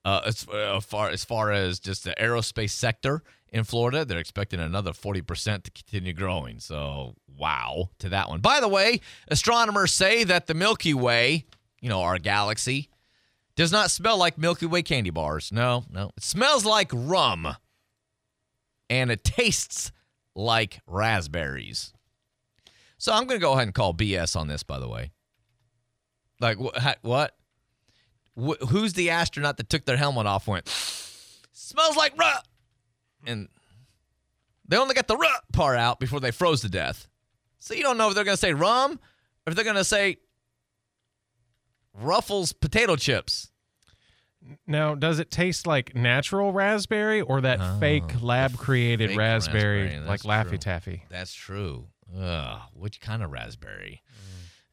Uh, 0.05 0.23
as, 0.27 0.47
uh, 0.49 0.81
far 0.81 1.11
as 1.11 1.25
far 1.25 1.53
as 1.53 1.81
just 1.81 2.05
the 2.05 2.15
aerospace 2.19 2.71
sector 2.71 3.23
in 3.51 3.65
Florida, 3.65 4.05
they're 4.05 4.19
expecting 4.19 4.61
another 4.61 4.93
40% 4.93 5.65
to 5.65 5.71
continue 5.71 6.13
growing. 6.13 6.61
So, 6.61 7.15
wow 7.37 7.91
to 7.99 8.09
that 8.09 8.29
one. 8.29 8.41
By 8.41 8.61
the 8.61 8.69
way, 8.69 9.01
astronomers 9.29 9.93
say 9.93 10.25
that 10.25 10.47
the 10.47 10.55
Milky 10.55 10.95
Way, 10.95 11.47
you 11.81 11.89
know, 11.89 12.03
our 12.03 12.19
galaxy, 12.19 12.89
does 13.59 13.73
not 13.73 13.90
smell 13.90 14.16
like 14.16 14.38
Milky 14.38 14.66
Way 14.66 14.83
candy 14.83 15.11
bars. 15.11 15.51
No, 15.51 15.85
no. 15.90 16.12
It 16.16 16.23
smells 16.23 16.64
like 16.64 16.92
rum. 16.94 17.57
And 18.88 19.11
it 19.11 19.25
tastes 19.25 19.90
like 20.37 20.81
raspberries. 20.87 21.92
So 22.99 23.12
I'm 23.12 23.27
going 23.27 23.40
to 23.40 23.44
go 23.44 23.55
ahead 23.55 23.64
and 23.64 23.75
call 23.75 23.92
BS 23.92 24.37
on 24.37 24.47
this, 24.47 24.62
by 24.62 24.79
the 24.79 24.88
way. 24.88 25.11
Like, 26.40 26.59
wh- 26.59 27.05
what? 27.05 27.37
Wh- 28.40 28.64
who's 28.68 28.92
the 28.92 29.11
astronaut 29.11 29.57
that 29.57 29.68
took 29.68 29.85
their 29.85 29.97
helmet 29.97 30.27
off 30.27 30.47
went, 30.47 30.68
smells 31.53 31.97
like 31.97 32.16
rum? 32.16 32.40
And 33.27 33.49
they 34.68 34.77
only 34.77 34.94
got 34.94 35.09
the 35.09 35.16
rum 35.16 35.33
part 35.53 35.79
out 35.79 35.99
before 35.99 36.21
they 36.21 36.31
froze 36.31 36.61
to 36.61 36.68
death. 36.68 37.09
So 37.59 37.75
you 37.75 37.83
don't 37.83 37.99
know 37.99 38.09
if 38.09 38.14
they're 38.14 38.23
going 38.23 38.37
to 38.37 38.40
say 38.40 38.55
rum 38.55 38.92
or 38.92 39.51
if 39.51 39.57
they're 39.57 39.64
going 39.64 39.75
to 39.75 39.83
say 39.83 40.18
Ruffles 42.01 42.53
potato 42.53 42.96
chips. 42.96 43.51
Now, 44.66 44.94
does 44.94 45.18
it 45.18 45.30
taste 45.30 45.66
like 45.66 45.94
natural 45.94 46.53
raspberry 46.53 47.20
or 47.20 47.40
that 47.42 47.80
fake 47.80 48.22
lab 48.22 48.57
created 48.57 49.11
fake 49.11 49.18
raspberry, 49.18 49.82
raspberry, 49.82 50.07
like 50.07 50.22
Laffy 50.22 50.49
true. 50.51 50.59
Taffy? 50.59 51.05
That's 51.11 51.34
true. 51.34 51.88
Ugh, 52.18 52.61
which 52.72 53.01
kind 53.01 53.22
of 53.22 53.30
raspberry? 53.30 54.03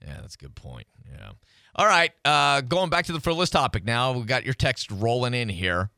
Yeah, 0.02 0.18
that's 0.22 0.36
a 0.36 0.38
good 0.38 0.56
point. 0.56 0.88
Yeah. 1.12 1.32
All 1.76 1.88
right. 1.88 2.12
Uh, 2.24 2.62
going 2.62 2.90
back 2.90 3.06
to 3.06 3.12
the 3.12 3.20
frivolous 3.20 3.50
topic 3.50 3.84
now. 3.84 4.14
We 4.14 4.24
got 4.24 4.46
your 4.46 4.54
text 4.54 4.92
rolling 4.92 5.34
in 5.34 5.50
here. 5.50 5.90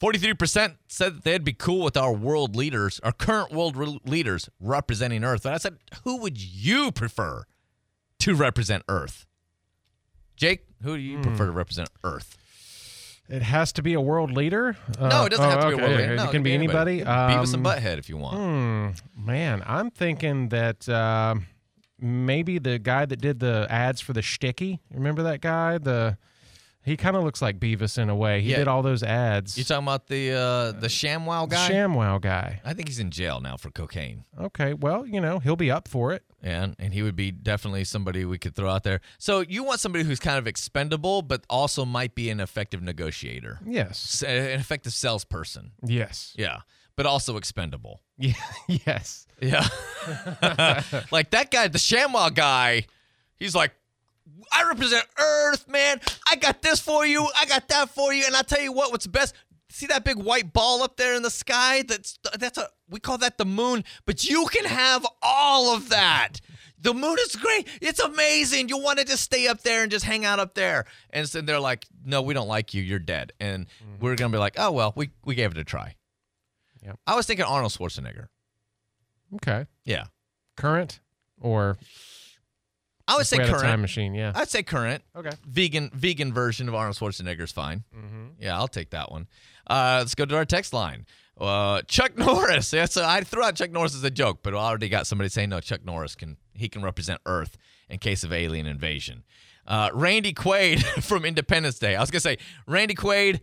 43% 0.00 0.76
said 0.88 1.16
that 1.16 1.24
they'd 1.24 1.44
be 1.44 1.52
cool 1.52 1.82
with 1.84 1.96
our 1.96 2.12
world 2.12 2.54
leaders, 2.54 3.00
our 3.02 3.12
current 3.12 3.52
world 3.52 3.76
re- 3.76 4.00
leaders 4.04 4.48
representing 4.60 5.24
Earth. 5.24 5.46
And 5.46 5.54
I 5.54 5.58
said, 5.58 5.78
who 6.04 6.18
would 6.18 6.38
you 6.40 6.92
prefer 6.92 7.44
to 8.20 8.34
represent 8.34 8.82
Earth? 8.88 9.25
Jake, 10.36 10.64
who 10.82 10.96
do 10.96 11.02
you 11.02 11.18
prefer 11.20 11.46
to 11.46 11.52
represent 11.52 11.88
Earth? 12.04 12.36
It 13.28 13.42
has 13.42 13.72
to 13.72 13.82
be 13.82 13.94
a 13.94 14.00
world 14.00 14.30
leader. 14.30 14.76
No, 15.00 15.24
it 15.24 15.30
doesn't 15.30 15.44
oh, 15.44 15.48
have 15.50 15.60
to 15.62 15.66
be 15.68 15.72
a 15.74 15.76
world 15.78 15.90
leader. 15.98 16.12
It 16.12 16.16
No, 16.16 16.22
it 16.22 16.26
can 16.26 16.32
can 16.32 16.42
be 16.44 16.52
anybody. 16.54 17.00
anybody. 17.00 17.34
Beavis 17.34 17.54
and 17.54 17.66
Um, 17.66 17.72
Butthead 17.72 17.98
if 17.98 18.08
you 18.08 18.16
want. 18.18 18.36
Hmm, 18.36 19.26
man, 19.26 19.62
I'm 19.66 19.90
thinking 19.90 20.48
that 20.50 20.88
uh, 20.88 21.34
maybe 21.98 22.58
the 22.58 22.78
guy 22.78 23.04
that 23.04 23.20
did 23.20 23.40
the 23.40 23.66
ads 23.68 24.00
for 24.00 24.12
the 24.12 24.22
Sticky. 24.22 24.80
Remember 24.92 25.24
that 25.24 25.40
guy? 25.40 25.78
The 25.78 26.16
he 26.84 26.96
kind 26.96 27.16
of 27.16 27.24
looks 27.24 27.42
like 27.42 27.58
Beavis 27.58 27.98
in 27.98 28.08
a 28.10 28.14
way. 28.14 28.42
He 28.42 28.50
Yeah. 28.52 28.58
did 28.58 28.68
all 28.68 28.82
those 28.82 29.02
ads. 29.02 29.58
You 29.58 29.64
talking 29.64 29.82
about 29.84 30.06
the 30.06 30.30
uh, 30.32 30.72
the 30.80 30.86
ShamWow 30.86 31.48
guy? 31.48 31.68
ShamWow 31.68 32.20
guy. 32.20 32.60
I 32.64 32.74
think 32.74 32.86
he's 32.86 33.00
in 33.00 33.10
jail 33.10 33.40
now 33.40 33.56
for 33.56 33.70
cocaine. 33.72 34.24
Okay, 34.40 34.72
well, 34.72 35.04
you 35.04 35.20
know 35.20 35.40
he'll 35.40 35.56
be 35.56 35.70
up 35.70 35.88
for 35.88 36.12
it. 36.12 36.22
And 36.42 36.76
and 36.78 36.92
he 36.92 37.02
would 37.02 37.16
be 37.16 37.30
definitely 37.30 37.84
somebody 37.84 38.24
we 38.24 38.38
could 38.38 38.54
throw 38.54 38.70
out 38.70 38.84
there. 38.84 39.00
So 39.18 39.40
you 39.40 39.64
want 39.64 39.80
somebody 39.80 40.04
who's 40.04 40.20
kind 40.20 40.38
of 40.38 40.46
expendable, 40.46 41.22
but 41.22 41.44
also 41.48 41.84
might 41.84 42.14
be 42.14 42.30
an 42.30 42.40
effective 42.40 42.82
negotiator. 42.82 43.58
Yes. 43.66 44.22
An 44.22 44.60
effective 44.60 44.92
salesperson. 44.92 45.72
Yes. 45.82 46.34
Yeah. 46.36 46.60
But 46.94 47.06
also 47.06 47.36
expendable. 47.36 48.02
Yeah. 48.18 48.34
yes. 48.68 49.26
Yeah. 49.40 49.66
like 51.10 51.30
that 51.30 51.50
guy, 51.50 51.68
the 51.68 51.78
ShamWow 51.78 52.34
guy, 52.34 52.86
he's 53.36 53.54
like, 53.54 53.72
I 54.52 54.66
represent 54.68 55.04
Earth, 55.18 55.68
man. 55.68 56.00
I 56.30 56.36
got 56.36 56.62
this 56.62 56.80
for 56.80 57.06
you. 57.06 57.26
I 57.38 57.46
got 57.46 57.68
that 57.68 57.90
for 57.90 58.12
you. 58.12 58.24
And 58.26 58.34
I'll 58.34 58.44
tell 58.44 58.60
you 58.60 58.72
what, 58.72 58.90
what's 58.90 59.06
best. 59.06 59.34
See 59.76 59.84
that 59.88 60.04
big 60.04 60.16
white 60.16 60.54
ball 60.54 60.82
up 60.82 60.96
there 60.96 61.12
in 61.14 61.20
the 61.22 61.28
sky? 61.28 61.82
That's 61.82 62.18
that's 62.38 62.56
a 62.56 62.66
we 62.88 62.98
call 62.98 63.18
that 63.18 63.36
the 63.36 63.44
moon, 63.44 63.84
but 64.06 64.24
you 64.24 64.46
can 64.46 64.64
have 64.64 65.06
all 65.20 65.74
of 65.76 65.90
that. 65.90 66.40
The 66.80 66.94
moon 66.94 67.18
is 67.20 67.36
great. 67.36 67.68
It's 67.82 68.00
amazing. 68.00 68.70
You 68.70 68.78
want 68.78 69.00
to 69.00 69.04
just 69.04 69.22
stay 69.22 69.46
up 69.48 69.60
there 69.60 69.82
and 69.82 69.90
just 69.92 70.06
hang 70.06 70.24
out 70.24 70.38
up 70.38 70.54
there. 70.54 70.86
And 71.10 71.28
so 71.28 71.42
they're 71.42 71.60
like, 71.60 71.84
"No, 72.06 72.22
we 72.22 72.32
don't 72.32 72.48
like 72.48 72.72
you. 72.72 72.82
You're 72.82 72.98
dead." 72.98 73.34
And 73.38 73.66
we're 74.00 74.16
going 74.16 74.32
to 74.32 74.34
be 74.34 74.40
like, 74.40 74.54
"Oh, 74.56 74.72
well, 74.72 74.94
we 74.96 75.10
we 75.26 75.34
gave 75.34 75.50
it 75.50 75.58
a 75.58 75.64
try." 75.64 75.96
Yep. 76.82 76.98
I 77.06 77.14
was 77.14 77.26
thinking 77.26 77.44
Arnold 77.44 77.72
Schwarzenegger. 77.72 78.28
Okay. 79.34 79.66
Yeah. 79.84 80.04
Current 80.56 81.00
or 81.38 81.76
I 83.08 83.16
would 83.16 83.26
say 83.26 83.36
we 83.36 83.42
had 83.42 83.50
a 83.50 83.52
current. 83.52 83.66
time 83.68 83.80
machine. 83.82 84.14
Yeah. 84.14 84.32
I'd 84.34 84.48
say 84.48 84.62
current. 84.62 85.02
Okay. 85.14 85.32
Vegan 85.46 85.90
vegan 85.92 86.32
version 86.32 86.66
of 86.66 86.74
Arnold 86.74 86.96
Schwarzenegger 86.96 87.42
is 87.42 87.52
fine. 87.52 87.84
Mhm. 87.94 88.30
Yeah, 88.40 88.56
I'll 88.56 88.68
take 88.68 88.90
that 88.90 89.10
one. 89.12 89.26
Uh, 89.66 89.96
let's 90.00 90.14
go 90.14 90.24
to 90.24 90.36
our 90.36 90.44
text 90.44 90.72
line. 90.72 91.06
Uh, 91.38 91.82
Chuck 91.82 92.16
Norris. 92.18 92.72
Yeah, 92.72 92.86
so 92.86 93.04
I 93.04 93.22
threw 93.22 93.42
out 93.42 93.56
Chuck 93.56 93.70
Norris 93.70 93.94
as 93.94 94.02
a 94.04 94.10
joke, 94.10 94.40
but 94.42 94.54
I 94.54 94.58
already 94.58 94.88
got 94.88 95.06
somebody 95.06 95.28
saying 95.28 95.50
no. 95.50 95.60
Chuck 95.60 95.84
Norris 95.84 96.14
can 96.14 96.36
he 96.54 96.68
can 96.68 96.82
represent 96.82 97.20
Earth 97.26 97.58
in 97.88 97.98
case 97.98 98.24
of 98.24 98.32
alien 98.32 98.66
invasion. 98.66 99.24
Uh, 99.66 99.90
Randy 99.92 100.32
Quaid 100.32 100.82
from 101.02 101.24
Independence 101.24 101.78
Day. 101.78 101.96
I 101.96 102.00
was 102.00 102.10
gonna 102.10 102.20
say 102.20 102.38
Randy 102.66 102.94
Quaid, 102.94 103.40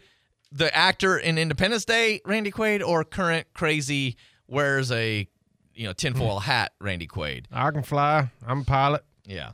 the 0.52 0.76
actor 0.76 1.18
in 1.18 1.38
Independence 1.38 1.86
Day, 1.86 2.22
Randy 2.26 2.52
Quaid, 2.52 2.82
or 2.86 3.04
current 3.04 3.48
crazy 3.54 4.18
wears 4.48 4.92
a 4.92 5.28
you 5.76 5.86
know 5.86 5.94
tinfoil 5.94 6.40
hat, 6.40 6.72
Randy 6.80 7.08
Quaid. 7.08 7.46
I 7.52 7.70
can 7.72 7.84
fly. 7.84 8.30
I'm 8.46 8.62
a 8.62 8.66
pilot. 8.66 9.04
Yeah. 9.26 9.52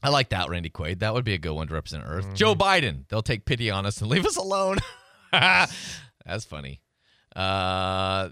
I 0.00 0.10
like 0.10 0.28
that, 0.28 0.48
Randy 0.48 0.70
Quaid. 0.70 1.00
That 1.00 1.12
would 1.12 1.24
be 1.24 1.34
a 1.34 1.38
good 1.38 1.54
one 1.54 1.66
to 1.68 1.74
represent 1.74 2.04
Earth. 2.06 2.32
Joe 2.34 2.54
Biden. 2.54 3.08
They'll 3.08 3.20
take 3.22 3.44
pity 3.44 3.68
on 3.68 3.84
us 3.84 4.00
and 4.00 4.08
leave 4.08 4.26
us 4.26 4.36
alone. 4.36 4.78
That's 5.32 6.44
funny. 6.44 6.80
Uh, 7.34 8.30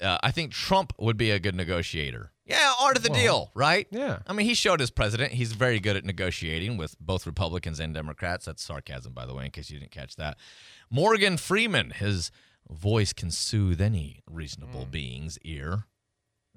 uh, 0.00 0.18
I 0.22 0.30
think 0.30 0.52
Trump 0.52 0.92
would 0.98 1.16
be 1.16 1.30
a 1.30 1.38
good 1.38 1.54
negotiator. 1.54 2.32
Yeah, 2.44 2.72
art 2.80 2.96
of 2.96 3.02
the 3.04 3.10
Well, 3.10 3.20
deal, 3.20 3.50
right? 3.54 3.86
Yeah. 3.90 4.18
I 4.26 4.32
mean, 4.32 4.46
he 4.46 4.54
showed 4.54 4.80
as 4.80 4.90
president 4.90 5.32
he's 5.32 5.52
very 5.52 5.78
good 5.78 5.96
at 5.96 6.04
negotiating 6.04 6.76
with 6.76 6.98
both 6.98 7.24
Republicans 7.24 7.78
and 7.78 7.94
Democrats. 7.94 8.44
That's 8.46 8.62
sarcasm, 8.62 9.12
by 9.12 9.26
the 9.26 9.34
way, 9.34 9.44
in 9.44 9.52
case 9.52 9.70
you 9.70 9.78
didn't 9.78 9.92
catch 9.92 10.16
that. 10.16 10.38
Morgan 10.90 11.36
Freeman, 11.36 11.90
his 11.90 12.30
voice 12.68 13.12
can 13.12 13.30
soothe 13.30 13.80
any 13.80 14.22
reasonable 14.28 14.86
being's 14.86 15.38
ear. 15.44 15.84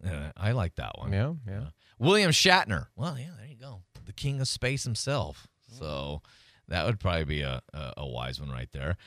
Uh, 0.06 0.32
I 0.36 0.52
like 0.52 0.76
that 0.76 0.98
one. 0.98 1.14
Yeah. 1.14 1.34
Yeah. 1.48 1.66
William 2.00 2.32
Shatner. 2.32 2.88
Well, 2.96 3.18
yeah, 3.18 3.30
there 3.38 3.48
you 3.48 3.56
go. 3.56 3.84
The 4.04 4.14
king 4.14 4.42
of 4.42 4.48
space 4.48 4.84
himself. 4.84 5.48
So 5.80 6.22
that 6.68 6.86
would 6.86 7.00
probably 7.00 7.26
be 7.26 7.42
a, 7.42 7.62
a, 7.74 7.94
a 7.98 8.08
wise 8.08 8.40
one 8.40 8.50
right 8.52 8.70
there. 8.72 8.98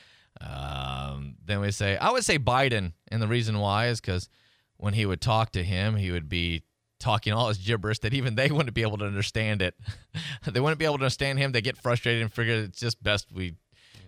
Um, 0.41 1.35
then 1.45 1.59
we 1.61 1.71
say, 1.71 1.97
I 1.97 2.11
would 2.11 2.23
say 2.23 2.39
Biden. 2.39 2.93
And 3.09 3.21
the 3.21 3.27
reason 3.27 3.59
why 3.59 3.87
is 3.87 3.99
because 3.99 4.29
when 4.77 4.93
he 4.93 5.05
would 5.05 5.21
talk 5.21 5.51
to 5.53 5.63
him, 5.63 5.95
he 5.95 6.11
would 6.11 6.29
be 6.29 6.63
talking 6.99 7.31
all 7.33 7.47
his 7.47 7.57
gibberish 7.57 7.99
that 7.99 8.13
even 8.13 8.35
they 8.35 8.49
wouldn't 8.51 8.73
be 8.73 8.81
able 8.81 8.97
to 8.97 9.05
understand 9.05 9.61
it. 9.61 9.75
they 10.47 10.59
wouldn't 10.59 10.79
be 10.79 10.85
able 10.85 10.97
to 10.97 11.03
understand 11.03 11.39
him. 11.39 11.51
They 11.51 11.61
get 11.61 11.77
frustrated 11.77 12.21
and 12.21 12.31
figure 12.33 12.55
it's 12.63 12.79
just 12.79 13.01
best 13.03 13.31
we. 13.31 13.55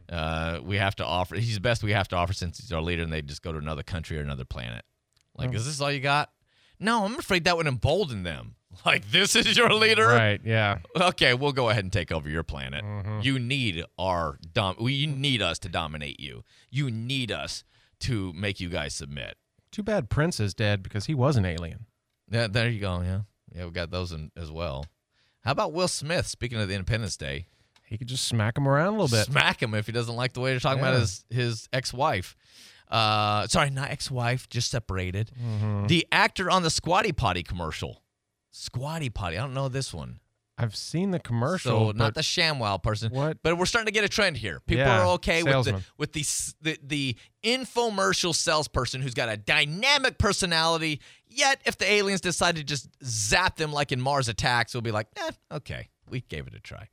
Uh, 0.10 0.60
we 0.62 0.76
have 0.76 0.94
to 0.98 1.06
offer. 1.06 1.36
He's 1.36 1.56
the 1.56 1.62
best 1.62 1.84
we 1.84 1.94
have 1.94 2.10
to 2.10 2.18
offer 2.18 2.34
since 2.34 2.58
he's 2.58 2.74
our 2.74 2.82
leader, 2.82 3.02
and 3.02 3.14
they 3.14 3.22
just 3.22 3.42
go 3.42 3.54
to 3.54 3.58
another 3.58 3.84
country 3.84 4.18
or 4.18 4.22
another 4.22 4.44
planet. 4.44 4.84
Like, 5.38 5.52
Oh. 5.52 5.54
is 5.54 5.66
this 5.66 5.80
all 5.80 5.90
you 5.90 6.02
got? 6.02 6.32
No, 6.82 7.06
I'm 7.06 7.18
afraid 7.18 7.46
that 7.46 7.56
would 7.56 7.68
embolden 7.68 8.24
them. 8.24 8.56
Like, 8.86 9.12
this 9.12 9.36
is 9.36 9.56
your 9.58 9.72
leader? 9.74 10.08
Right. 10.08 10.42
Yeah. 10.44 10.80
Okay, 10.96 11.34
we'll 11.34 11.52
go 11.52 11.70
ahead 11.70 11.84
and 11.84 11.92
take 11.94 12.12
over 12.12 12.30
your 12.30 12.44
planet. 12.44 12.84
Mm-hmm. 12.84 13.20
You 13.22 13.38
need 13.38 13.84
our 14.00 14.40
dom. 14.54 14.76
we- 14.80 14.94
You 14.94 15.08
need 15.08 15.42
us 15.42 15.60
to 15.60 15.70
dominate 15.70 16.20
you. 16.20 16.44
You 16.70 16.90
need 16.90 17.32
us 17.32 17.64
to 18.02 18.34
make 18.34 18.60
you 18.60 18.70
guys 18.70 18.94
submit. 18.96 19.38
Too 19.72 19.84
bad 19.84 20.10
Prince 20.10 20.40
is 20.40 20.54
dead 20.54 20.82
because 20.84 21.06
he 21.06 21.14
was 21.14 21.38
an 21.38 21.46
alien. 21.46 21.86
Yeah, 22.30 22.48
there 22.48 22.70
you 22.70 22.80
go. 22.80 23.02
Yeah, 23.02 23.22
yeah, 23.54 23.66
we 23.66 23.72
got 23.72 23.92
those 23.92 24.12
in, 24.12 24.32
as 24.36 24.50
well. 24.52 24.86
How 25.42 25.52
about 25.52 25.74
Will 25.74 25.88
Smith? 25.88 26.26
Speaking 26.28 26.60
of 26.60 26.68
the 26.68 26.74
Independence 26.74 27.18
Day, 27.18 27.46
He 27.86 27.98
could 27.98 28.08
just 28.08 28.26
smack 28.26 28.58
him 28.58 28.68
around 28.68 28.88
a 28.88 28.92
little 29.02 29.08
bit. 29.10 29.26
smack 29.26 29.62
him 29.62 29.74
if 29.74 29.86
he 29.86 29.92
doesn't 29.92 30.16
like 30.16 30.34
the 30.34 30.40
way 30.40 30.52
they're 30.52 30.60
talking 30.60 30.80
about 30.80 31.00
his 31.00 31.26
his 31.30 31.70
ex 31.74 31.94
wife. 31.94 32.36
Uh, 32.90 33.48
sorry, 33.48 33.70
not 33.70 33.90
ex 33.92 34.10
wife, 34.12 34.48
just 34.50 34.70
separated. 34.72 35.32
Mhm. 35.42 35.88
The 35.88 36.06
actor 36.12 36.50
on 36.50 36.64
the 36.64 36.70
Squatty 36.70 37.12
Potty 37.12 37.44
commercial. 37.44 38.02
Squatty 38.52 39.10
Potty. 39.10 39.38
I 39.38 39.42
don't 39.42 39.54
know 39.54 39.70
this 39.70 39.94
one. 39.94 40.20
I've 40.58 40.76
seen 40.76 41.10
the 41.10 41.20
commercial. 41.20 41.92
So 41.92 41.98
not 41.98 42.14
the 42.14 42.22
ShamWow 42.22 42.84
person, 42.84 43.12
What? 43.12 43.38
but 43.42 43.58
we're 43.58 43.66
starting 43.66 43.88
to 43.88 43.92
get 43.92 44.04
a 44.04 44.10
trend 44.10 44.38
here. 44.38 44.60
People 44.68 44.86
Yeah, 44.86 45.02
are 45.02 45.06
okay 45.14 45.42
with 45.42 45.66
the 45.66 45.82
with 45.98 46.14
the, 46.14 46.24
the 46.62 46.78
the 46.84 47.16
infomercial 47.44 48.36
salesperson 48.36 49.02
who's 49.02 49.16
got 49.16 49.28
a 49.30 49.38
dynamic 49.38 50.20
personality. 50.20 51.02
Yet, 51.28 51.62
if 51.66 51.78
the 51.78 51.90
aliens 51.92 52.22
decide 52.22 52.58
to 52.58 52.64
just 52.64 52.90
zap 53.04 53.56
them 53.56 53.72
like 53.74 53.92
in 53.92 54.00
Mars 54.02 54.28
Attacks, 54.28 54.74
we'll 54.76 54.82
be 54.82 54.92
like, 54.92 55.08
eh, 55.16 55.32
okay, 55.52 55.88
we 56.10 56.22
gave 56.22 56.46
it 56.46 56.54
a 56.54 56.60
try. 56.60 56.90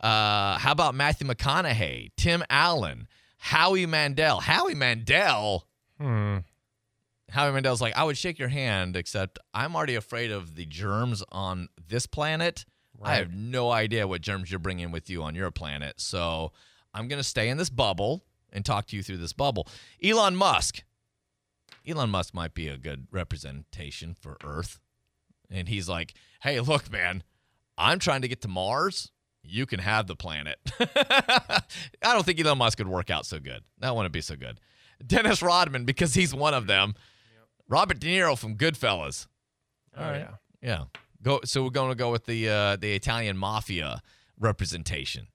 Uh, 0.00 0.58
how 0.58 0.72
about 0.72 0.94
Matthew 0.94 1.26
McConaughey, 1.28 2.10
Tim 2.16 2.42
Allen, 2.50 3.06
Howie 3.36 3.86
Mandel? 3.86 4.40
Howie 4.40 4.74
Mandel. 4.74 5.66
Hmm. 6.00 6.38
Howie 7.30 7.52
Mandel's 7.52 7.80
like, 7.80 7.96
I 7.96 8.04
would 8.04 8.16
shake 8.16 8.38
your 8.38 8.48
hand, 8.48 8.96
except 8.96 9.38
I'm 9.52 9.76
already 9.76 9.94
afraid 9.94 10.30
of 10.30 10.54
the 10.54 10.64
germs 10.64 11.22
on 11.30 11.68
this 11.88 12.06
planet. 12.06 12.64
I 13.02 13.16
have 13.16 13.32
no 13.32 13.70
idea 13.70 14.08
what 14.08 14.22
germs 14.22 14.50
you're 14.50 14.58
bringing 14.58 14.90
with 14.90 15.08
you 15.08 15.22
on 15.22 15.34
your 15.34 15.50
planet. 15.50 16.00
So 16.00 16.52
I'm 16.92 17.06
going 17.06 17.20
to 17.20 17.24
stay 17.24 17.48
in 17.48 17.56
this 17.56 17.70
bubble 17.70 18.24
and 18.52 18.64
talk 18.64 18.86
to 18.88 18.96
you 18.96 19.02
through 19.02 19.18
this 19.18 19.32
bubble. 19.32 19.68
Elon 20.02 20.34
Musk. 20.34 20.82
Elon 21.86 22.10
Musk 22.10 22.34
might 22.34 22.54
be 22.54 22.68
a 22.68 22.76
good 22.76 23.06
representation 23.12 24.14
for 24.14 24.36
Earth. 24.42 24.80
And 25.50 25.68
he's 25.68 25.88
like, 25.88 26.14
hey, 26.42 26.60
look, 26.60 26.90
man, 26.90 27.22
I'm 27.76 27.98
trying 27.98 28.22
to 28.22 28.28
get 28.28 28.42
to 28.42 28.48
Mars. 28.48 29.12
You 29.42 29.64
can 29.64 29.78
have 29.78 30.06
the 30.06 30.16
planet. 30.16 30.58
I 30.80 31.62
don't 32.02 32.26
think 32.26 32.44
Elon 32.44 32.58
Musk 32.58 32.78
could 32.78 32.88
work 32.88 33.10
out 33.10 33.26
so 33.26 33.38
good. 33.38 33.62
That 33.78 33.94
wouldn't 33.94 34.12
be 34.12 34.20
so 34.20 34.34
good. 34.34 34.60
Dennis 35.06 35.42
Rodman, 35.42 35.84
because 35.84 36.14
he's 36.14 36.34
one 36.34 36.54
of 36.54 36.66
them. 36.66 36.94
Robert 37.68 37.98
De 38.00 38.06
Niro 38.06 38.36
from 38.38 38.56
Goodfellas. 38.56 39.26
Oh, 39.96 40.12
yeah. 40.12 40.30
Yeah. 40.62 40.84
Go. 41.22 41.40
So 41.44 41.62
we're 41.64 41.70
going 41.70 41.90
to 41.90 41.94
go 41.96 42.10
with 42.10 42.26
the 42.26 42.48
uh, 42.48 42.76
the 42.76 42.92
Italian 42.94 43.36
mafia 43.36 44.02
representation. 44.38 45.28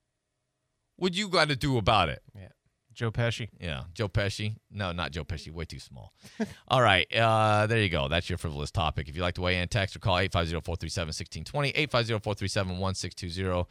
What 0.96 1.14
you 1.14 1.28
got 1.28 1.50
to 1.50 1.56
do 1.56 1.78
about 1.78 2.10
it? 2.10 2.22
Yeah. 2.36 2.48
Joe 2.94 3.12
Pesci. 3.12 3.50
Yeah, 3.60 3.86
Joe 3.96 4.08
Pesci. 4.08 4.56
No, 4.72 4.92
not 4.92 5.12
Joe 5.12 5.24
Pesci. 5.24 5.52
Way 5.52 5.66
too 5.66 5.80
small. 5.80 6.14
All 6.68 6.82
right. 6.82 7.12
Uh, 7.14 7.66
there 7.66 7.80
you 7.80 7.90
go. 7.90 8.08
That's 8.08 8.30
your 8.30 8.38
frivolous 8.38 8.70
topic. 8.70 9.10
If 9.10 9.16
you'd 9.16 9.24
like 9.24 9.34
to 9.36 9.42
weigh 9.42 9.60
in, 9.60 9.68
text 9.68 9.96
or 9.96 10.00
call 10.00 10.18
850-437-1620, 10.18 11.74
850-437-1620. 11.88 13.66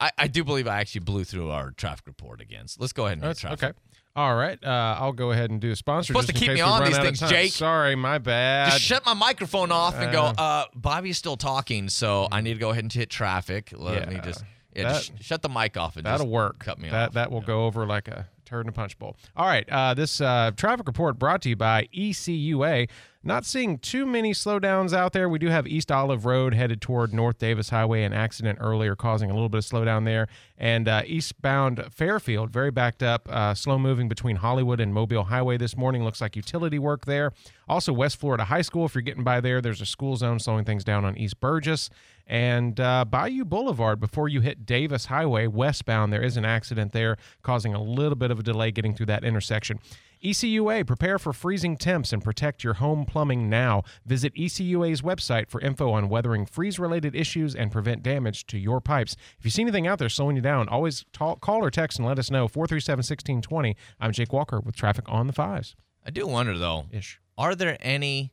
I, 0.00 0.10
I 0.18 0.26
do 0.26 0.44
believe 0.44 0.68
I 0.68 0.78
actually 0.80 1.00
blew 1.00 1.24
through 1.24 1.50
our 1.50 1.70
traffic 1.70 2.06
report 2.06 2.40
again. 2.42 2.68
So 2.68 2.78
let's 2.80 2.92
go 2.92 3.06
ahead 3.06 3.18
and 3.18 3.22
hit 3.22 3.28
That's 3.30 3.40
traffic. 3.40 3.64
okay. 3.64 3.78
All 4.16 4.36
right, 4.36 4.58
uh, 4.64 4.96
I'll 5.00 5.12
go 5.12 5.32
ahead 5.32 5.50
and 5.50 5.60
do 5.60 5.72
a 5.72 5.76
sponsor. 5.76 6.12
Supposed 6.12 6.28
just 6.28 6.38
to 6.38 6.44
in 6.44 6.48
keep 6.50 6.54
me 6.54 6.60
on 6.60 6.84
these 6.84 6.96
things. 6.98 7.18
Jake. 7.18 7.50
Sorry, 7.50 7.96
my 7.96 8.18
bad. 8.18 8.70
Just 8.70 8.82
shut 8.84 9.04
my 9.04 9.14
microphone 9.14 9.72
off 9.72 9.96
and 9.96 10.12
go. 10.12 10.22
Uh, 10.22 10.34
Uh, 10.38 10.64
Bobby's 10.74 11.18
still 11.18 11.36
talking, 11.36 11.88
so 11.88 12.28
I 12.30 12.40
need 12.40 12.54
to 12.54 12.60
go 12.60 12.70
ahead 12.70 12.84
and 12.84 12.92
hit 12.92 13.10
traffic. 13.10 13.72
Let 13.76 14.08
me 14.08 14.20
just, 14.22 14.44
yeah, 14.72 14.84
That- 14.84 14.94
just 15.02 15.20
shut 15.24 15.42
the 15.42 15.48
mic 15.48 15.76
off 15.76 15.96
and 15.96 16.06
That'll 16.06 16.26
just 16.26 16.28
work. 16.28 16.60
Cut 16.60 16.78
me 16.78 16.90
that 16.90 17.08
off. 17.08 17.14
that 17.14 17.32
will 17.32 17.40
go 17.40 17.64
over 17.66 17.86
like 17.86 18.06
a 18.06 18.28
turd 18.44 18.66
in 18.66 18.68
a 18.68 18.72
punch 18.72 18.96
bowl. 19.00 19.16
All 19.36 19.46
right. 19.46 19.68
Uh, 19.68 19.94
this 19.94 20.20
uh, 20.20 20.52
traffic 20.56 20.86
report 20.86 21.18
brought 21.18 21.42
to 21.42 21.48
you 21.48 21.56
by 21.56 21.88
ECUA. 21.92 22.88
Not 23.26 23.46
seeing 23.46 23.78
too 23.78 24.04
many 24.04 24.34
slowdowns 24.34 24.92
out 24.92 25.14
there. 25.14 25.30
We 25.30 25.38
do 25.38 25.48
have 25.48 25.66
East 25.66 25.90
Olive 25.90 26.26
Road 26.26 26.52
headed 26.52 26.82
toward 26.82 27.14
North 27.14 27.38
Davis 27.38 27.70
Highway. 27.70 28.02
An 28.02 28.12
accident 28.12 28.58
earlier 28.60 28.94
causing 28.94 29.30
a 29.30 29.32
little 29.32 29.48
bit 29.48 29.58
of 29.58 29.64
slowdown 29.64 30.04
there. 30.04 30.28
And 30.58 30.86
uh, 30.86 31.04
eastbound 31.06 31.86
Fairfield, 31.90 32.50
very 32.50 32.70
backed 32.70 33.02
up, 33.02 33.26
uh, 33.30 33.54
slow 33.54 33.78
moving 33.78 34.10
between 34.10 34.36
Hollywood 34.36 34.78
and 34.78 34.92
Mobile 34.92 35.24
Highway 35.24 35.56
this 35.56 35.74
morning. 35.74 36.04
Looks 36.04 36.20
like 36.20 36.36
utility 36.36 36.78
work 36.78 37.06
there. 37.06 37.32
Also, 37.66 37.94
West 37.94 38.20
Florida 38.20 38.44
High 38.44 38.60
School, 38.60 38.84
if 38.84 38.94
you're 38.94 39.00
getting 39.00 39.24
by 39.24 39.40
there, 39.40 39.62
there's 39.62 39.80
a 39.80 39.86
school 39.86 40.16
zone 40.16 40.38
slowing 40.38 40.66
things 40.66 40.84
down 40.84 41.06
on 41.06 41.16
East 41.16 41.40
Burgess. 41.40 41.88
And 42.26 42.78
uh, 42.78 43.06
Bayou 43.06 43.46
Boulevard, 43.46 44.00
before 44.00 44.28
you 44.28 44.42
hit 44.42 44.66
Davis 44.66 45.06
Highway 45.06 45.46
westbound, 45.46 46.12
there 46.12 46.22
is 46.22 46.36
an 46.36 46.44
accident 46.44 46.92
there 46.92 47.16
causing 47.42 47.72
a 47.72 47.82
little 47.82 48.16
bit 48.16 48.30
of 48.30 48.38
a 48.38 48.42
delay 48.42 48.70
getting 48.70 48.94
through 48.94 49.06
that 49.06 49.24
intersection. 49.24 49.78
ECUA, 50.24 50.86
prepare 50.86 51.18
for 51.18 51.34
freezing 51.34 51.76
temps 51.76 52.10
and 52.10 52.24
protect 52.24 52.64
your 52.64 52.74
home 52.74 53.04
plumbing 53.04 53.50
now. 53.50 53.82
Visit 54.06 54.32
ECUA's 54.34 55.02
website 55.02 55.50
for 55.50 55.60
info 55.60 55.92
on 55.92 56.08
weathering 56.08 56.46
freeze 56.46 56.78
related 56.78 57.14
issues 57.14 57.54
and 57.54 57.70
prevent 57.70 58.02
damage 58.02 58.46
to 58.46 58.56
your 58.56 58.80
pipes. 58.80 59.16
If 59.38 59.44
you 59.44 59.50
see 59.50 59.60
anything 59.60 59.86
out 59.86 59.98
there 59.98 60.08
slowing 60.08 60.36
you 60.36 60.40
down, 60.40 60.66
always 60.66 61.04
talk, 61.12 61.42
call 61.42 61.62
or 61.62 61.70
text 61.70 61.98
and 61.98 62.08
let 62.08 62.18
us 62.18 62.30
know. 62.30 62.48
437 62.48 63.00
1620. 63.00 63.76
I'm 64.00 64.12
Jake 64.12 64.32
Walker 64.32 64.60
with 64.60 64.74
traffic 64.74 65.04
on 65.08 65.26
the 65.26 65.34
fives. 65.34 65.76
I 66.06 66.10
do 66.10 66.26
wonder 66.26 66.56
though. 66.56 66.86
Ish. 66.90 67.20
Are 67.36 67.54
there 67.54 67.76
any? 67.80 68.32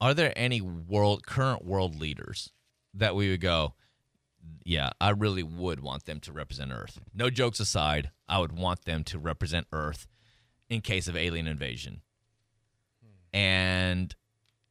Are 0.00 0.14
there 0.14 0.32
any 0.36 0.62
world 0.62 1.26
current 1.26 1.66
world 1.66 2.00
leaders 2.00 2.52
that 2.94 3.14
we 3.14 3.28
would 3.28 3.42
go? 3.42 3.74
Yeah, 4.64 4.90
I 5.02 5.10
really 5.10 5.42
would 5.42 5.80
want 5.80 6.06
them 6.06 6.20
to 6.20 6.32
represent 6.32 6.72
Earth. 6.72 6.98
No 7.12 7.28
jokes 7.28 7.60
aside, 7.60 8.10
I 8.26 8.38
would 8.38 8.52
want 8.52 8.86
them 8.86 9.04
to 9.04 9.18
represent 9.18 9.66
Earth 9.70 10.06
in 10.70 10.80
case 10.80 11.08
of 11.08 11.16
alien 11.16 11.46
invasion. 11.46 12.02
And 13.32 14.14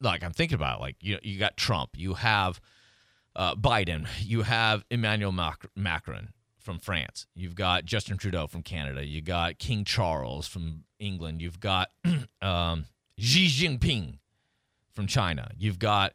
like 0.02 0.24
I'm 0.24 0.34
thinking 0.34 0.56
about, 0.56 0.80
it, 0.80 0.82
like 0.82 0.96
you 1.02 1.20
you 1.24 1.40
got 1.40 1.58
Trump, 1.58 1.92
you 1.96 2.16
have 2.16 2.60
uh, 3.36 3.56
Biden, 3.56 4.08
you 4.22 4.42
have 4.44 4.84
Emmanuel 4.90 5.32
Mac- 5.32 5.68
Macron 5.76 6.34
from 6.60 6.80
France, 6.80 7.28
you've 7.36 7.56
got 7.56 7.86
Justin 7.86 8.18
Trudeau 8.18 8.48
from 8.48 8.62
Canada, 8.64 9.06
you 9.06 9.22
got 9.22 9.58
King 9.60 9.84
Charles 9.86 10.48
from 10.48 10.84
England, 11.00 11.42
you've 11.42 11.60
got 11.60 11.90
um, 12.42 12.86
Xi 13.18 13.48
Jinping 13.48 14.18
from 14.94 15.08
China, 15.08 15.52
you've 15.58 15.80
got 15.80 16.14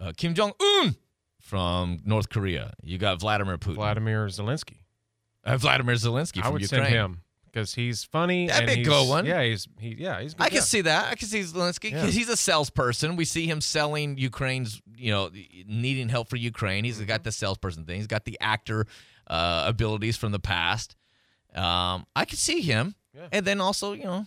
uh, 0.00 0.12
Kim 0.16 0.34
Jong 0.34 0.52
Un 0.60 0.96
from 1.40 1.98
North 2.04 2.28
Korea, 2.28 2.74
you 2.82 2.98
got 2.98 3.18
Vladimir 3.20 3.56
Putin, 3.58 3.76
Vladimir 3.76 4.26
Zelensky. 4.26 4.76
uh, 5.44 5.56
Vladimir 5.56 5.94
Zelensky 5.94 6.38
I 6.40 6.42
from 6.44 6.52
would 6.52 6.62
Ukraine. 6.62 6.82
send 6.84 6.94
him 6.94 7.20
because 7.52 7.74
he's 7.74 8.04
funny. 8.04 8.46
That'd 8.46 8.68
and 8.68 8.76
be 8.76 8.82
a 8.82 8.84
good 8.84 9.08
one. 9.08 9.26
Yeah, 9.26 9.42
he's 9.42 9.66
he, 9.78 9.94
yeah 9.98 10.20
he's. 10.20 10.34
Good, 10.34 10.42
I 10.44 10.48
can 10.48 10.56
yeah. 10.56 10.60
see 10.62 10.80
that. 10.82 11.10
I 11.10 11.14
can 11.14 11.28
see 11.28 11.40
Zelensky. 11.40 11.90
Yeah. 11.92 12.06
He's 12.06 12.28
a 12.28 12.36
salesperson. 12.36 13.16
We 13.16 13.24
see 13.24 13.46
him 13.46 13.60
selling 13.60 14.16
Ukraine's, 14.18 14.80
you 14.96 15.10
know, 15.12 15.30
needing 15.66 16.08
help 16.08 16.28
for 16.28 16.36
Ukraine. 16.36 16.84
He's 16.84 16.96
Mm-hmm. 16.98 17.06
got 17.06 17.24
the 17.24 17.32
salesperson 17.32 17.84
thing. 17.84 17.96
He's 17.96 18.06
got 18.06 18.24
the 18.24 18.36
actor 18.40 18.86
uh, 19.26 19.64
abilities 19.66 20.16
from 20.16 20.32
the 20.32 20.40
past. 20.40 20.96
Um, 21.54 22.06
I 22.14 22.24
could 22.26 22.38
see 22.38 22.60
him, 22.60 22.94
Yeah. 23.14 23.28
and 23.32 23.44
then 23.46 23.60
also, 23.60 23.92
you 23.92 24.04
know, 24.04 24.26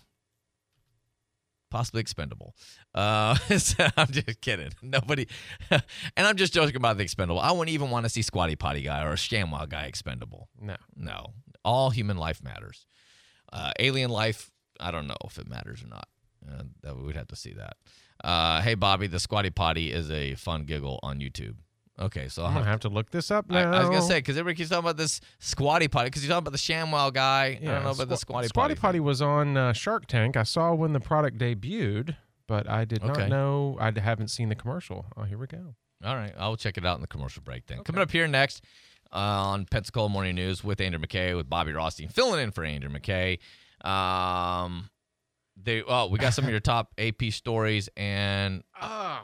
possibly 1.69 2.01
expendable. 2.01 2.55
Uh, 2.93 3.35
so 3.57 3.87
I'm 3.97 4.07
just 4.07 4.41
kidding. 4.41 4.69
Nobody, 4.81 5.27
and 5.71 5.81
I'm 6.17 6.35
just 6.35 6.53
joking 6.53 6.75
about 6.75 6.97
the 6.97 7.03
expendable. 7.03 7.39
I 7.39 7.51
wouldn't 7.51 7.69
even 7.73 7.89
want 7.89 8.05
to 8.05 8.09
see 8.09 8.21
Squatty 8.21 8.55
Potty 8.55 8.81
guy 8.81 9.03
or 9.03 9.11
a 9.11 9.15
ShamWow 9.15 9.67
guy 9.69 9.83
expendable. 9.85 10.49
No. 10.59 10.75
No, 10.95 11.27
all 11.65 11.89
human 11.89 12.17
life 12.17 12.43
matters. 12.43 12.85
Uh, 13.53 13.71
alien 13.79 14.09
life, 14.09 14.51
I 14.79 14.89
don't 14.91 15.07
know 15.07 15.15
if 15.23 15.37
it 15.37 15.47
matters 15.47 15.83
or 15.83 15.87
not. 15.87 16.07
Uh, 16.45 16.63
that 16.81 16.97
we'd 16.97 17.15
have 17.15 17.27
to 17.27 17.35
see 17.35 17.53
that. 17.53 17.77
Uh, 18.23 18.61
hey, 18.61 18.73
Bobby, 18.73 19.07
the 19.07 19.19
Squatty 19.19 19.49
Potty 19.51 19.91
is 19.91 20.09
a 20.11 20.35
fun 20.35 20.63
giggle 20.65 20.99
on 21.03 21.19
YouTube. 21.19 21.55
Okay, 21.99 22.27
so 22.27 22.41
I'll 22.41 22.47
I'm 22.47 22.53
gonna 22.55 22.65
have 22.65 22.73
have 22.73 22.79
to 22.81 22.89
look 22.89 23.11
this 23.11 23.29
up 23.29 23.45
I, 23.49 23.61
now. 23.61 23.71
I 23.71 23.79
was 23.81 23.89
gonna 23.89 24.01
say 24.01 24.17
because 24.17 24.35
everybody 24.35 24.57
keeps 24.57 24.69
talking 24.69 24.83
about 24.83 24.97
this 24.97 25.21
Squatty 25.39 25.87
Potty 25.87 26.07
because 26.07 26.23
you're 26.23 26.29
talking 26.31 26.47
about 26.47 26.53
the 26.53 26.57
ShamWow 26.57 27.13
guy. 27.13 27.59
I 27.61 27.65
don't 27.65 27.83
know 27.83 27.91
about 27.91 28.09
the 28.09 28.17
squatty 28.17 28.47
potty. 28.47 28.47
Squatty 28.47 28.75
Potty. 28.75 28.81
Potty 28.81 28.99
was 28.99 29.21
on 29.21 29.55
uh, 29.55 29.73
Shark 29.73 30.07
Tank. 30.07 30.35
I 30.35 30.41
saw 30.43 30.73
when 30.73 30.93
the 30.93 30.99
product 30.99 31.37
debuted, 31.37 32.15
but 32.47 32.67
I 32.67 32.85
did 32.85 33.03
not 33.03 33.17
Okay. 33.17 33.29
know. 33.29 33.77
I 33.79 33.91
haven't 33.99 34.29
seen 34.29 34.49
the 34.49 34.55
commercial. 34.55 35.05
Oh, 35.15 35.23
here 35.23 35.37
we 35.37 35.45
go. 35.45 35.75
All 36.03 36.15
right, 36.15 36.33
I'll 36.37 36.57
check 36.57 36.77
it 36.77 36.85
out 36.85 36.95
in 36.95 37.01
the 37.01 37.07
commercial 37.07 37.43
break 37.43 37.67
then. 37.67 37.83
Coming 37.83 38.01
up 38.01 38.09
here 38.11 38.27
next 38.27 38.63
on 39.13 39.65
Pensacola 39.65 40.09
Morning 40.09 40.35
News 40.35 40.63
with 40.63 40.81
Andrew 40.81 40.99
McKay, 40.99 41.35
with 41.35 41.49
Bobby 41.49 41.71
Rothstein 41.71 42.09
filling 42.09 42.41
in 42.43 42.51
for 42.51 42.63
Andrew 42.65 42.89
McKay. 42.89 43.39
Um, 43.87 44.89
they 45.61 45.83
oh, 45.87 46.07
we 46.07 46.17
got 46.19 46.33
some 46.33 46.45
of 46.45 46.51
your 46.51 46.59
top 46.59 46.91
AP 46.97 47.31
stories 47.31 47.89
and 47.95 48.63
Oh, 48.81 49.21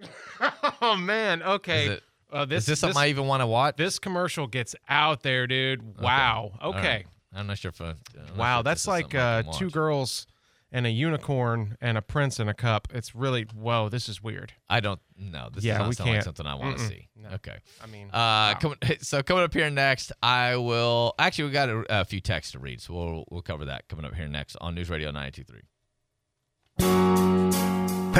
oh 0.82 0.96
man. 0.96 1.42
Okay. 1.42 1.84
Is 1.86 1.90
it- 1.92 2.02
uh, 2.32 2.44
this 2.44 2.62
is 2.62 2.66
this 2.66 2.78
something 2.80 2.96
I 2.96 3.08
even 3.08 3.26
want 3.26 3.40
to 3.40 3.46
watch? 3.48 3.74
This 3.76 3.98
commercial 3.98 4.46
gets 4.46 4.76
out 4.88 5.24
there, 5.24 5.48
dude. 5.48 6.00
Wow. 6.00 6.52
All 6.60 6.70
Okay. 6.70 6.80
right. 6.88 7.06
I'm 7.34 7.48
not 7.48 7.58
sure 7.58 7.70
if. 7.70 7.80
Uh, 7.80 7.94
Wow, 8.36 8.54
sure 8.56 8.60
if 8.60 8.64
that's 8.66 8.86
like 8.86 9.14
uh, 9.16 9.42
two 9.52 9.68
girls 9.68 10.28
and 10.72 10.86
a 10.86 10.90
unicorn 10.90 11.76
and 11.80 11.98
a 11.98 12.02
prince 12.02 12.38
in 12.38 12.48
a 12.48 12.54
cup. 12.54 12.88
It's 12.94 13.14
really 13.14 13.46
whoa. 13.54 13.88
This 13.88 14.08
is 14.08 14.22
weird. 14.22 14.52
I 14.68 14.80
don't 14.80 15.00
know. 15.16 15.48
This 15.52 15.64
Yeah, 15.64 15.78
does 15.78 15.86
not 15.86 15.96
sound 15.96 16.10
like 16.10 16.22
something 16.22 16.46
I 16.46 16.54
want 16.54 16.78
to 16.78 16.86
see. 16.86 17.08
No. 17.16 17.30
Okay. 17.30 17.58
I 17.82 17.86
mean, 17.86 18.08
Uh, 18.12 18.54
coming, 18.54 18.78
so 19.00 19.22
coming 19.22 19.44
up 19.44 19.52
here 19.52 19.70
next, 19.70 20.12
I 20.22 20.56
will 20.56 21.14
actually 21.18 21.44
we 21.44 21.50
got 21.50 21.68
a, 21.68 22.00
a 22.00 22.04
few 22.04 22.20
texts 22.20 22.52
to 22.52 22.58
read, 22.58 22.80
so 22.80 22.94
we'll 22.94 23.24
we'll 23.30 23.42
cover 23.42 23.64
that 23.66 23.88
coming 23.88 24.04
up 24.04 24.14
here 24.14 24.28
next 24.28 24.56
on 24.60 24.74
News 24.74 24.90
Radio 24.90 25.10
923. 25.10 27.29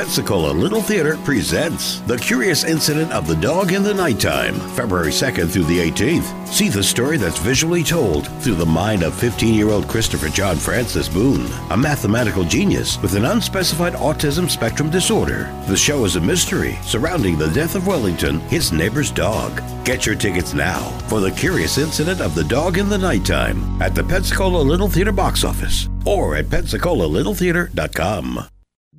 Pensacola 0.01 0.53
Little 0.53 0.81
Theater 0.81 1.19
presents 1.25 2.01
The 2.01 2.17
Curious 2.17 2.65
Incident 2.65 3.13
of 3.13 3.27
the 3.27 3.37
Dog 3.37 3.73
in 3.73 3.83
the 3.83 3.93
Nighttime, 3.93 4.55
February 4.71 5.11
2nd 5.11 5.51
through 5.51 5.65
the 5.65 5.79
18th. 5.79 6.49
See 6.49 6.71
the 6.71 6.83
story 6.83 7.19
that's 7.19 7.39
visually 7.39 7.85
told 7.85 8.27
through 8.41 8.55
the 8.55 8.65
mind 8.65 9.03
of 9.03 9.15
15 9.15 9.53
year 9.53 9.69
old 9.69 9.87
Christopher 9.89 10.31
John 10.31 10.57
Francis 10.57 11.07
Boone, 11.07 11.47
a 11.69 11.77
mathematical 11.77 12.45
genius 12.45 12.97
with 13.03 13.15
an 13.15 13.27
unspecified 13.27 13.93
autism 13.93 14.49
spectrum 14.49 14.89
disorder. 14.89 15.55
The 15.69 15.77
show 15.77 16.07
is 16.07 16.17
a 16.17 16.21
mystery 16.21 16.79
surrounding 16.83 17.37
the 17.37 17.51
death 17.51 17.75
of 17.75 17.87
Wellington, 17.87 18.41
his 18.49 18.73
neighbor's 18.73 19.11
dog. 19.11 19.61
Get 19.85 20.07
your 20.07 20.15
tickets 20.15 20.55
now 20.55 20.81
for 21.11 21.21
The 21.21 21.31
Curious 21.31 21.77
Incident 21.77 22.23
of 22.23 22.35
the 22.35 22.45
Dog 22.45 22.79
in 22.79 22.89
the 22.89 22.97
Nighttime 22.97 23.83
at 23.83 23.95
the 23.95 24.05
Pensacola 24.05 24.63
Little 24.63 24.89
Theater 24.89 25.13
box 25.13 25.45
office 25.45 25.91
or 26.07 26.37
at 26.37 26.47
pensacolalittletheater.com. 26.47 28.49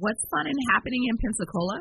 What's 0.02 0.26
fun 0.34 0.49
and 0.49 0.60
happening 0.74 0.97
in 0.97 1.16
Pensacola? 1.22 1.78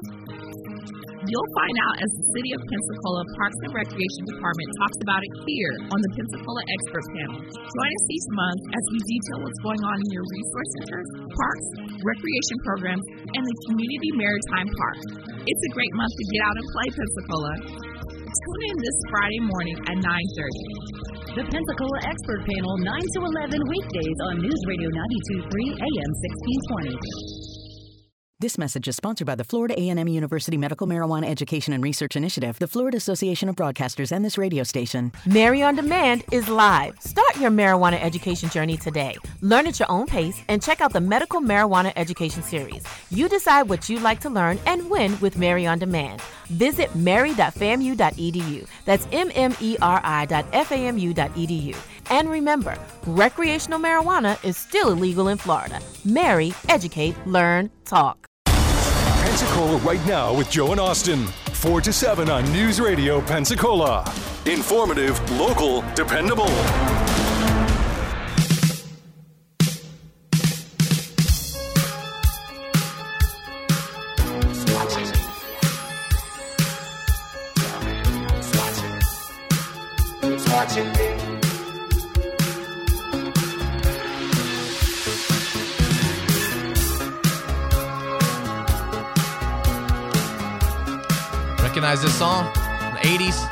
You'll 1.25 1.53
find 1.57 1.77
out 1.89 1.97
as 2.05 2.11
the 2.21 2.27
City 2.37 2.53
of 2.53 2.61
Pensacola 2.69 3.25
Parks 3.33 3.57
and 3.65 3.73
Recreation 3.73 4.29
Department 4.29 4.69
talks 4.77 4.99
about 5.01 5.25
it 5.25 5.33
here 5.49 5.73
on 5.89 5.99
the 6.05 6.13
Pensacola 6.21 6.61
Expert 6.69 7.07
Panel. 7.17 7.41
Join 7.49 7.91
us 7.97 8.07
each 8.13 8.29
month 8.37 8.61
as 8.77 8.85
we 8.93 8.99
detail 9.09 9.39
what's 9.41 9.61
going 9.65 9.81
on 9.89 9.97
in 10.05 10.09
your 10.13 10.27
resource 10.29 10.71
centers, 10.77 11.09
parks, 11.33 11.67
recreation 12.05 12.57
programs, 12.61 13.05
and 13.41 13.41
the 13.41 13.57
Community 13.73 14.11
Maritime 14.13 14.69
Park. 14.69 15.01
It's 15.41 15.65
a 15.65 15.73
great 15.73 15.95
month 15.97 16.13
to 16.13 16.25
get 16.29 16.41
out 16.45 16.57
and 16.61 16.67
play 16.77 16.89
Pensacola. 16.93 17.53
Tune 18.05 18.63
in 18.69 18.77
this 18.85 18.99
Friday 19.09 19.41
morning 19.49 19.77
at 19.81 19.97
9:30. 19.97 21.41
The 21.41 21.45
Pensacola 21.49 21.99
Expert 22.05 22.45
Panel, 22.45 22.75
9 22.85 22.85
to 22.85 23.19
11 23.49 23.65
weekdays 23.65 24.19
on 24.29 24.45
News 24.45 24.61
Radio 24.69 24.93
923 24.93 25.73
AM 25.73 26.13
1620. 26.21 27.50
This 28.41 28.57
message 28.57 28.89
is 28.89 28.97
sponsored 28.97 29.27
by 29.27 29.35
the 29.35 29.45
Florida 29.45 29.75
A&M 29.79 30.09
University 30.09 30.57
Medical 30.57 30.87
Marijuana 30.87 31.29
Education 31.29 31.75
and 31.75 31.85
Research 31.85 32.17
Initiative, 32.17 32.59
the 32.59 32.67
Florida 32.67 32.97
Association 32.97 33.51
of 33.51 33.55
Broadcasters, 33.55 34.13
and 34.13 34.25
this 34.25 34.39
radio 34.39 34.63
station. 34.63 35.13
MMERI 35.27 35.69
on 35.69 35.77
Demand 35.77 36.25
is 36.33 36.49
live. 36.49 36.99
Start 37.03 37.37
your 37.37 37.51
marijuana 37.51 38.03
education 38.03 38.49
journey 38.49 38.79
today. 38.79 39.15
Learn 39.43 39.67
at 39.67 39.79
your 39.79 39.91
own 39.91 40.07
pace 40.07 40.41
and 40.49 40.63
check 40.63 40.81
out 40.81 40.95
the 40.95 41.03
Medical 41.03 41.43
Marijuana 41.43 41.93
Education 41.97 42.43
Series. 42.43 42.83
You 43.11 43.29
decide 43.29 43.69
what 43.69 43.91
you'd 43.91 44.01
like 44.01 44.21
to 44.21 44.31
learn 44.31 44.59
and 44.65 44.89
when 44.89 45.21
with 45.21 45.35
MMERI 45.35 45.71
on 45.71 45.79
Demand. 45.79 46.23
Visit 46.47 46.89
mmeri.famu.edu. 46.95 48.67
That's 48.87 49.07
M-M-E-R-I 49.13 50.25
dot. 50.25 50.47
And 52.11 52.31
remember, 52.31 52.79
recreational 53.07 53.79
marijuana 53.79 54.43
is 54.43 54.57
still 54.57 54.93
illegal 54.93 55.29
in 55.29 55.37
Florida. 55.37 55.79
Mary, 56.07 56.55
educate, 56.71 57.15
learn, 57.27 57.71
talk. 57.85 58.30
Pensacola 59.31 59.77
right 59.83 60.05
now 60.07 60.35
with 60.35 60.51
Joe 60.51 60.73
and 60.73 60.81
Austin. 60.81 61.25
4 61.53 61.81
to 61.83 61.93
7 61.93 62.29
on 62.29 62.43
News 62.53 62.81
Radio 62.81 63.21
Pensacola. 63.21 64.03
Informative, 64.45 65.21
local, 65.39 65.83
dependable. 65.95 66.49
Watching 80.53 80.93
me. 80.95 81.10
Recognize 91.81 92.03
this 92.03 92.19
song 92.19 92.45
from 92.53 92.93
the 92.93 93.01
80s? 93.09 93.49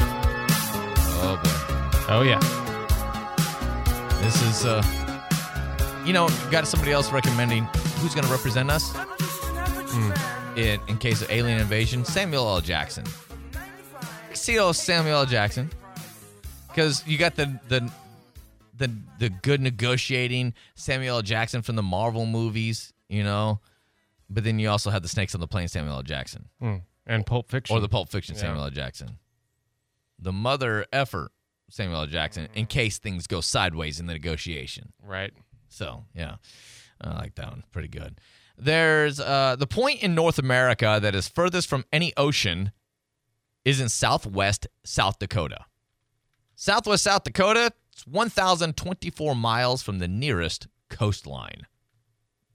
Oh 1.23 1.41
boy. 1.43 2.05
Oh 2.13 2.21
yeah. 2.21 2.39
This 4.21 4.43
is 4.43 4.67
uh 4.67 4.83
you 6.05 6.13
know, 6.13 6.29
you 6.29 6.51
got 6.51 6.67
somebody 6.67 6.93
else 6.93 7.11
recommending 7.11 7.65
who's 8.01 8.15
going 8.15 8.27
to 8.27 8.31
represent 8.31 8.71
us 8.71 8.95
in, 10.59 10.79
in 10.89 10.99
case 10.99 11.23
of 11.23 11.31
alien 11.31 11.59
invasion. 11.59 12.05
Samuel 12.05 12.47
L. 12.47 12.61
Jackson. 12.61 13.07
See, 14.35 14.59
oh 14.59 14.73
Samuel 14.73 15.21
L. 15.21 15.27
Jackson, 15.27 15.71
because 16.69 17.07
you 17.07 17.17
got 17.17 17.35
the 17.35 17.59
the 17.69 17.91
the 18.77 18.93
the 19.19 19.31
good 19.31 19.63
negotiating 19.63 20.53
Samuel 20.75 21.17
L. 21.17 21.23
Jackson 21.23 21.63
from 21.63 21.77
the 21.77 21.83
Marvel 21.83 22.27
movies, 22.27 22.93
you 23.09 23.25
know, 23.25 23.61
but 24.29 24.45
then 24.45 24.59
you 24.59 24.69
also 24.69 24.91
had 24.91 25.03
the 25.03 25.09
snakes 25.09 25.35
on 25.35 25.41
the 25.41 25.49
plane 25.49 25.69
Samuel 25.69 25.95
L. 25.97 26.03
Jackson, 26.03 26.51
Hmm. 26.61 26.77
And 27.09 27.25
Pulp 27.27 27.51
Fiction. 27.51 27.77
or 27.77 27.81
the 27.81 27.89
Pulp 27.89 28.11
Fiction 28.11 28.35
Yeah. 28.35 28.43
Samuel 28.43 28.65
L. 28.65 28.71
Jackson, 28.71 29.19
the 30.19 30.33
mother 30.33 30.87
effort 30.93 31.33
Samuel 31.71 32.01
L. 32.01 32.07
Jackson, 32.07 32.49
in 32.55 32.67
case 32.67 32.99
things 32.99 33.27
go 33.27 33.41
sideways 33.41 33.99
in 34.01 34.07
the 34.07 34.13
negotiation. 34.13 34.93
Right. 35.03 35.33
So 35.69 36.05
yeah, 36.15 36.37
I 37.01 37.15
like 37.15 37.35
that 37.37 37.49
one. 37.51 37.65
Pretty 37.73 37.89
good. 37.89 38.21
There's 38.57 39.21
uh, 39.21 39.57
the 39.59 39.67
point 39.67 40.03
in 40.03 40.15
North 40.15 40.39
America 40.39 40.99
that 41.01 41.15
is 41.15 41.29
furthest 41.29 41.69
from 41.69 41.85
any 41.93 42.13
ocean 42.17 42.73
is 43.65 43.81
in 43.81 43.89
Southwest 43.89 44.67
South 44.85 45.19
Dakota. 45.19 45.67
Southwest 46.57 47.05
South 47.05 47.23
Dakota, 47.23 47.73
it's 47.93 48.07
1,024 48.07 49.37
miles 49.37 49.83
from 49.83 49.99
the 50.01 50.09
nearest 50.09 50.67
coastline. 50.91 51.67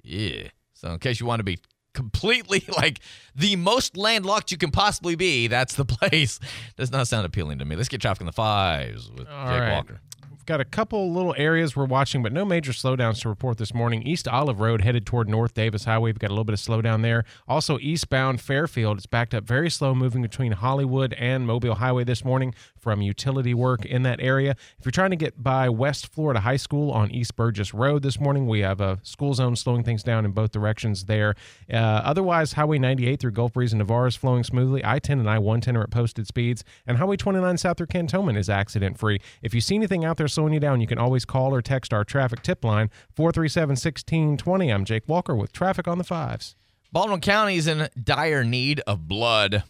Yeah. 0.03 0.49
So 0.73 0.91
in 0.91 0.99
case 0.99 1.19
you 1.21 1.25
want 1.25 1.39
to 1.39 1.43
be 1.45 1.59
completely 1.93 2.65
like 2.77 2.99
the 3.35 3.55
most 3.55 3.97
landlocked 3.97 4.51
you 4.51 4.57
can 4.57 4.71
possibly 4.71 5.15
be, 5.15 5.47
that's 5.47 5.75
the 5.75 5.85
place. 5.85 6.39
Does 6.77 6.91
not 6.91 7.07
sound 7.07 7.25
appealing 7.25 7.59
to 7.59 7.65
me. 7.65 7.75
Let's 7.75 7.89
get 7.89 8.01
traffic 8.01 8.21
in 8.21 8.25
the 8.27 8.31
fives 8.33 9.09
with 9.11 9.27
All 9.27 9.47
Jake 9.47 9.59
right. 9.61 9.73
Walker. 9.73 9.99
We've 10.43 10.47
got 10.47 10.59
a 10.59 10.65
couple 10.65 11.13
little 11.13 11.33
areas 11.37 11.73
we're 11.73 11.85
watching, 11.85 12.21
but 12.21 12.33
no 12.33 12.43
major 12.43 12.73
slowdowns 12.73 13.21
to 13.21 13.29
report 13.29 13.57
this 13.57 13.73
morning. 13.73 14.03
East 14.03 14.27
Olive 14.27 14.59
Road 14.59 14.81
headed 14.81 15.05
toward 15.05 15.29
North 15.29 15.53
Davis 15.53 15.85
Highway. 15.85 16.09
We've 16.09 16.19
got 16.19 16.31
a 16.31 16.33
little 16.33 16.43
bit 16.43 16.51
of 16.51 16.59
slowdown 16.59 17.01
there. 17.01 17.23
Also, 17.47 17.79
eastbound 17.79 18.41
Fairfield, 18.41 18.97
it's 18.97 19.05
backed 19.05 19.33
up 19.33 19.45
very 19.45 19.69
slow 19.69 19.95
moving 19.95 20.21
between 20.21 20.51
Hollywood 20.51 21.13
and 21.13 21.47
Mobile 21.47 21.75
Highway 21.75 22.03
this 22.03 22.25
morning 22.25 22.53
from 22.83 23.01
utility 23.01 23.53
work 23.53 23.85
in 23.85 24.03
that 24.03 24.19
area. 24.21 24.57
If 24.77 24.85
you're 24.85 24.91
trying 24.91 25.11
to 25.11 25.15
get 25.15 25.41
by 25.41 25.69
West 25.69 26.07
Florida 26.07 26.41
High 26.41 26.57
School 26.57 26.91
on 26.91 27.09
East 27.11 27.37
Burgess 27.37 27.73
Road 27.73 28.03
this 28.03 28.19
morning, 28.19 28.45
we 28.45 28.59
have 28.59 28.81
a 28.81 28.99
school 29.03 29.33
zone 29.33 29.55
slowing 29.55 29.83
things 29.83 30.03
down 30.03 30.25
in 30.25 30.31
both 30.31 30.51
directions 30.51 31.05
there. 31.05 31.33
Uh, 31.71 31.77
otherwise, 31.77 32.53
Highway 32.53 32.77
98 32.77 33.21
through 33.21 33.31
Gulf 33.31 33.53
Breeze 33.53 33.71
and 33.71 33.79
Navarre 33.79 34.07
is 34.07 34.17
flowing 34.17 34.43
smoothly. 34.43 34.83
I 34.83 34.99
10 34.99 35.19
and 35.19 35.29
I 35.29 35.39
110 35.39 35.77
are 35.77 35.83
at 35.83 35.91
posted 35.91 36.27
speeds, 36.27 36.63
and 36.85 36.97
Highway 36.97 37.15
29 37.15 37.57
south 37.57 37.77
through 37.77 37.87
Cantonment 37.87 38.37
is 38.37 38.49
accident 38.49 38.99
free. 38.99 39.19
If 39.41 39.53
you 39.53 39.61
see 39.61 39.75
anything 39.75 40.03
out 40.03 40.17
there 40.17 40.27
slowing 40.27 40.53
you 40.53 40.59
down, 40.59 40.81
you 40.81 40.87
can 40.87 40.97
always 40.97 41.23
call 41.23 41.55
or 41.55 41.61
text 41.61 41.93
our 41.93 42.03
traffic 42.03 42.43
tip 42.43 42.65
line 42.65 42.89
437 43.15 43.69
1620. 43.69 44.69
I'm 44.69 44.83
Jake 44.83 45.07
Walker 45.07 45.35
with 45.35 45.53
traffic 45.53 45.87
on 45.87 45.97
the 45.97 46.03
fives. 46.03 46.55
Baldwin 46.91 47.21
County 47.21 47.55
is 47.55 47.65
in 47.65 47.87
dire 47.99 48.43
need 48.43 48.81
of 48.81 49.07
blood. 49.07 49.63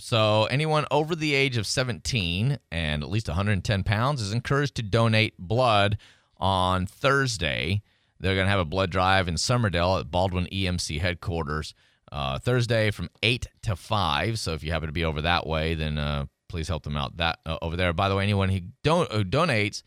So 0.00 0.46
anyone 0.46 0.86
over 0.90 1.14
the 1.14 1.34
age 1.34 1.56
of 1.56 1.66
17 1.66 2.58
and 2.72 3.02
at 3.02 3.10
least 3.10 3.28
110 3.28 3.82
pounds 3.84 4.22
is 4.22 4.32
encouraged 4.32 4.76
to 4.76 4.82
donate 4.82 5.38
blood 5.38 5.98
on 6.38 6.86
Thursday. 6.86 7.82
They're 8.18 8.34
going 8.34 8.46
to 8.46 8.50
have 8.50 8.60
a 8.60 8.64
blood 8.64 8.90
drive 8.90 9.28
in 9.28 9.34
Summerdale 9.34 10.00
at 10.00 10.10
Baldwin 10.10 10.46
EMC 10.46 11.00
headquarters 11.00 11.74
uh, 12.10 12.38
Thursday 12.38 12.90
from 12.90 13.10
8 13.22 13.46
to 13.62 13.76
5. 13.76 14.38
So 14.38 14.52
if 14.54 14.64
you 14.64 14.72
happen 14.72 14.88
to 14.88 14.92
be 14.92 15.04
over 15.04 15.22
that 15.22 15.46
way, 15.46 15.74
then 15.74 15.98
uh, 15.98 16.26
please 16.48 16.68
help 16.68 16.82
them 16.82 16.96
out 16.96 17.18
that 17.18 17.38
uh, 17.44 17.58
over 17.60 17.76
there. 17.76 17.92
By 17.92 18.08
the 18.08 18.16
way, 18.16 18.24
anyone 18.24 18.48
who, 18.48 18.60
don- 18.82 19.06
who 19.10 19.24
donates 19.24 19.82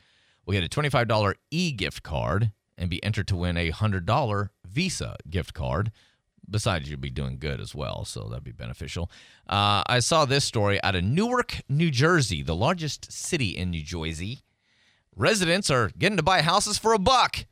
will 0.45 0.53
get 0.53 0.64
a 0.64 0.70
$25 0.70 1.34
e-gift 1.51 2.03
card 2.03 2.51
and 2.78 2.89
be 2.89 3.03
entered 3.03 3.28
to 3.30 3.36
win 3.36 3.57
a 3.57 3.72
$100 3.72 4.49
Visa 4.66 5.16
gift 5.30 5.53
card. 5.53 5.91
Besides, 6.49 6.89
you'll 6.89 6.99
be 6.99 7.09
doing 7.09 7.37
good 7.39 7.59
as 7.59 7.73
well, 7.73 8.05
so 8.05 8.27
that'd 8.27 8.43
be 8.43 8.51
beneficial. 8.51 9.09
Uh, 9.47 9.83
I 9.87 9.99
saw 9.99 10.25
this 10.25 10.43
story 10.43 10.81
out 10.83 10.95
of 10.95 11.03
Newark, 11.03 11.61
New 11.69 11.89
Jersey, 11.89 12.43
the 12.43 12.55
largest 12.55 13.11
city 13.11 13.49
in 13.49 13.71
New 13.71 13.81
Jersey. 13.81 14.43
Residents 15.15 15.69
are 15.69 15.89
getting 15.97 16.17
to 16.17 16.23
buy 16.23 16.41
houses 16.41 16.77
for 16.77 16.93
a 16.93 16.99
buck. 16.99 17.45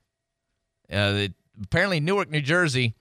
Uh, 0.92 1.28
apparently, 1.62 2.00
Newark, 2.00 2.30
New 2.30 2.42
Jersey, 2.42 2.96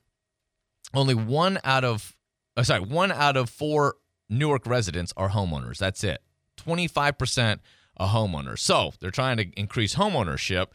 only 0.95 1.15
one 1.15 1.59
out 1.65 1.85
of, 1.85 2.17
oh, 2.57 2.63
sorry, 2.63 2.81
one 2.81 3.11
out 3.11 3.37
of 3.37 3.51
four 3.51 3.97
Newark 4.29 4.67
residents 4.67 5.13
are 5.17 5.31
homeowners. 5.31 5.79
That's 5.79 6.05
it. 6.05 6.23
25% 6.57 7.59
are 7.97 8.09
homeowners. 8.09 8.61
So 8.61 8.93
they're 9.01 9.11
trying 9.11 9.39
to 9.39 9.51
increase 9.59 9.97
homeownership 9.97 10.67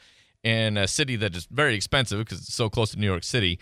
in 0.43 0.77
a 0.77 0.87
city 0.87 1.15
that 1.15 1.35
is 1.35 1.47
very 1.49 1.73
expensive 1.75 2.19
because 2.19 2.39
it's 2.39 2.53
so 2.53 2.69
close 2.69 2.91
to 2.91 2.99
New 2.99 3.07
York 3.07 3.23
City. 3.23 3.59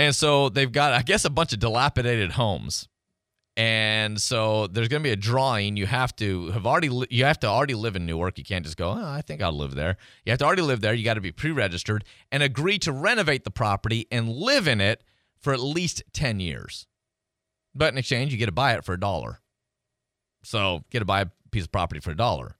And 0.00 0.16
so 0.16 0.48
they've 0.48 0.72
got, 0.72 0.94
I 0.94 1.02
guess, 1.02 1.26
a 1.26 1.30
bunch 1.30 1.52
of 1.52 1.58
dilapidated 1.58 2.32
homes. 2.32 2.88
And 3.54 4.18
so 4.18 4.66
there's 4.66 4.88
going 4.88 5.02
to 5.02 5.06
be 5.06 5.12
a 5.12 5.16
drawing. 5.16 5.76
You 5.76 5.84
have 5.84 6.16
to 6.16 6.50
have 6.52 6.66
already 6.66 6.88
li- 6.88 7.08
you 7.10 7.26
have 7.26 7.38
to 7.40 7.46
already 7.46 7.74
live 7.74 7.96
in 7.96 8.06
Newark. 8.06 8.38
You 8.38 8.44
can't 8.44 8.64
just 8.64 8.78
go, 8.78 8.92
oh, 8.92 9.04
I 9.04 9.20
think 9.20 9.42
I'll 9.42 9.52
live 9.52 9.74
there. 9.74 9.98
You 10.24 10.30
have 10.30 10.38
to 10.38 10.46
already 10.46 10.62
live 10.62 10.80
there. 10.80 10.94
You 10.94 11.04
got 11.04 11.14
to 11.14 11.20
be 11.20 11.32
pre-registered 11.32 12.04
and 12.32 12.42
agree 12.42 12.78
to 12.78 12.92
renovate 12.92 13.44
the 13.44 13.50
property 13.50 14.06
and 14.10 14.30
live 14.30 14.66
in 14.66 14.80
it 14.80 15.04
for 15.38 15.52
at 15.52 15.60
least 15.60 16.02
10 16.14 16.40
years. 16.40 16.86
But 17.74 17.92
in 17.92 17.98
exchange, 17.98 18.32
you 18.32 18.38
get 18.38 18.46
to 18.46 18.52
buy 18.52 18.72
it 18.72 18.84
for 18.86 18.94
a 18.94 19.00
dollar. 19.00 19.40
So 20.42 20.82
get 20.88 21.00
to 21.00 21.04
buy 21.04 21.20
a 21.20 21.26
piece 21.50 21.64
of 21.64 21.72
property 21.72 22.00
for 22.00 22.12
a 22.12 22.16
dollar. 22.16 22.56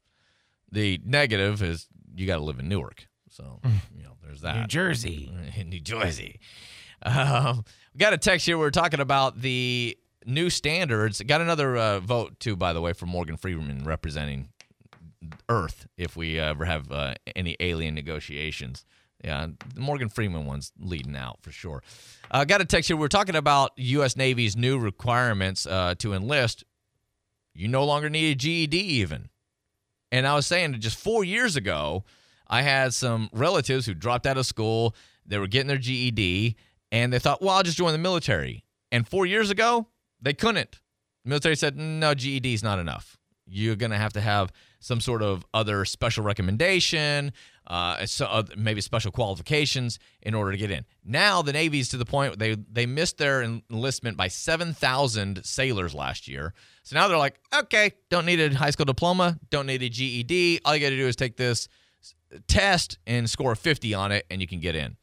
The 0.71 1.01
negative 1.07 1.63
is 1.63 1.89
you 2.15 2.27
got 2.27 2.37
to 2.37 2.45
live 2.45 2.59
in 2.59 2.69
Newark. 2.69 3.07
So 3.31 3.61
mm. 3.63 3.73
you 3.97 4.03
know, 4.03 4.17
there's 4.23 4.43
that. 4.43 4.57
New 4.61 4.67
Jersey. 4.67 5.33
New 5.65 5.81
Jersey. 5.81 6.39
Um, 7.03 7.65
we 7.95 7.99
got 7.99 8.13
a 8.13 8.19
text 8.19 8.47
here. 8.47 8.59
We 8.59 8.67
are 8.67 8.71
talking 8.71 9.01
about 9.01 9.41
the 9.41 9.97
new 10.27 10.51
standards. 10.51 11.21
Got 11.23 11.41
another 11.41 11.77
uh, 11.77 12.01
vote 12.01 12.39
too, 12.41 12.57
by 12.57 12.73
the 12.73 12.81
way, 12.81 12.93
for 12.93 13.07
Morgan 13.07 13.37
Freeman 13.37 13.85
representing 13.85 14.49
Earth. 15.49 15.87
If 15.97 16.17
we 16.17 16.39
ever 16.39 16.65
have 16.65 16.91
uh, 16.93 17.15
any 17.35 17.57
alien 17.61 17.95
negotiations, 17.95 18.85
yeah, 19.25 19.49
the 19.75 19.81
Morgan 19.81 20.09
Freeman 20.09 20.47
one's 20.47 20.73
leading 20.79 21.17
out 21.17 21.39
for 21.43 21.53
sure. 21.53 21.83
Uh, 22.31 22.45
got 22.45 22.61
a 22.61 22.65
text 22.65 22.89
here. 22.89 22.97
We're 22.97 23.09
talking 23.09 23.37
about 23.37 23.73
U.S. 23.77 24.17
Navy's 24.17 24.57
new 24.57 24.79
requirements 24.79 25.67
uh, 25.67 25.95
to 25.99 26.15
enlist. 26.15 26.65
You 27.55 27.69
no 27.69 27.85
longer 27.85 28.09
need 28.09 28.33
a 28.33 28.35
GED 28.35 28.79
even. 28.79 29.29
And 30.13 30.27
I 30.27 30.35
was 30.35 30.47
saying 30.47 30.81
just 30.81 30.99
four 30.99 31.23
years 31.25 31.57
ago, 31.57 32.05
I 32.49 32.63
had 32.63 32.95
some 32.95 33.29
relatives 33.33 33.87
who 33.87 33.95
dropped 33.95 34.27
out 34.27 34.39
of 34.39 34.47
school. 34.47 34.95
They 35.27 35.39
were 35.39 35.47
getting 35.47 35.69
their 35.69 35.79
GED, 35.79 36.57
and 36.93 37.13
they 37.13 37.19
thought, 37.19 37.43
well, 37.43 37.57
I'll 37.57 37.63
just 37.63 37.77
join 37.79 37.93
the 37.93 37.99
military. 37.99 38.65
And 38.93 39.07
four 39.07 39.27
years 39.27 39.51
ago, 39.51 39.89
they 40.21 40.33
couldn't. 40.33 40.81
The 41.25 41.29
military 41.31 41.57
said, 41.57 41.77
no, 41.77 42.15
GED 42.15 42.55
is 42.55 42.63
not 42.63 42.79
enough. 42.79 43.17
You're 43.47 43.77
going 43.77 43.91
to 43.91 43.99
have 43.99 44.13
to 44.15 44.21
have 44.21 44.53
some 44.81 45.01
sort 45.01 45.23
of 45.23 45.45
other 45.53 45.85
special 45.85 46.25
recommendation, 46.25 47.33
uh, 47.67 48.07
so, 48.07 48.27
uh, 48.27 48.43
maybe 48.57 48.81
special 48.81 49.13
qualifications 49.13 49.99
in 50.23 50.35
order 50.35 50.53
to 50.53 50.57
get 50.57 50.71
in. 50.71 50.85
Now 51.05 51.43
the 51.43 51.53
Navy's 51.53 51.89
to 51.91 51.97
the 51.97 52.05
point 52.05 52.39
they 52.39 52.55
they 52.55 52.87
missed 52.87 53.19
their 53.19 53.43
enlistment 53.43 54.17
by 54.17 54.29
7,000 54.29 55.45
sailors 55.45 55.95
last 55.95 56.27
year. 56.27 56.55
So 56.83 56.97
now 56.97 57.09
they're 57.09 57.19
like, 57.19 57.39
okay, 57.55 57.93
don't 58.09 58.27
need 58.27 58.41
a 58.41 58.55
high 58.55 58.71
school 58.71 58.87
diploma, 58.87 59.39
don't 59.51 59.67
need 59.67 59.83
a 59.83 59.89
GED. 59.89 60.61
All 60.65 60.75
you 60.75 60.81
got 60.81 60.91
to 60.91 60.97
do 60.97 61.07
is 61.07 61.17
take 61.17 61.37
this 61.37 61.69
test 62.49 62.99
and 63.07 63.29
score 63.29 63.53
a 63.53 63.57
50 63.57 63.95
on 63.95 64.13
it, 64.13 64.27
and 64.31 64.41
you 64.41 64.47
can 64.47 64.61
get 64.61 64.75
in. 64.75 64.97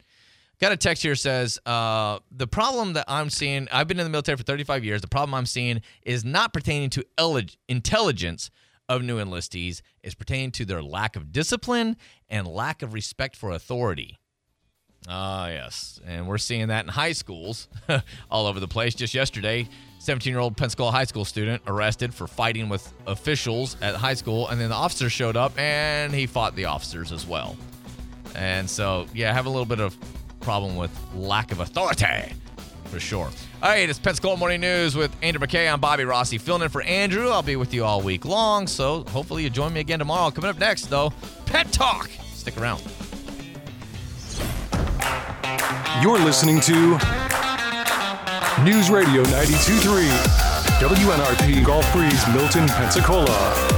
Got 0.60 0.72
a 0.72 0.78
text 0.78 1.04
here 1.04 1.14
says 1.14 1.60
uh, 1.68 2.18
the 2.32 2.48
problem 2.48 2.94
that 2.94 3.06
I'm 3.08 3.30
seeing. 3.30 3.68
I've 3.72 3.88
been 3.88 4.00
in 4.00 4.06
the 4.06 4.10
military 4.10 4.38
for 4.38 4.44
35 4.44 4.84
years. 4.84 5.02
The 5.02 5.08
problem 5.08 5.36
I'm 5.36 5.46
seeing 5.46 5.82
is 6.02 6.26
not 6.26 6.52
pertaining 6.52 6.90
to 6.92 7.06
intelligence 7.68 8.50
of 8.90 9.04
new 9.04 9.18
enlistees. 9.20 9.82
Is 10.02 10.16
pertaining 10.16 10.52
to 10.54 10.66
their 10.66 10.82
lack 10.82 11.16
of 11.16 11.32
discipline 11.32 11.96
and 12.28 12.48
lack 12.48 12.82
of 12.82 12.94
respect 12.94 13.36
for 13.36 13.52
authority. 13.52 14.18
Ah, 15.08 15.48
yes, 15.50 16.02
and 16.06 16.28
we're 16.28 16.40
seeing 16.40 16.70
that 16.70 16.84
in 16.84 16.90
high 16.90 17.12
schools 17.12 17.68
all 18.32 18.48
over 18.48 18.60
the 18.60 18.68
place. 18.68 18.96
Just 18.96 19.14
yesterday, 19.14 19.70
17-year-old 20.02 20.58
Pensacola 20.58 20.92
high 20.92 21.04
school 21.04 21.24
student 21.24 21.62
arrested 21.68 22.14
for 22.14 22.26
fighting 22.26 22.68
with 22.68 22.92
officials 23.06 23.78
at 23.82 23.96
high 23.96 24.16
school, 24.16 24.48
and 24.48 24.60
then 24.60 24.70
the 24.70 24.76
officer 24.76 25.08
showed 25.10 25.38
up 25.38 25.58
and 25.60 26.14
he 26.14 26.26
fought 26.26 26.56
the 26.56 26.66
officers 26.66 27.12
as 27.12 27.28
well. 27.28 27.56
And 28.36 28.70
so, 28.70 29.06
yeah, 29.14 29.32
have 29.32 29.46
a 29.46 29.50
little 29.50 29.66
bit 29.66 29.80
of 29.80 29.96
problem 30.48 30.78
with 30.78 30.98
lack 31.14 31.52
of 31.52 31.60
authority 31.60 32.32
For 32.86 33.02
sure. 33.02 33.26
All 33.62 33.70
right, 33.70 33.90
it's 33.90 34.00
Pensacola 34.00 34.38
Morning 34.38 34.62
News 34.62 34.96
with 34.96 35.14
Andrew 35.22 35.46
McKay. 35.46 35.70
I'm 35.70 35.82
Bobby 35.82 36.06
Rossi, 36.06 36.38
filling 36.38 36.62
in 36.62 36.70
for 36.70 36.82
Andrew. 36.84 37.28
I'll 37.28 37.44
be 37.44 37.58
with 37.58 37.74
you 37.74 37.84
all 37.84 38.00
week 38.00 38.24
long, 38.24 38.66
so 38.66 39.04
hopefully 39.10 39.44
you 39.44 39.50
join 39.50 39.74
me 39.74 39.82
again 39.82 40.00
tomorrow. 40.00 40.32
Coming 40.32 40.50
up 40.50 40.58
next, 40.58 40.86
though, 40.86 41.12
Pet 41.48 41.70
Talk. 41.74 42.10
Stick 42.34 42.58
around. 42.58 42.82
You're 46.02 46.20
listening 46.20 46.62
to 46.62 46.92
News 48.64 48.90
Radio 48.90 49.26
92.3 49.26 50.08
WNRP 50.80 51.66
Gulf 51.66 51.92
Breeze, 51.92 52.26
Milton, 52.30 52.70
Pensacola. 52.70 53.77